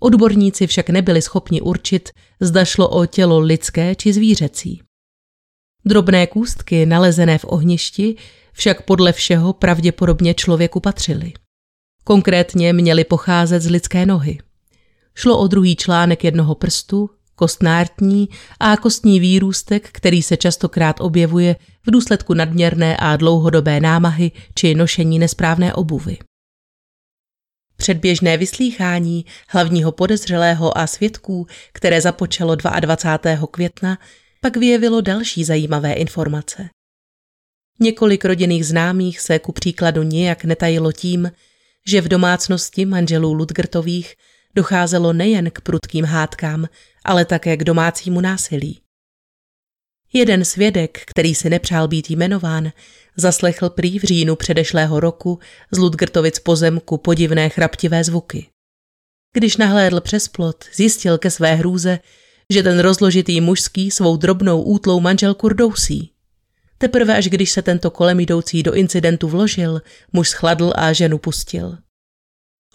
Odborníci 0.01 0.67
však 0.67 0.91
nebyli 0.91 1.23
schopni 1.23 1.61
určit, 1.61 2.09
zda 2.41 2.65
šlo 2.65 2.89
o 2.89 3.07
tělo 3.07 3.39
lidské 3.39 3.95
či 3.95 4.13
zvířecí. 4.13 4.83
Drobné 5.85 6.27
kůstky 6.27 6.87
nalezené 6.87 7.39
v 7.39 7.45
ohništi 7.49 8.17
však 8.53 8.83
podle 8.83 9.13
všeho 9.13 9.53
pravděpodobně 9.53 10.35
člověku 10.35 10.81
patřily. 10.81 11.33
Konkrétně 12.05 12.73
měly 12.73 13.05
pocházet 13.05 13.61
z 13.61 13.71
lidské 13.71 14.07
nohy. 14.07 14.39
Šlo 15.15 15.39
o 15.39 15.47
druhý 15.47 15.77
článek 15.77 16.25
jednoho 16.25 16.55
prstu, 16.55 17.11
kostnártní 17.37 18.29
a 18.61 18.77
kostní 18.77 19.21
výrůstek, 19.21 19.89
který 19.93 20.23
se 20.23 20.37
častokrát 20.37 21.01
objevuje 21.01 21.57
v 21.87 21.91
důsledku 21.91 22.35
nadměrné 22.35 22.97
a 22.97 23.17
dlouhodobé 23.17 23.81
námahy 23.81 24.33
či 24.55 24.75
nošení 24.75 25.19
nesprávné 25.19 25.75
obuvy. 25.75 26.19
Předběžné 27.77 28.37
vyslýchání 28.37 29.25
hlavního 29.49 29.93
podezřelého 29.93 30.79
a 30.79 30.87
svědků, 30.87 31.47
které 31.73 32.01
započalo 32.01 32.55
22. 32.55 33.47
května, 33.47 33.99
pak 34.41 34.57
vyjevilo 34.57 35.01
další 35.01 35.45
zajímavé 35.45 35.93
informace. 35.93 36.69
Několik 37.81 38.25
rodinných 38.25 38.67
známých 38.67 39.21
se 39.21 39.39
ku 39.39 39.53
příkladu 39.53 40.03
nijak 40.03 40.45
netajilo 40.45 40.93
tím, 40.93 41.31
že 41.87 42.01
v 42.01 42.09
domácnosti 42.09 42.87
manželů 42.87 43.33
Ludgertových 43.33 44.15
docházelo 44.55 45.13
nejen 45.13 45.51
k 45.51 45.61
prudkým 45.61 46.05
hádkám, 46.05 46.67
ale 47.07 47.25
také 47.25 47.57
k 47.57 47.65
domácímu 47.65 48.21
násilí. 48.21 48.81
Jeden 50.13 50.45
svědek, 50.45 51.03
který 51.07 51.35
si 51.35 51.51
nepřál 51.51 51.89
být 51.89 52.11
jmenován, 52.11 52.73
zaslechl 53.17 53.71
prý 53.71 53.99
v 53.99 54.03
říjnu 54.03 54.37
předešlého 54.37 55.01
roku 55.01 55.39
z 55.71 55.79
Ludgertovic 55.79 56.39
pozemku 56.39 56.99
podivné 56.99 57.49
chraptivé 57.49 58.05
zvuky. 58.05 58.47
Když 59.33 59.57
nahlédl 59.57 60.01
přes 60.01 60.29
plot, 60.29 60.65
zjistil 60.75 61.19
ke 61.19 61.31
své 61.31 61.55
hrůze, 61.55 61.99
že 62.51 62.63
ten 62.63 62.79
rozložitý 62.79 63.41
mužský 63.41 63.91
svou 63.91 64.17
drobnou 64.17 64.63
útlou 64.63 65.01
manželku 65.01 65.49
rdousí. 65.49 66.13
Teprve 66.79 67.17
až 67.17 67.29
když 67.29 67.51
se 67.51 67.63
tento 67.63 67.91
kolem 67.91 68.21
jdoucí 68.21 68.63
do 68.63 68.75
incidentu 68.75 69.29
vložil, 69.29 69.83
muž 70.13 70.29
schladl 70.29 70.73
a 70.77 70.93
ženu 70.93 71.19
pustil. 71.19 71.79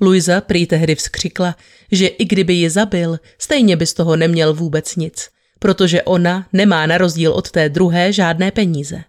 Luisa 0.01 0.41
prý 0.41 0.67
tehdy 0.67 0.95
vzkřikla, 0.95 1.55
že 1.91 2.07
i 2.07 2.25
kdyby 2.25 2.53
ji 2.53 2.69
zabil, 2.69 3.19
stejně 3.37 3.75
by 3.75 3.85
z 3.85 3.93
toho 3.93 4.15
neměl 4.15 4.53
vůbec 4.53 4.95
nic, 4.95 5.29
protože 5.59 6.03
ona 6.03 6.47
nemá 6.53 6.85
na 6.85 6.97
rozdíl 6.97 7.33
od 7.33 7.51
té 7.51 7.69
druhé 7.69 8.13
žádné 8.13 8.51
peníze. 8.51 9.03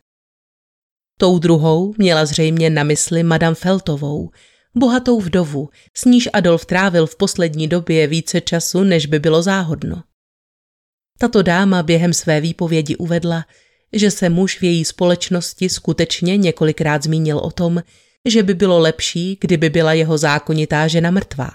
Tou 1.18 1.38
druhou 1.38 1.94
měla 1.98 2.26
zřejmě 2.26 2.70
na 2.70 2.82
mysli 2.82 3.22
Madame 3.22 3.54
Feltovou, 3.54 4.30
bohatou 4.74 5.20
vdovu, 5.20 5.68
s 5.94 6.04
níž 6.04 6.28
Adolf 6.32 6.66
trávil 6.66 7.06
v 7.06 7.16
poslední 7.16 7.68
době 7.68 8.06
více 8.06 8.40
času, 8.40 8.82
než 8.82 9.06
by 9.06 9.18
bylo 9.18 9.42
záhodno. 9.42 10.02
Tato 11.18 11.42
dáma 11.42 11.82
během 11.82 12.12
své 12.12 12.40
výpovědi 12.40 12.96
uvedla, 12.96 13.44
že 13.92 14.10
se 14.10 14.28
muž 14.28 14.60
v 14.60 14.62
její 14.62 14.84
společnosti 14.84 15.68
skutečně 15.68 16.36
několikrát 16.36 17.02
zmínil 17.02 17.38
o 17.38 17.50
tom, 17.50 17.82
že 18.28 18.42
by 18.42 18.54
bylo 18.54 18.78
lepší, 18.78 19.38
kdyby 19.40 19.70
byla 19.70 19.92
jeho 19.92 20.18
zákonitá 20.18 20.88
žena 20.88 21.10
mrtvá. 21.10 21.50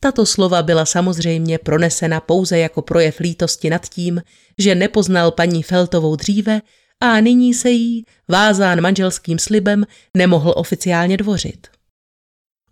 Tato 0.00 0.26
slova 0.26 0.62
byla 0.62 0.86
samozřejmě 0.86 1.58
pronesena 1.58 2.20
pouze 2.20 2.58
jako 2.58 2.82
projev 2.82 3.20
lítosti 3.20 3.70
nad 3.70 3.88
tím, 3.88 4.22
že 4.58 4.74
nepoznal 4.74 5.30
paní 5.30 5.62
Feltovou 5.62 6.16
dříve 6.16 6.60
a 7.00 7.20
nyní 7.20 7.54
se 7.54 7.70
jí, 7.70 8.04
vázán 8.28 8.80
manželským 8.80 9.38
slibem, 9.38 9.86
nemohl 10.16 10.54
oficiálně 10.56 11.16
dvořit. 11.16 11.66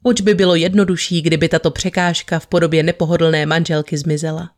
Oč 0.02 0.20
by 0.20 0.34
bylo 0.34 0.54
jednodušší, 0.54 1.22
kdyby 1.22 1.48
tato 1.48 1.70
překážka 1.70 2.38
v 2.38 2.46
podobě 2.46 2.82
nepohodlné 2.82 3.46
manželky 3.46 3.98
zmizela. 3.98 4.50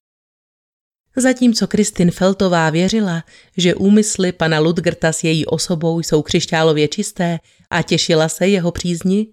Zatímco 1.17 1.67
Kristin 1.67 2.11
Feltová 2.11 2.71
věřila, 2.71 3.25
že 3.57 3.75
úmysly 3.75 4.33
pana 4.33 4.59
Ludgerta 4.59 5.13
s 5.13 5.25
její 5.25 5.47
osobou 5.47 6.01
jsou 6.01 6.23
křišťálově 6.23 6.89
čisté 6.89 7.39
a 7.71 7.83
těšila 7.83 8.29
se 8.29 8.49
jeho 8.49 8.73
přízni, 8.73 9.27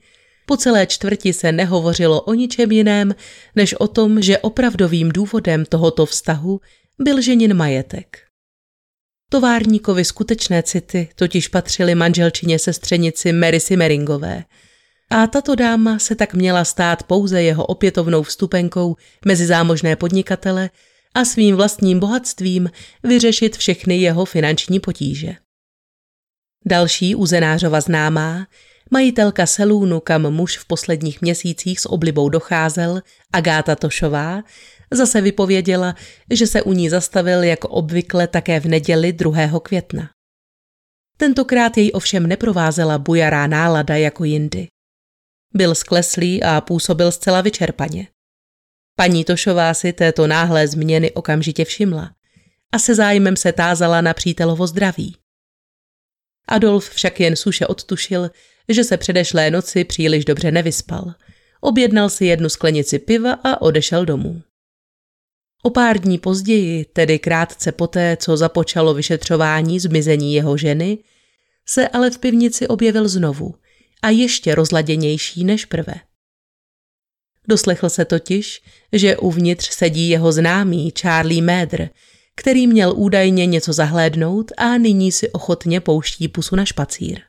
po 0.45 0.57
celé 0.57 0.87
čtvrti 0.87 1.33
se 1.33 1.51
nehovořilo 1.51 2.21
o 2.21 2.33
ničem 2.33 2.71
jiném, 2.71 3.15
než 3.55 3.73
o 3.73 3.87
tom, 3.87 4.21
že 4.21 4.37
opravdovým 4.37 5.09
důvodem 5.09 5.65
tohoto 5.65 6.05
vztahu 6.05 6.59
byl 6.99 7.21
ženin 7.21 7.53
majetek. 7.53 8.17
Továrníkovi 9.29 10.05
skutečné 10.05 10.63
city 10.63 11.09
totiž 11.15 11.47
patřily 11.47 11.95
manželčině 11.95 12.59
sestřenici 12.59 13.33
Mary 13.33 13.59
Simmeringové 13.59 14.43
a 15.09 15.27
tato 15.27 15.55
dáma 15.55 15.99
se 15.99 16.15
tak 16.15 16.33
měla 16.33 16.65
stát 16.65 17.03
pouze 17.03 17.43
jeho 17.43 17.65
opětovnou 17.65 18.23
vstupenkou 18.23 18.95
mezi 19.25 19.45
zámožné 19.45 19.95
podnikatele 19.95 20.69
a 21.13 21.25
svým 21.25 21.55
vlastním 21.55 21.99
bohatstvím 21.99 22.71
vyřešit 23.03 23.57
všechny 23.57 23.97
jeho 23.97 24.25
finanční 24.25 24.79
potíže. 24.79 25.35
Další 26.65 27.15
uzenářova 27.15 27.81
známá, 27.81 28.47
majitelka 28.91 29.45
selůnu, 29.45 29.99
kam 29.99 30.21
muž 30.21 30.57
v 30.57 30.65
posledních 30.65 31.21
měsících 31.21 31.79
s 31.79 31.89
oblibou 31.89 32.29
docházel, 32.29 33.01
Agáta 33.33 33.75
Tošová, 33.75 34.43
zase 34.91 35.21
vypověděla, 35.21 35.95
že 36.31 36.47
se 36.47 36.61
u 36.61 36.73
ní 36.73 36.89
zastavil 36.89 37.43
jako 37.43 37.67
obvykle 37.67 38.27
také 38.27 38.59
v 38.59 38.65
neděli 38.65 39.13
2. 39.13 39.59
května. 39.63 40.09
Tentokrát 41.17 41.77
jej 41.77 41.91
ovšem 41.93 42.27
neprovázela 42.27 42.97
bujará 42.97 43.47
nálada 43.47 43.95
jako 43.95 44.23
jindy. 44.23 44.67
Byl 45.53 45.75
skleslý 45.75 46.43
a 46.43 46.61
působil 46.61 47.11
zcela 47.11 47.41
vyčerpaně. 47.41 48.07
Paní 48.95 49.25
Tošová 49.25 49.73
si 49.73 49.93
této 49.93 50.27
náhlé 50.27 50.67
změny 50.67 51.11
okamžitě 51.11 51.65
všimla 51.65 52.11
a 52.71 52.79
se 52.79 52.95
zájmem 52.95 53.35
se 53.35 53.51
tázala 53.51 54.01
na 54.01 54.13
přítelovo 54.13 54.67
zdraví. 54.67 55.20
Adolf 56.47 56.89
však 56.89 57.19
jen 57.19 57.35
suše 57.35 57.67
odtušil, 57.67 58.31
že 58.69 58.83
se 58.83 58.97
předešlé 58.97 59.51
noci 59.51 59.83
příliš 59.83 60.25
dobře 60.25 60.51
nevyspal. 60.51 61.13
Objednal 61.61 62.09
si 62.09 62.25
jednu 62.25 62.49
sklenici 62.49 62.99
piva 62.99 63.33
a 63.33 63.61
odešel 63.61 64.05
domů. 64.05 64.41
O 65.63 65.69
pár 65.69 65.99
dní 65.99 66.17
později, 66.17 66.85
tedy 66.85 67.19
krátce 67.19 67.71
poté, 67.71 68.17
co 68.17 68.37
započalo 68.37 68.93
vyšetřování 68.93 69.79
zmizení 69.79 70.33
jeho 70.33 70.57
ženy, 70.57 70.97
se 71.65 71.87
ale 71.87 72.11
v 72.11 72.17
pivnici 72.17 72.67
objevil 72.67 73.07
znovu 73.07 73.55
a 74.01 74.09
ještě 74.09 74.55
rozladěnější 74.55 75.43
než 75.43 75.65
prve. 75.65 75.93
Doslechl 77.47 77.89
se 77.89 78.05
totiž, 78.05 78.61
že 78.93 79.17
uvnitř 79.17 79.69
sedí 79.69 80.09
jeho 80.09 80.31
známý 80.31 80.93
Charlie 81.01 81.41
Médr, 81.41 81.89
který 82.35 82.67
měl 82.67 82.93
údajně 82.95 83.45
něco 83.45 83.73
zahlédnout 83.73 84.51
a 84.57 84.77
nyní 84.77 85.11
si 85.11 85.31
ochotně 85.31 85.79
pouští 85.79 86.27
pusu 86.27 86.55
na 86.55 86.65
špacír. 86.65 87.19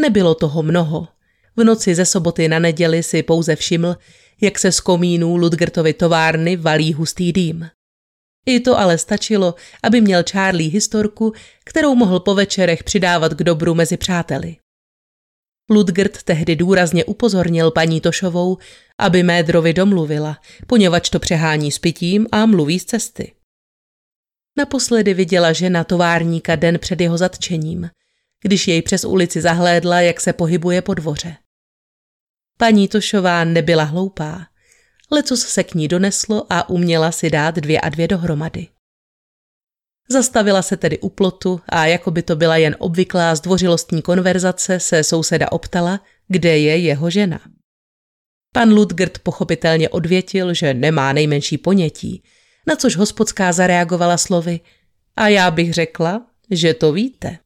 Nebylo 0.00 0.34
toho 0.34 0.62
mnoho. 0.62 1.08
V 1.56 1.64
noci 1.64 1.94
ze 1.94 2.04
soboty 2.04 2.48
na 2.48 2.58
neděli 2.58 3.02
si 3.02 3.22
pouze 3.22 3.56
všiml, 3.56 3.96
jak 4.40 4.58
se 4.58 4.72
z 4.72 4.80
komínů 4.80 5.36
Ludgertovy 5.36 5.92
továrny 5.92 6.56
valí 6.56 6.92
hustý 6.92 7.32
dým. 7.32 7.70
I 8.46 8.60
to 8.60 8.78
ale 8.78 8.98
stačilo, 8.98 9.54
aby 9.82 10.00
měl 10.00 10.22
Charlie 10.30 10.70
historku, 10.70 11.32
kterou 11.64 11.94
mohl 11.94 12.20
po 12.20 12.34
večerech 12.34 12.84
přidávat 12.84 13.34
k 13.34 13.42
dobru 13.42 13.74
mezi 13.74 13.96
přáteli. 13.96 14.56
Ludgert 15.70 16.22
tehdy 16.22 16.56
důrazně 16.56 17.04
upozornil 17.04 17.70
paní 17.70 18.00
Tošovou, 18.00 18.58
aby 18.98 19.22
Médrovi 19.22 19.72
domluvila, 19.72 20.38
poněvadž 20.66 21.10
to 21.10 21.18
přehání 21.18 21.72
s 21.72 21.78
pitím 21.78 22.26
a 22.32 22.46
mluví 22.46 22.78
z 22.78 22.84
cesty. 22.84 23.32
Naposledy 24.60 25.14
viděla 25.14 25.52
žena 25.52 25.84
továrníka 25.84 26.56
den 26.56 26.78
před 26.78 27.00
jeho 27.00 27.18
zatčením, 27.18 27.90
když 28.42 28.68
jej 28.68 28.82
přes 28.82 29.04
ulici 29.04 29.40
zahlédla, 29.40 30.00
jak 30.00 30.20
se 30.20 30.32
pohybuje 30.32 30.82
po 30.82 30.94
dvoře. 30.94 31.36
Paní 32.58 32.88
Tošová 32.88 33.44
nebyla 33.44 33.84
hloupá. 33.84 34.46
Lecos 35.10 35.40
se 35.40 35.64
k 35.64 35.74
ní 35.74 35.88
doneslo 35.88 36.46
a 36.50 36.68
uměla 36.68 37.12
si 37.12 37.30
dát 37.30 37.54
dvě 37.54 37.80
a 37.80 37.88
dvě 37.88 38.08
dohromady. 38.08 38.68
Zastavila 40.08 40.62
se 40.62 40.76
tedy 40.76 40.98
u 40.98 41.08
plotu 41.08 41.60
a 41.68 41.86
jako 41.86 42.10
by 42.10 42.22
to 42.22 42.36
byla 42.36 42.56
jen 42.56 42.76
obvyklá 42.78 43.34
zdvořilostní 43.34 44.02
konverzace 44.02 44.80
se 44.80 45.04
souseda 45.04 45.52
optala, 45.52 46.00
kde 46.28 46.58
je 46.58 46.76
jeho 46.78 47.10
žena. 47.10 47.40
Pan 48.52 48.72
Ludgert 48.72 49.18
pochopitelně 49.18 49.88
odvětil, 49.88 50.54
že 50.54 50.74
nemá 50.74 51.12
nejmenší 51.12 51.58
ponětí, 51.58 52.22
na 52.70 52.76
což 52.76 52.96
hospodská 52.96 53.52
zareagovala 53.52 54.18
slovy 54.18 54.60
a 55.16 55.28
já 55.28 55.50
bych 55.50 55.74
řekla, 55.74 56.26
že 56.50 56.74
to 56.74 56.92
víte, 56.92 57.38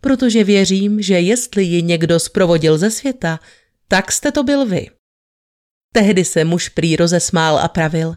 protože 0.00 0.44
věřím, 0.44 1.02
že 1.02 1.20
jestli 1.20 1.64
ji 1.64 1.82
někdo 1.82 2.20
zprovodil 2.20 2.78
ze 2.78 2.90
světa, 2.90 3.40
tak 3.88 4.12
jste 4.12 4.32
to 4.32 4.42
byl 4.42 4.66
vy. 4.66 4.86
Tehdy 5.92 6.24
se 6.24 6.44
muž 6.44 6.68
prý 6.68 6.96
rozesmál 6.96 7.58
a 7.58 7.68
pravil, 7.68 8.14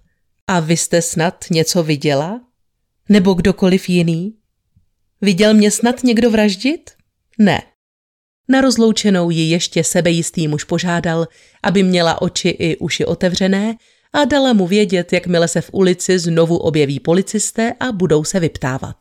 a 0.47 0.59
vy 0.59 0.77
jste 0.77 1.01
snad 1.01 1.45
něco 1.51 1.83
viděla? 1.83 2.41
Nebo 3.09 3.33
kdokoliv 3.33 3.89
jiný? 3.89 4.33
Viděl 5.21 5.53
mě 5.53 5.71
snad 5.71 6.03
někdo 6.03 6.31
vraždit? 6.31 6.91
Ne. 7.37 7.61
Na 8.49 8.61
rozloučenou 8.61 9.29
ji 9.29 9.49
ještě 9.49 9.83
sebejistý 9.83 10.47
muž 10.47 10.63
požádal, 10.63 11.27
aby 11.63 11.83
měla 11.83 12.21
oči 12.21 12.49
i 12.49 12.77
uši 12.77 13.05
otevřené 13.05 13.75
a 14.13 14.25
dala 14.25 14.53
mu 14.53 14.67
vědět, 14.67 15.13
jakmile 15.13 15.47
se 15.47 15.61
v 15.61 15.69
ulici 15.73 16.19
znovu 16.19 16.57
objeví 16.57 16.99
policisté 16.99 17.73
a 17.79 17.91
budou 17.91 18.23
se 18.23 18.39
vyptávat. 18.39 18.95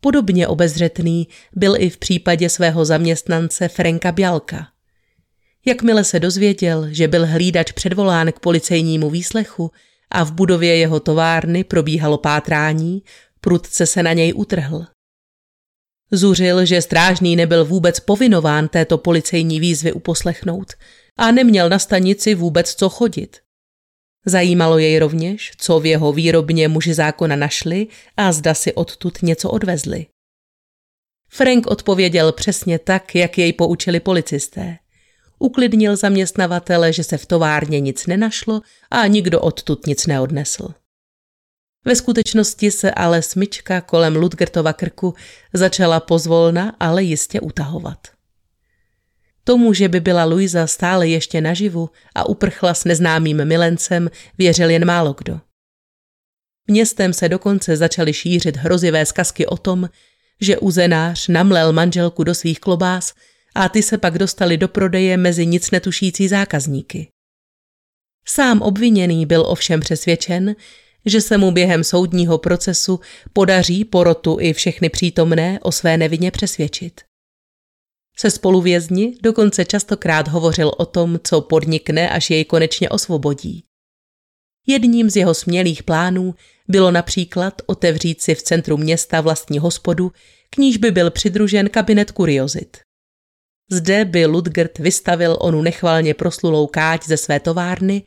Podobně 0.00 0.48
obezřetný 0.48 1.28
byl 1.52 1.76
i 1.78 1.90
v 1.90 1.98
případě 1.98 2.48
svého 2.48 2.84
zaměstnance 2.84 3.68
Franka 3.68 4.12
Bjalka. 4.12 4.68
Jakmile 5.66 6.04
se 6.04 6.20
dozvěděl, 6.20 6.86
že 6.90 7.08
byl 7.08 7.26
hlídač 7.26 7.72
předvolán 7.72 8.32
k 8.32 8.40
policejnímu 8.40 9.10
výslechu 9.10 9.70
a 10.10 10.24
v 10.24 10.32
budově 10.32 10.76
jeho 10.76 11.00
továrny 11.00 11.64
probíhalo 11.64 12.18
pátrání, 12.18 13.02
prudce 13.40 13.86
se 13.86 14.02
na 14.02 14.12
něj 14.12 14.32
utrhl. 14.36 14.86
Zuřil, 16.12 16.66
že 16.66 16.82
strážný 16.82 17.36
nebyl 17.36 17.64
vůbec 17.64 18.00
povinován 18.00 18.68
této 18.68 18.98
policejní 18.98 19.60
výzvy 19.60 19.92
uposlechnout 19.92 20.72
a 21.18 21.30
neměl 21.30 21.68
na 21.68 21.78
stanici 21.78 22.34
vůbec 22.34 22.74
co 22.74 22.88
chodit. 22.88 23.36
Zajímalo 24.26 24.78
jej 24.78 24.98
rovněž, 24.98 25.52
co 25.58 25.80
v 25.80 25.86
jeho 25.86 26.12
výrobně 26.12 26.68
muži 26.68 26.94
zákona 26.94 27.36
našli 27.36 27.86
a 28.16 28.32
zda 28.32 28.54
si 28.54 28.74
odtud 28.74 29.22
něco 29.22 29.50
odvezli. 29.50 30.06
Frank 31.28 31.66
odpověděl 31.66 32.32
přesně 32.32 32.78
tak, 32.78 33.14
jak 33.14 33.38
jej 33.38 33.52
poučili 33.52 34.00
policisté. 34.00 34.78
Uklidnil 35.38 35.96
zaměstnavatele, 35.96 36.92
že 36.92 37.04
se 37.04 37.18
v 37.18 37.26
továrně 37.26 37.80
nic 37.80 38.06
nenašlo 38.06 38.60
a 38.90 39.06
nikdo 39.06 39.40
odtud 39.40 39.86
nic 39.86 40.06
neodnesl. 40.06 40.68
Ve 41.84 41.96
skutečnosti 41.96 42.70
se 42.70 42.90
ale 42.90 43.22
smyčka 43.22 43.80
kolem 43.80 44.16
Ludgertova 44.16 44.72
krku 44.72 45.14
začala 45.52 46.00
pozvolna, 46.00 46.76
ale 46.80 47.02
jistě 47.02 47.40
utahovat. 47.40 48.13
Tomu, 49.44 49.72
že 49.72 49.88
by 49.88 50.00
byla 50.00 50.24
Luisa 50.24 50.66
stále 50.66 51.08
ještě 51.08 51.40
naživu 51.40 51.90
a 52.14 52.28
uprchla 52.28 52.74
s 52.74 52.84
neznámým 52.84 53.44
milencem, 53.44 54.10
věřil 54.38 54.70
jen 54.70 54.84
málo 54.84 55.14
kdo. 55.18 55.40
Městem 56.66 57.12
se 57.12 57.28
dokonce 57.28 57.76
začaly 57.76 58.12
šířit 58.12 58.56
hrozivé 58.56 59.06
zkazky 59.06 59.46
o 59.46 59.56
tom, 59.56 59.88
že 60.40 60.58
uzenář 60.58 61.28
namlel 61.28 61.72
manželku 61.72 62.24
do 62.24 62.34
svých 62.34 62.60
klobás 62.60 63.14
a 63.54 63.68
ty 63.68 63.82
se 63.82 63.98
pak 63.98 64.18
dostali 64.18 64.56
do 64.56 64.68
prodeje 64.68 65.16
mezi 65.16 65.46
nic 65.46 65.70
netušící 65.70 66.28
zákazníky. 66.28 67.08
Sám 68.26 68.62
obviněný 68.62 69.26
byl 69.26 69.44
ovšem 69.46 69.80
přesvědčen, 69.80 70.56
že 71.06 71.20
se 71.20 71.38
mu 71.38 71.50
během 71.50 71.84
soudního 71.84 72.38
procesu 72.38 73.00
podaří 73.32 73.84
porotu 73.84 74.36
i 74.40 74.52
všechny 74.52 74.88
přítomné 74.88 75.58
o 75.62 75.72
své 75.72 75.96
nevině 75.96 76.30
přesvědčit. 76.30 77.00
Se 78.16 78.30
spoluvězni 78.30 79.16
dokonce 79.22 79.64
častokrát 79.64 80.28
hovořil 80.28 80.72
o 80.78 80.86
tom, 80.86 81.18
co 81.24 81.40
podnikne, 81.40 82.10
až 82.10 82.30
jej 82.30 82.44
konečně 82.44 82.88
osvobodí. 82.88 83.64
Jedním 84.66 85.10
z 85.10 85.16
jeho 85.16 85.34
smělých 85.34 85.82
plánů 85.82 86.34
bylo 86.68 86.90
například 86.90 87.62
otevřít 87.66 88.20
si 88.20 88.34
v 88.34 88.42
centru 88.42 88.76
města 88.76 89.20
vlastní 89.20 89.58
hospodu, 89.58 90.12
k 90.50 90.56
níž 90.56 90.76
by 90.76 90.90
byl 90.90 91.10
přidružen 91.10 91.68
kabinet 91.68 92.10
kuriozit. 92.10 92.76
Zde 93.70 94.04
by 94.04 94.26
Ludgert 94.26 94.78
vystavil 94.78 95.36
onu 95.40 95.62
nechvalně 95.62 96.14
proslulou 96.14 96.66
káť 96.66 97.06
ze 97.06 97.16
své 97.16 97.40
továrny 97.40 98.02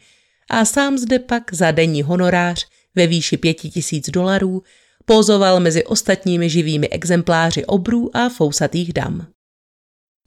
a 0.50 0.66
sám 0.66 0.98
zde 0.98 1.20
pak 1.20 1.54
za 1.54 1.72
denní 1.72 2.02
honorář 2.02 2.68
ve 2.96 3.08
výši 3.08 3.38
pěti 3.38 3.70
tisíc 3.70 4.10
dolarů 4.10 4.64
pozoval 5.06 5.60
mezi 5.60 5.84
ostatními 5.84 6.50
živými 6.50 6.90
exempláři 6.90 7.66
obrů 7.66 8.18
a 8.18 8.30
fousatých 8.30 8.94
dam. 8.94 9.28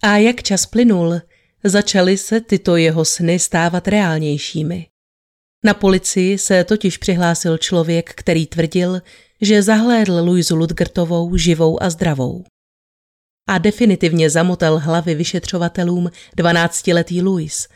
A 0.02 0.16
jak 0.16 0.42
čas 0.42 0.66
plynul, 0.66 1.20
začaly 1.64 2.16
se 2.16 2.40
tyto 2.40 2.76
jeho 2.76 3.04
sny 3.04 3.38
stávat 3.38 3.88
reálnějšími. 3.88 4.86
Na 5.64 5.74
policii 5.74 6.38
se 6.38 6.64
totiž 6.64 6.98
přihlásil 6.98 7.58
člověk, 7.58 8.14
který 8.14 8.46
tvrdil, 8.46 9.02
že 9.40 9.62
zahlédl 9.62 10.20
Luizu 10.24 10.56
Ludgertovou 10.56 11.36
živou 11.36 11.82
a 11.82 11.90
zdravou. 11.90 12.44
A 13.48 13.58
definitivně 13.58 14.30
zamotal 14.30 14.78
hlavy 14.78 15.14
vyšetřovatelům 15.14 16.10
dvanáctiletý 16.36 17.22
Louis, 17.22 17.68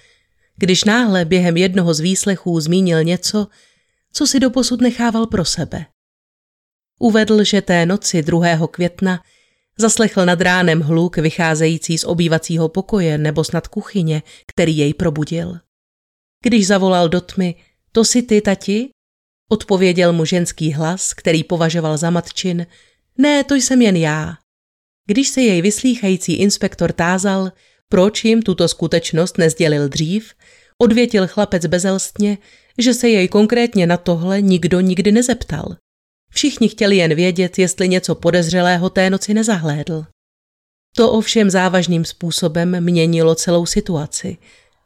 když 0.56 0.84
náhle 0.84 1.24
během 1.24 1.56
jednoho 1.56 1.94
z 1.94 2.00
výslechů 2.00 2.60
zmínil 2.60 3.04
něco, 3.04 3.46
co 4.12 4.26
si 4.26 4.40
doposud 4.40 4.80
nechával 4.80 5.26
pro 5.26 5.44
sebe. 5.44 5.86
Uvedl, 7.00 7.44
že 7.44 7.62
té 7.62 7.86
noci 7.86 8.22
2. 8.22 8.66
května 8.70 9.22
Zaslechl 9.78 10.26
nad 10.26 10.40
ránem 10.40 10.80
hluk 10.80 11.16
vycházející 11.16 11.98
z 11.98 12.04
obývacího 12.04 12.68
pokoje 12.68 13.18
nebo 13.18 13.44
snad 13.44 13.68
kuchyně, 13.68 14.22
který 14.46 14.76
jej 14.76 14.94
probudil. 14.94 15.58
Když 16.44 16.66
zavolal 16.66 17.08
do 17.08 17.20
tmy, 17.20 17.54
to 17.92 18.04
si 18.04 18.22
ty, 18.22 18.40
tati? 18.40 18.90
Odpověděl 19.50 20.12
mu 20.12 20.24
ženský 20.24 20.72
hlas, 20.72 21.14
který 21.14 21.44
považoval 21.44 21.96
za 21.96 22.10
matčin. 22.10 22.66
Ne, 23.18 23.44
to 23.44 23.54
jsem 23.54 23.82
jen 23.82 23.96
já. 23.96 24.34
Když 25.06 25.28
se 25.28 25.40
jej 25.40 25.62
vyslýchající 25.62 26.34
inspektor 26.34 26.92
tázal, 26.92 27.52
proč 27.88 28.24
jim 28.24 28.42
tuto 28.42 28.68
skutečnost 28.68 29.38
nezdělil 29.38 29.88
dřív, 29.88 30.34
odvětil 30.78 31.26
chlapec 31.26 31.66
bezelstně, 31.66 32.38
že 32.78 32.94
se 32.94 33.08
jej 33.08 33.28
konkrétně 33.28 33.86
na 33.86 33.96
tohle 33.96 34.42
nikdo 34.42 34.80
nikdy 34.80 35.12
nezeptal. 35.12 35.76
Všichni 36.34 36.68
chtěli 36.68 36.96
jen 36.96 37.14
vědět, 37.14 37.58
jestli 37.58 37.88
něco 37.88 38.14
podezřelého 38.14 38.90
té 38.90 39.10
noci 39.10 39.34
nezahlédl. 39.34 40.04
To 40.96 41.12
ovšem 41.12 41.50
závažným 41.50 42.04
způsobem 42.04 42.80
měnilo 42.80 43.34
celou 43.34 43.66
situaci 43.66 44.36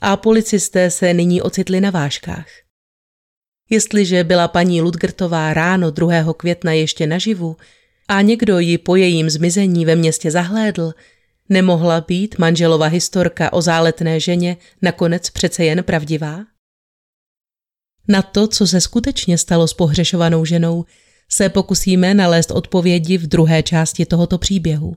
a 0.01 0.17
policisté 0.17 0.91
se 0.91 1.15
nyní 1.15 1.43
ocitli 1.43 1.81
na 1.81 1.91
vážkách. 1.91 2.47
Jestliže 3.71 4.25
byla 4.25 4.49
paní 4.49 4.83
Ludgertová 4.83 5.55
ráno 5.55 5.91
2. 5.91 6.35
května 6.37 6.73
ještě 6.73 7.07
naživu 7.07 7.57
a 8.09 8.21
někdo 8.21 8.59
ji 8.59 8.79
po 8.79 8.97
jejím 8.97 9.31
zmizení 9.31 9.85
ve 9.85 9.97
městě 9.97 10.31
zahlédl, 10.31 10.95
nemohla 11.49 12.01
být 12.01 12.39
manželova 12.39 12.87
historka 12.87 13.53
o 13.53 13.63
záletné 13.63 14.21
ženě 14.21 14.57
nakonec 14.83 15.31
přece 15.31 15.65
jen 15.65 15.85
pravdivá? 15.85 16.45
Na 18.09 18.23
to, 18.23 18.49
co 18.49 18.67
se 18.67 18.81
skutečně 18.81 19.39
stalo 19.39 19.69
s 19.69 19.75
pohřešovanou 19.75 20.45
ženou, 20.45 20.85
se 21.31 21.49
pokusíme 21.49 22.15
nalézt 22.15 22.51
odpovědi 22.51 23.19
v 23.19 23.27
druhé 23.27 23.63
části 23.63 24.07
tohoto 24.07 24.39
příběhu. 24.39 24.97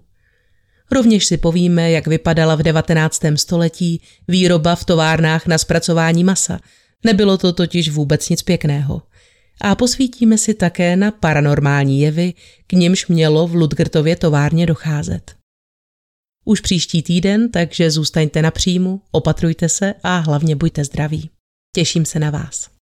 Rovněž 0.92 1.26
si 1.26 1.38
povíme, 1.38 1.92
jak 1.92 2.08
vypadala 2.08 2.56
v 2.56 2.64
19. 2.64 3.22
století 3.36 4.02
výroba 4.28 4.76
v 4.76 4.86
továrnách 4.86 5.48
na 5.48 5.58
zpracování 5.58 6.24
masa. 6.24 6.60
Nebylo 7.06 7.38
to 7.38 7.54
totiž 7.54 7.90
vůbec 7.90 8.30
nic 8.30 8.42
pěkného. 8.42 9.02
A 9.62 9.76
posvítíme 9.76 10.38
si 10.38 10.54
také 10.54 10.96
na 10.96 11.12
paranormální 11.12 12.02
jevy, 12.02 12.34
k 12.68 12.74
nimž 12.74 13.08
mělo 13.08 13.48
v 13.48 13.56
Ludgertově 13.56 14.16
továrně 14.16 14.66
docházet. 14.66 15.36
Už 16.46 16.62
příští 16.62 17.02
týden, 17.02 17.52
takže 17.52 17.92
zůstaňte 17.92 18.42
na 18.42 18.52
příjmu, 18.52 19.02
opatrujte 19.12 19.70
se 19.70 19.94
a 20.04 20.18
hlavně 20.18 20.56
buďte 20.56 20.86
zdraví. 20.86 21.30
Těším 21.76 22.06
se 22.06 22.20
na 22.20 22.30
vás. 22.30 22.81